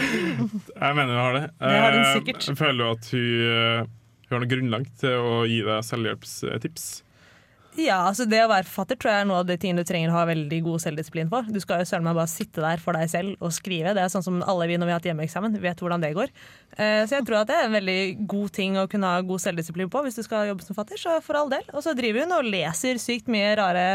jeg 0.84 0.96
mener 0.96 1.12
hun 1.12 1.20
har 1.20 1.36
det. 1.36 1.44
Det 1.60 1.74
har 1.84 1.98
hun 1.98 2.08
sikkert. 2.14 2.46
sikkert. 2.46 2.62
Føler 2.62 2.80
du 2.80 2.88
at 2.94 3.10
hun, 3.12 3.90
hun 4.28 4.36
har 4.36 4.44
noe 4.44 4.52
grunnlag 4.54 4.88
til 5.02 5.28
å 5.28 5.36
gi 5.50 5.60
deg 5.66 5.84
selvhjelpstips? 5.90 6.88
Ja, 7.78 7.98
altså 8.08 8.24
Det 8.26 8.40
å 8.42 8.48
være 8.50 8.66
forfatter 8.66 8.98
tror 8.98 9.12
jeg 9.12 9.22
er 9.22 9.26
noe 9.30 9.40
av 9.44 9.46
de 9.46 9.54
tingene 9.60 9.84
du 9.84 9.86
trenger 9.86 10.10
å 10.10 10.16
ha 10.16 10.24
veldig 10.26 10.58
god 10.66 10.82
selvdisiplin 10.82 11.28
for. 11.30 11.46
Du 11.46 11.60
skal 11.62 11.84
jo 11.84 11.86
søren 11.86 12.06
meg 12.08 12.16
bare 12.18 12.30
sitte 12.32 12.62
der 12.64 12.80
for 12.82 12.98
deg 12.98 13.10
selv 13.12 13.44
og 13.44 13.52
skrive. 13.54 13.92
Det 13.94 14.02
er 14.02 14.10
sånn 14.10 14.24
som 14.26 14.40
alle 14.42 14.66
vi 14.66 14.78
når 14.80 14.88
vi 14.88 14.94
har 14.94 14.98
hatt 14.98 15.06
hjemmeeksamen, 15.06 15.54
vet 15.62 15.82
hvordan 15.84 16.02
det 16.02 16.10
går. 16.16 16.32
Eh, 16.74 17.04
Så 17.06 17.14
jeg 17.20 17.26
tror 17.28 17.40
at 17.44 17.52
det 17.52 17.58
er 17.60 17.68
en 17.68 17.76
veldig 17.78 18.00
god 18.34 18.50
ting 18.58 18.78
å 18.82 18.88
kunne 18.90 19.12
ha 19.12 19.20
god 19.22 19.44
selvdisiplin 19.44 19.90
på 19.92 20.02
hvis 20.02 20.18
du 20.18 20.24
skal 20.26 20.48
jobbe 20.50 20.66
som 20.66 20.74
forfatter. 20.74 20.98
Så 20.98 21.20
for 21.22 21.38
all 21.38 21.52
del. 21.54 21.62
Og 21.70 21.84
så 21.86 21.94
driver 21.94 22.26
hun 22.26 22.34
og 22.40 22.50
leser 22.50 22.98
sykt 22.98 23.30
mye 23.30 23.54
rare 23.60 23.86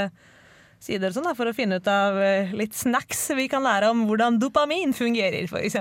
sider 0.83 1.11
sånn 1.15 1.27
for 1.35 1.47
å 1.51 1.55
finne 1.55 1.81
ut 1.83 1.87
av 1.91 2.17
eh, 2.23 2.55
litt 2.55 2.75
snacks 2.75 3.29
vi 3.35 3.49
kan 3.51 3.63
lære 3.67 3.91
om 3.91 4.05
hvordan 4.07 4.39
dopamin 4.39 4.95
fungerer, 4.95 5.43
f.eks. 5.51 5.75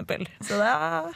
Så 0.46 0.58
da 0.58 1.06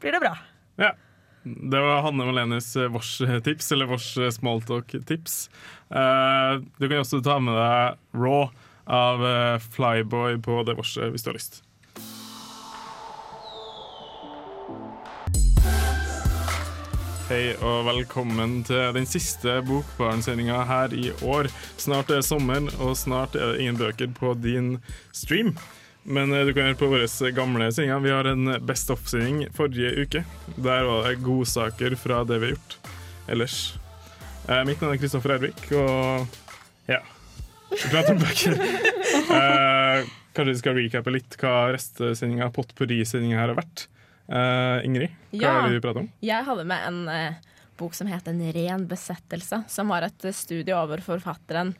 blir 0.00 0.16
det 0.16 0.24
bra. 0.24 0.34
Ja. 0.80 0.94
Det 1.42 1.80
var 1.80 2.02
Hanne 2.02 2.24
Malenes 2.24 2.76
vårs-tips, 2.76 3.72
eller 3.72 3.86
vårs 3.86 4.18
smalltalk-tips. 4.34 5.50
Eh, 5.90 6.60
du 6.76 6.88
kan 6.88 7.00
også 7.00 7.22
ta 7.24 7.38
med 7.40 7.56
deg 7.56 8.20
Raw 8.20 8.50
av 8.84 9.24
eh, 9.24 9.56
Flyboy 9.72 10.36
på 10.44 10.60
det 10.68 10.76
vorset 10.76 11.08
hvis 11.08 11.24
du 11.24 11.30
har 11.30 11.38
lyst. 11.38 11.62
Hei 17.30 17.54
og 17.62 17.86
velkommen 17.88 18.58
til 18.66 18.92
den 18.98 19.08
siste 19.08 19.60
Bokbarn-sendinga 19.64 20.60
her 20.68 20.92
i 20.92 21.08
år. 21.24 21.48
Snart 21.80 22.12
er 22.12 22.26
sommer, 22.26 22.68
og 22.82 22.98
snart 23.00 23.38
er 23.38 23.54
det 23.54 23.62
ingen 23.64 23.80
bøker 23.80 24.12
på 24.12 24.34
din 24.44 24.74
stream. 25.14 25.54
Men 26.04 26.32
eh, 26.32 26.44
du 26.48 26.54
kan 26.56 26.64
høre 26.70 26.78
på 26.80 26.88
våre 26.90 27.30
gamle 27.36 27.68
sendinger. 27.72 28.00
Vi 28.04 28.10
har 28.14 28.28
en 28.30 28.54
Best 28.66 28.90
of-sending 28.90 29.46
forrige 29.56 29.92
uke. 30.04 30.22
Der 30.56 30.84
var 30.88 31.08
det 31.08 31.18
godsaker 31.24 31.96
fra 32.00 32.22
det 32.24 32.38
vi 32.40 32.50
har 32.50 32.56
gjort 32.56 32.78
ellers. 33.30 33.56
Eh, 34.48 34.62
mitt 34.66 34.80
navn 34.80 34.94
er 34.96 35.00
Kristoffer 35.02 35.36
Ervik, 35.36 35.60
og 35.76 36.26
ja 36.90 37.02
Vi 37.70 37.82
prater 37.92 38.16
om 38.16 38.22
bøker. 38.22 38.56
Eh, 39.30 40.04
kanskje 40.34 40.52
vi 40.52 40.58
skal 40.60 40.76
recappe 40.78 41.10
litt 41.12 41.34
hva 41.40 41.72
restesendinga, 41.74 42.46
potpurri-sendinga 42.54 43.38
her 43.38 43.50
har 43.52 43.58
vært. 43.58 43.84
Eh, 44.30 44.86
Ingrid, 44.86 45.12
hva 45.34 45.40
Ja. 45.42 45.52
er 45.58 45.68
det 45.68 45.76
vi 45.76 45.82
prater 45.82 46.00
om? 46.04 46.08
Jeg 46.22 46.46
hadde 46.46 46.64
med 46.70 46.86
en 46.86 46.98
eh, 47.10 47.38
bok 47.78 47.94
som 47.98 48.06
het 48.10 48.28
En 48.30 48.40
ren 48.54 48.86
besettelse, 48.90 49.64
som 49.70 49.90
var 49.90 50.06
et 50.06 50.24
eh, 50.26 50.34
studie 50.34 50.74
over 50.74 51.02
forfatteren 51.02 51.74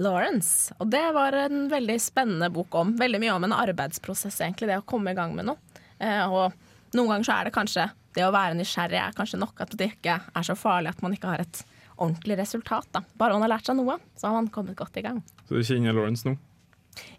Lawrence. 0.00 0.74
Og 0.80 0.88
det 0.92 1.04
var 1.14 1.36
en 1.36 1.66
veldig 1.70 1.98
spennende 2.00 2.48
bok 2.52 2.74
om 2.80 2.94
veldig 2.98 3.20
mye 3.22 3.34
om 3.36 3.48
en 3.48 3.56
arbeidsprosess, 3.56 4.40
egentlig, 4.40 4.70
det 4.70 4.80
å 4.80 4.86
komme 4.88 5.12
i 5.12 5.18
gang 5.18 5.34
med 5.36 5.50
noe. 5.50 5.82
Eh, 5.98 6.24
og 6.24 6.52
noen 6.96 7.10
ganger 7.10 7.28
så 7.28 7.36
er 7.36 7.48
det 7.48 7.56
kanskje 7.56 7.90
det 8.16 8.24
å 8.26 8.32
være 8.34 8.56
nysgjerrig 8.58 8.98
er 9.00 9.14
kanskje 9.16 9.40
nok 9.40 9.62
at 9.64 9.74
det 9.80 9.92
ikke 9.94 10.18
er 10.20 10.46
så 10.46 10.56
farlig 10.58 10.92
at 10.92 11.02
man 11.04 11.14
ikke 11.16 11.30
har 11.30 11.44
et 11.44 11.62
ordentlig 11.96 12.38
resultat. 12.40 12.88
da. 12.92 13.04
Bare 13.16 13.36
han 13.36 13.44
har 13.44 13.54
lært 13.54 13.68
seg 13.68 13.78
noe, 13.78 13.98
så 14.18 14.28
har 14.28 14.36
man 14.36 14.50
kommet 14.52 14.76
godt 14.76 14.96
i 15.00 15.04
gang. 15.04 15.22
Så 15.48 15.56
du 15.56 15.64
kjenner 15.64 15.96
Lawrence 15.96 16.28
nå? 16.28 16.36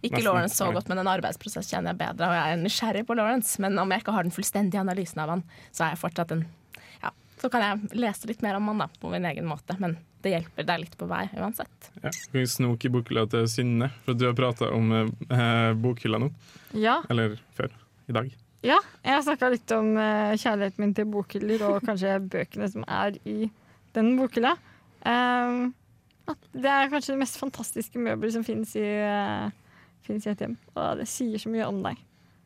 Ikke 0.04 0.20
Nesten. 0.20 0.28
Lawrence 0.28 0.58
så 0.60 0.68
godt, 0.74 0.90
men 0.92 1.02
en 1.02 1.10
arbeidsprosess 1.10 1.72
kjenner 1.72 1.94
jeg 1.94 2.02
bedre, 2.04 2.28
og 2.30 2.38
jeg 2.38 2.54
er 2.54 2.60
nysgjerrig 2.62 3.06
på 3.10 3.16
Lawrence. 3.18 3.62
Men 3.64 3.80
om 3.82 3.90
jeg 3.90 4.04
ikke 4.04 4.14
har 4.14 4.28
den 4.28 4.36
fullstendige 4.36 4.82
analysen 4.84 5.24
av 5.24 5.32
han, 5.34 5.46
så 5.72 5.88
er 5.88 5.96
jeg 5.96 6.04
fortsatt 6.04 6.36
en 6.36 6.44
så 7.44 7.50
kan 7.52 7.64
jeg 7.66 8.00
lese 8.00 8.30
litt 8.30 8.42
mer 8.46 8.56
om 8.56 8.70
han 8.72 8.80
da, 8.86 8.88
på 9.02 9.10
min 9.12 9.26
egen 9.28 9.48
måte. 9.50 9.76
Men 9.84 9.98
det 10.24 10.32
hjelper 10.32 10.64
deg 10.70 10.86
litt 10.86 10.94
på 10.98 11.08
vei 11.10 11.26
uansett. 11.36 11.90
Ja. 12.00 12.08
Kan 12.08 12.38
vi 12.40 12.46
snoke 12.48 12.88
i 12.88 12.92
bokhylla 12.94 13.26
til 13.34 13.50
Synne, 13.52 13.90
for 14.06 14.16
du 14.16 14.24
har 14.30 14.38
prata 14.38 14.70
om 14.72 14.94
eh, 14.96 15.74
bokhylla 15.84 16.22
nå. 16.24 16.30
Ja. 16.80 17.02
Eller 17.12 17.36
før. 17.58 17.74
I 18.08 18.16
dag. 18.16 18.32
Ja, 18.64 18.78
jeg 19.04 19.18
har 19.18 19.24
snakka 19.28 19.50
litt 19.52 19.72
om 19.76 19.92
eh, 20.00 20.34
kjærligheten 20.40 20.80
min 20.86 20.94
til 20.96 21.10
bokhyller, 21.12 21.66
og 21.68 21.82
kanskje 21.88 22.16
bøkene 22.32 22.70
som 22.72 22.88
er 22.88 23.20
i 23.28 23.50
den 23.98 24.14
bokhylla. 24.22 24.56
Ehm, 25.04 25.74
at 26.32 26.40
det 26.56 26.72
er 26.72 26.88
kanskje 26.94 27.18
det 27.18 27.20
mest 27.26 27.36
fantastiske 27.42 28.00
møbelet 28.00 28.38
som 28.38 28.46
finnes 28.48 28.72
i, 28.80 28.86
uh, 29.04 29.52
finnes 30.08 30.24
i 30.24 30.32
et 30.32 30.40
hjem. 30.46 30.56
Og 30.80 31.02
det 31.02 31.10
sier 31.12 31.42
så 31.44 31.52
mye 31.52 31.68
om 31.68 31.82
deg 31.84 32.00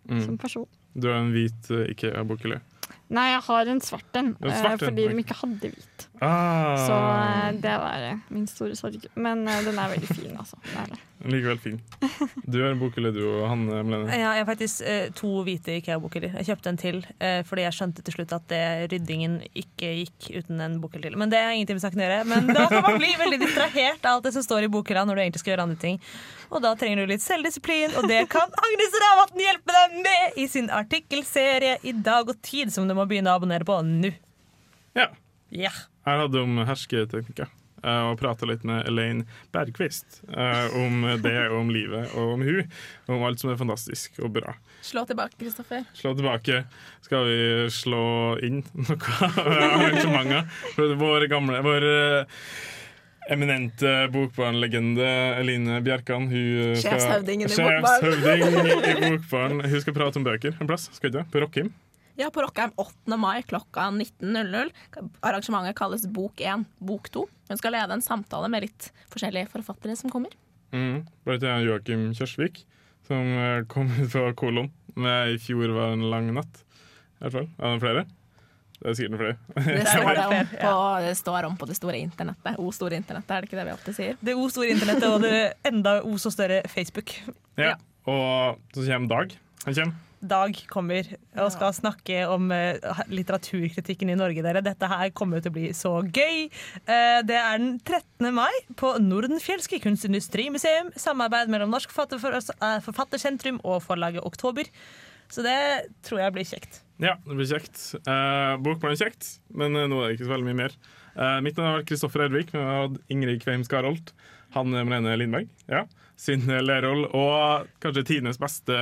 som 0.07 0.33
Mm. 0.33 0.37
person. 0.41 0.65
Du 0.97 1.09
har 1.11 1.19
en 1.19 1.29
hvit 1.35 1.69
uh, 1.69 1.83
Ikea-bokhylle. 1.91 2.57
Nei, 3.13 3.27
jeg 3.31 3.43
har 3.45 3.69
en 3.71 3.79
svart 3.83 4.17
en, 4.19 4.33
eh, 4.43 4.57
svart 4.59 4.81
fordi 4.83 5.05
oi. 5.07 5.11
de 5.13 5.23
ikke 5.23 5.37
hadde 5.39 5.69
hvit. 5.71 6.07
Ah. 6.19 6.75
Så 6.81 6.95
eh, 6.97 7.51
det 7.63 7.75
var 7.79 8.07
eh, 8.09 8.23
min 8.35 8.47
store 8.51 8.75
sorg. 8.75 9.07
Men 9.15 9.45
den 9.47 9.79
er 9.79 9.93
veldig 9.93 10.09
fin, 10.11 10.33
altså. 10.35 10.59
Det 10.65 10.81
er 10.81 10.91
det. 10.91 10.99
Likevel 11.27 11.59
fin. 11.59 11.77
Du 12.47 12.61
har 12.61 12.69
en 12.71 12.79
bokhylle, 12.79 13.11
du 13.11 13.21
og 13.27 13.47
han 13.51 13.65
Melene. 13.67 14.07
Ja, 14.15 14.31
jeg 14.37 14.43
har 14.43 14.47
faktisk 14.47 14.83
eh, 14.87 15.09
to 15.17 15.41
hvite 15.43 15.75
Ikea-bokhyller. 15.81 16.37
Jeg 16.39 16.47
kjøpte 16.47 16.71
en 16.71 16.79
til 16.79 16.99
eh, 17.19 17.41
fordi 17.47 17.65
jeg 17.65 17.75
skjønte 17.75 18.05
til 18.05 18.15
slutt 18.15 18.35
at 18.37 18.45
det, 18.51 18.61
ryddingen 18.93 19.41
ikke 19.51 19.89
gikk 19.99 20.29
uten 20.39 20.63
en 20.63 20.77
bokhylle 20.83 21.09
til. 21.09 21.17
Men 21.19 21.33
det 21.33 21.41
er 21.41 21.55
ingenting 21.57 21.79
med 21.79 21.83
saken 21.83 22.03
å 22.03 22.07
gjøre. 22.07 22.21
Men 22.31 22.47
da 22.53 22.69
kan 22.71 22.85
man 22.85 22.99
bli 23.01 23.11
veldig 23.19 23.41
distrahert 23.43 24.07
av 24.07 24.17
alt 24.17 24.29
det 24.29 24.33
som 24.37 24.45
står 24.45 24.69
i 24.69 24.71
bokhylla 24.71 25.03
når 25.09 25.19
du 25.19 25.23
egentlig 25.25 25.43
skal 25.43 25.53
gjøre 25.55 25.67
andre 25.67 25.81
ting. 25.83 25.99
Og 26.47 26.63
da 26.63 26.71
trenger 26.79 27.03
du 27.03 27.11
litt 27.11 27.25
selvdisiplin, 27.25 27.97
og 27.99 28.07
det 28.07 28.23
kan 28.31 28.57
Agnes 28.63 28.97
Ravatn 29.03 29.43
hjelpe 29.43 29.75
deg 29.75 29.99
med 30.07 30.39
i 30.39 30.47
sin 30.51 30.71
artikkelserie 30.71 31.75
I 31.83 31.91
dag 31.91 32.31
og 32.31 32.39
tid, 32.45 32.71
som 32.71 32.87
du 32.87 32.95
må 32.95 33.07
begynne 33.09 33.33
å 33.33 33.41
abonnere 33.41 33.67
på 33.67 33.81
nå. 33.83 34.13
Ja. 34.95 35.11
Ja. 35.51 35.75
Her 36.07 36.23
hadde 36.23 36.39
om 36.39 36.59
hersketeknikker. 36.67 37.51
Eh, 37.83 38.03
Og 38.11 38.17
prata 38.19 38.47
litt 38.49 38.63
med 38.67 38.87
Elaine 38.89 39.25
Bergquist 39.55 40.21
eh, 40.29 40.77
om 40.77 41.05
det, 41.23 41.35
og 41.49 41.59
om 41.61 41.73
livet 41.73 42.13
og 42.17 42.35
om 42.37 42.45
hun. 42.47 42.63
Om 43.07 43.25
alt 43.27 43.43
som 43.43 43.51
er 43.53 43.59
fantastisk 43.59 44.19
og 44.23 44.33
bra. 44.37 44.55
Slå 44.85 45.03
tilbake, 45.09 45.37
Kristoffer. 45.39 45.83
Slå 45.97 46.13
tilbake. 46.17 46.63
Skal 47.05 47.27
vi 47.27 47.37
slå 47.73 48.05
inn 48.45 48.63
noe 48.87 49.19
arrangementer? 49.43 50.47
For 50.75 50.97
Vår 50.99 51.27
gamle 51.31 51.61
Vår 51.65 51.87
eh, 51.91 52.41
eminente 53.27 54.07
bokbarnlegende 54.13 55.07
Eline 55.41 55.81
Bjerkan 55.83 56.29
Sjefshøvdingen 56.31 57.49
i 57.51 57.57
Bokbarn. 57.57 58.05
Sjefshøvding 58.05 58.87
i 58.87 59.11
Bokbarn. 59.17 59.59
Hun 59.67 59.83
skal 59.83 59.97
prate 59.97 60.21
om 60.21 60.27
bøker 60.27 60.55
en 60.55 60.69
plass, 60.69 60.87
skal 60.95 61.11
ikke 61.11 61.19
det? 61.19 61.25
På 61.33 61.43
Rockheim. 61.43 61.73
Ja, 62.17 62.31
på 62.33 62.41
Rockheim 62.41 62.71
8. 62.75 63.17
mai 63.17 63.43
klokka 63.45 63.81
19.00. 63.93 64.71
Arrangementet 65.21 65.75
kalles 65.77 66.07
Bok 66.09 66.41
1, 66.41 66.63
Bok 66.77 67.11
2. 67.13 67.27
Hun 67.49 67.59
skal 67.59 67.75
lede 67.75 67.93
en 67.93 68.01
samtale 68.01 68.49
med 68.49 68.63
litt 68.65 68.87
forskjellige 69.13 69.51
forfattere 69.51 69.93
som 69.99 70.09
kommer. 70.09 70.33
Mm. 70.73 71.03
Bare 71.27 71.37
til 71.43 71.67
Joakim 71.67 72.07
Kjørsvik, 72.17 72.63
som 73.05 73.21
eh, 73.37 73.67
kom 73.69 73.91
ut 73.99 74.09
fra 74.09 74.31
Kolon 74.33 74.71
med 74.97 75.35
'I 75.35 75.37
fjor 75.37 75.75
var 75.75 75.93
en 75.93 76.07
lang 76.09 76.31
natt'. 76.33 76.63
I 77.19 77.27
hvert 77.27 77.35
fall. 77.37 77.51
Er 77.59 77.75
det 77.75 77.83
flere? 77.85 78.03
Det 78.77 78.89
er 78.89 78.97
sikkert 78.97 79.13
noen 79.13 79.21
flere. 79.21 79.37
Det 79.77 79.85
står, 79.85 80.09
det 80.09 80.25
om 80.25 80.49
på, 80.65 80.73
det 81.05 81.13
står 81.21 81.49
om 81.51 81.55
på 81.61 81.69
det 81.69 81.77
store 81.77 82.01
internettet. 82.01 82.57
O 82.57 82.71
store 82.73 82.97
internettet, 82.97 83.29
er 83.29 83.45
det 83.45 83.51
ikke 83.51 83.61
det 83.61 83.67
vi 83.69 83.75
alltid 83.75 83.99
sier? 83.99 84.17
Det 84.21 84.33
o 84.33 84.49
store 84.49 84.73
internettet 84.73 85.07
og 85.11 85.21
det 85.21 85.53
enda 85.69 85.99
o 86.01 86.17
så 86.17 86.33
større 86.33 86.63
Facebook. 86.65 87.13
Ja. 87.61 87.75
Og 88.09 88.57
så 88.73 88.89
kommer 88.89 89.07
Dag. 89.13 89.39
Han 89.65 89.73
kommer. 89.73 90.06
Dag 90.21 90.57
kommer 90.71 91.07
og 91.37 91.51
skal 91.53 91.75
snakke 91.77 92.23
om 92.31 92.49
eh, 92.53 92.79
litteraturkritikken 93.11 94.09
i 94.13 94.17
Norge. 94.17 94.43
Dere. 94.45 94.63
Dette 94.65 94.89
her 94.89 95.11
kommer 95.17 95.43
til 95.43 95.53
å 95.53 95.57
bli 95.57 95.67
så 95.77 95.93
gøy. 96.01 96.47
Eh, 96.85 97.19
det 97.27 97.37
er 97.37 97.61
den 97.61 97.77
13. 97.83 98.31
mai 98.33 98.53
på 98.79 98.95
Nordenfjelske 99.03 99.81
kunstindustrimuseum. 99.83 100.93
Samarbeid 100.97 101.53
mellom 101.53 101.73
Norsk 101.73 101.93
eh, 101.93 102.79
Forfattersentrum 102.85 103.61
og 103.63 103.83
forlaget 103.85 104.25
Oktober. 104.25 104.69
Så 105.29 105.43
det 105.43 105.57
tror 106.07 106.23
jeg 106.23 106.35
blir 106.37 106.47
kjekt. 106.47 106.81
Ja, 107.03 107.17
det 107.27 107.35
blir 107.35 107.49
kjekt. 107.49 107.81
bok 108.63 108.85
er 108.87 108.95
kjekt, 108.97 109.35
men 109.53 109.75
nå 109.75 109.99
er 109.99 110.07
det 110.07 110.15
ikke 110.15 110.29
så 110.29 110.33
veldig 110.33 110.47
mye 110.47 110.61
mer. 110.63 110.77
Eh, 111.17 111.39
mitt 111.41 111.57
navn 111.57 111.79
er 111.79 111.85
Kristoffer 111.87 112.27
Edvik, 112.27 112.51
men 112.53 112.61
jeg 112.61 112.69
har 112.69 112.83
hatt 112.83 113.13
Ingrid 113.13 113.41
Kveim 113.41 113.63
Skarholt. 113.65 114.13
Han 114.53 114.73
er 114.77 114.85
Melene 114.85 115.15
Lindberg. 115.17 115.49
Ja. 115.69 115.85
Synne 116.17 116.61
Lerol. 116.63 117.05
og 117.13 117.67
kanskje 117.81 118.05
tidenes 118.05 118.39
beste 118.41 118.77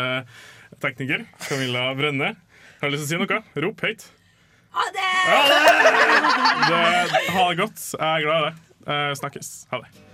tekniker, 0.84 1.26
Camilla 1.48 1.88
Brønne. 1.98 2.36
Har 2.82 2.92
du 2.92 2.96
lyst 2.96 3.10
til 3.10 3.20
å 3.20 3.26
si 3.26 3.34
noe? 3.34 3.44
Rop 3.66 3.86
høyt. 3.86 4.08
Ha 4.76 4.88
det! 4.96 5.12
Ha 5.30 5.40
det! 5.52 5.62
det 6.70 7.26
ha 7.36 7.46
det 7.50 7.60
godt. 7.62 7.86
Jeg 7.96 8.10
er 8.10 8.26
glad 8.28 8.42
i 8.42 8.50
det. 8.50 8.76
Eh, 8.86 9.14
snakkes. 9.22 9.54
Ha 9.72 9.82
det. 9.86 10.05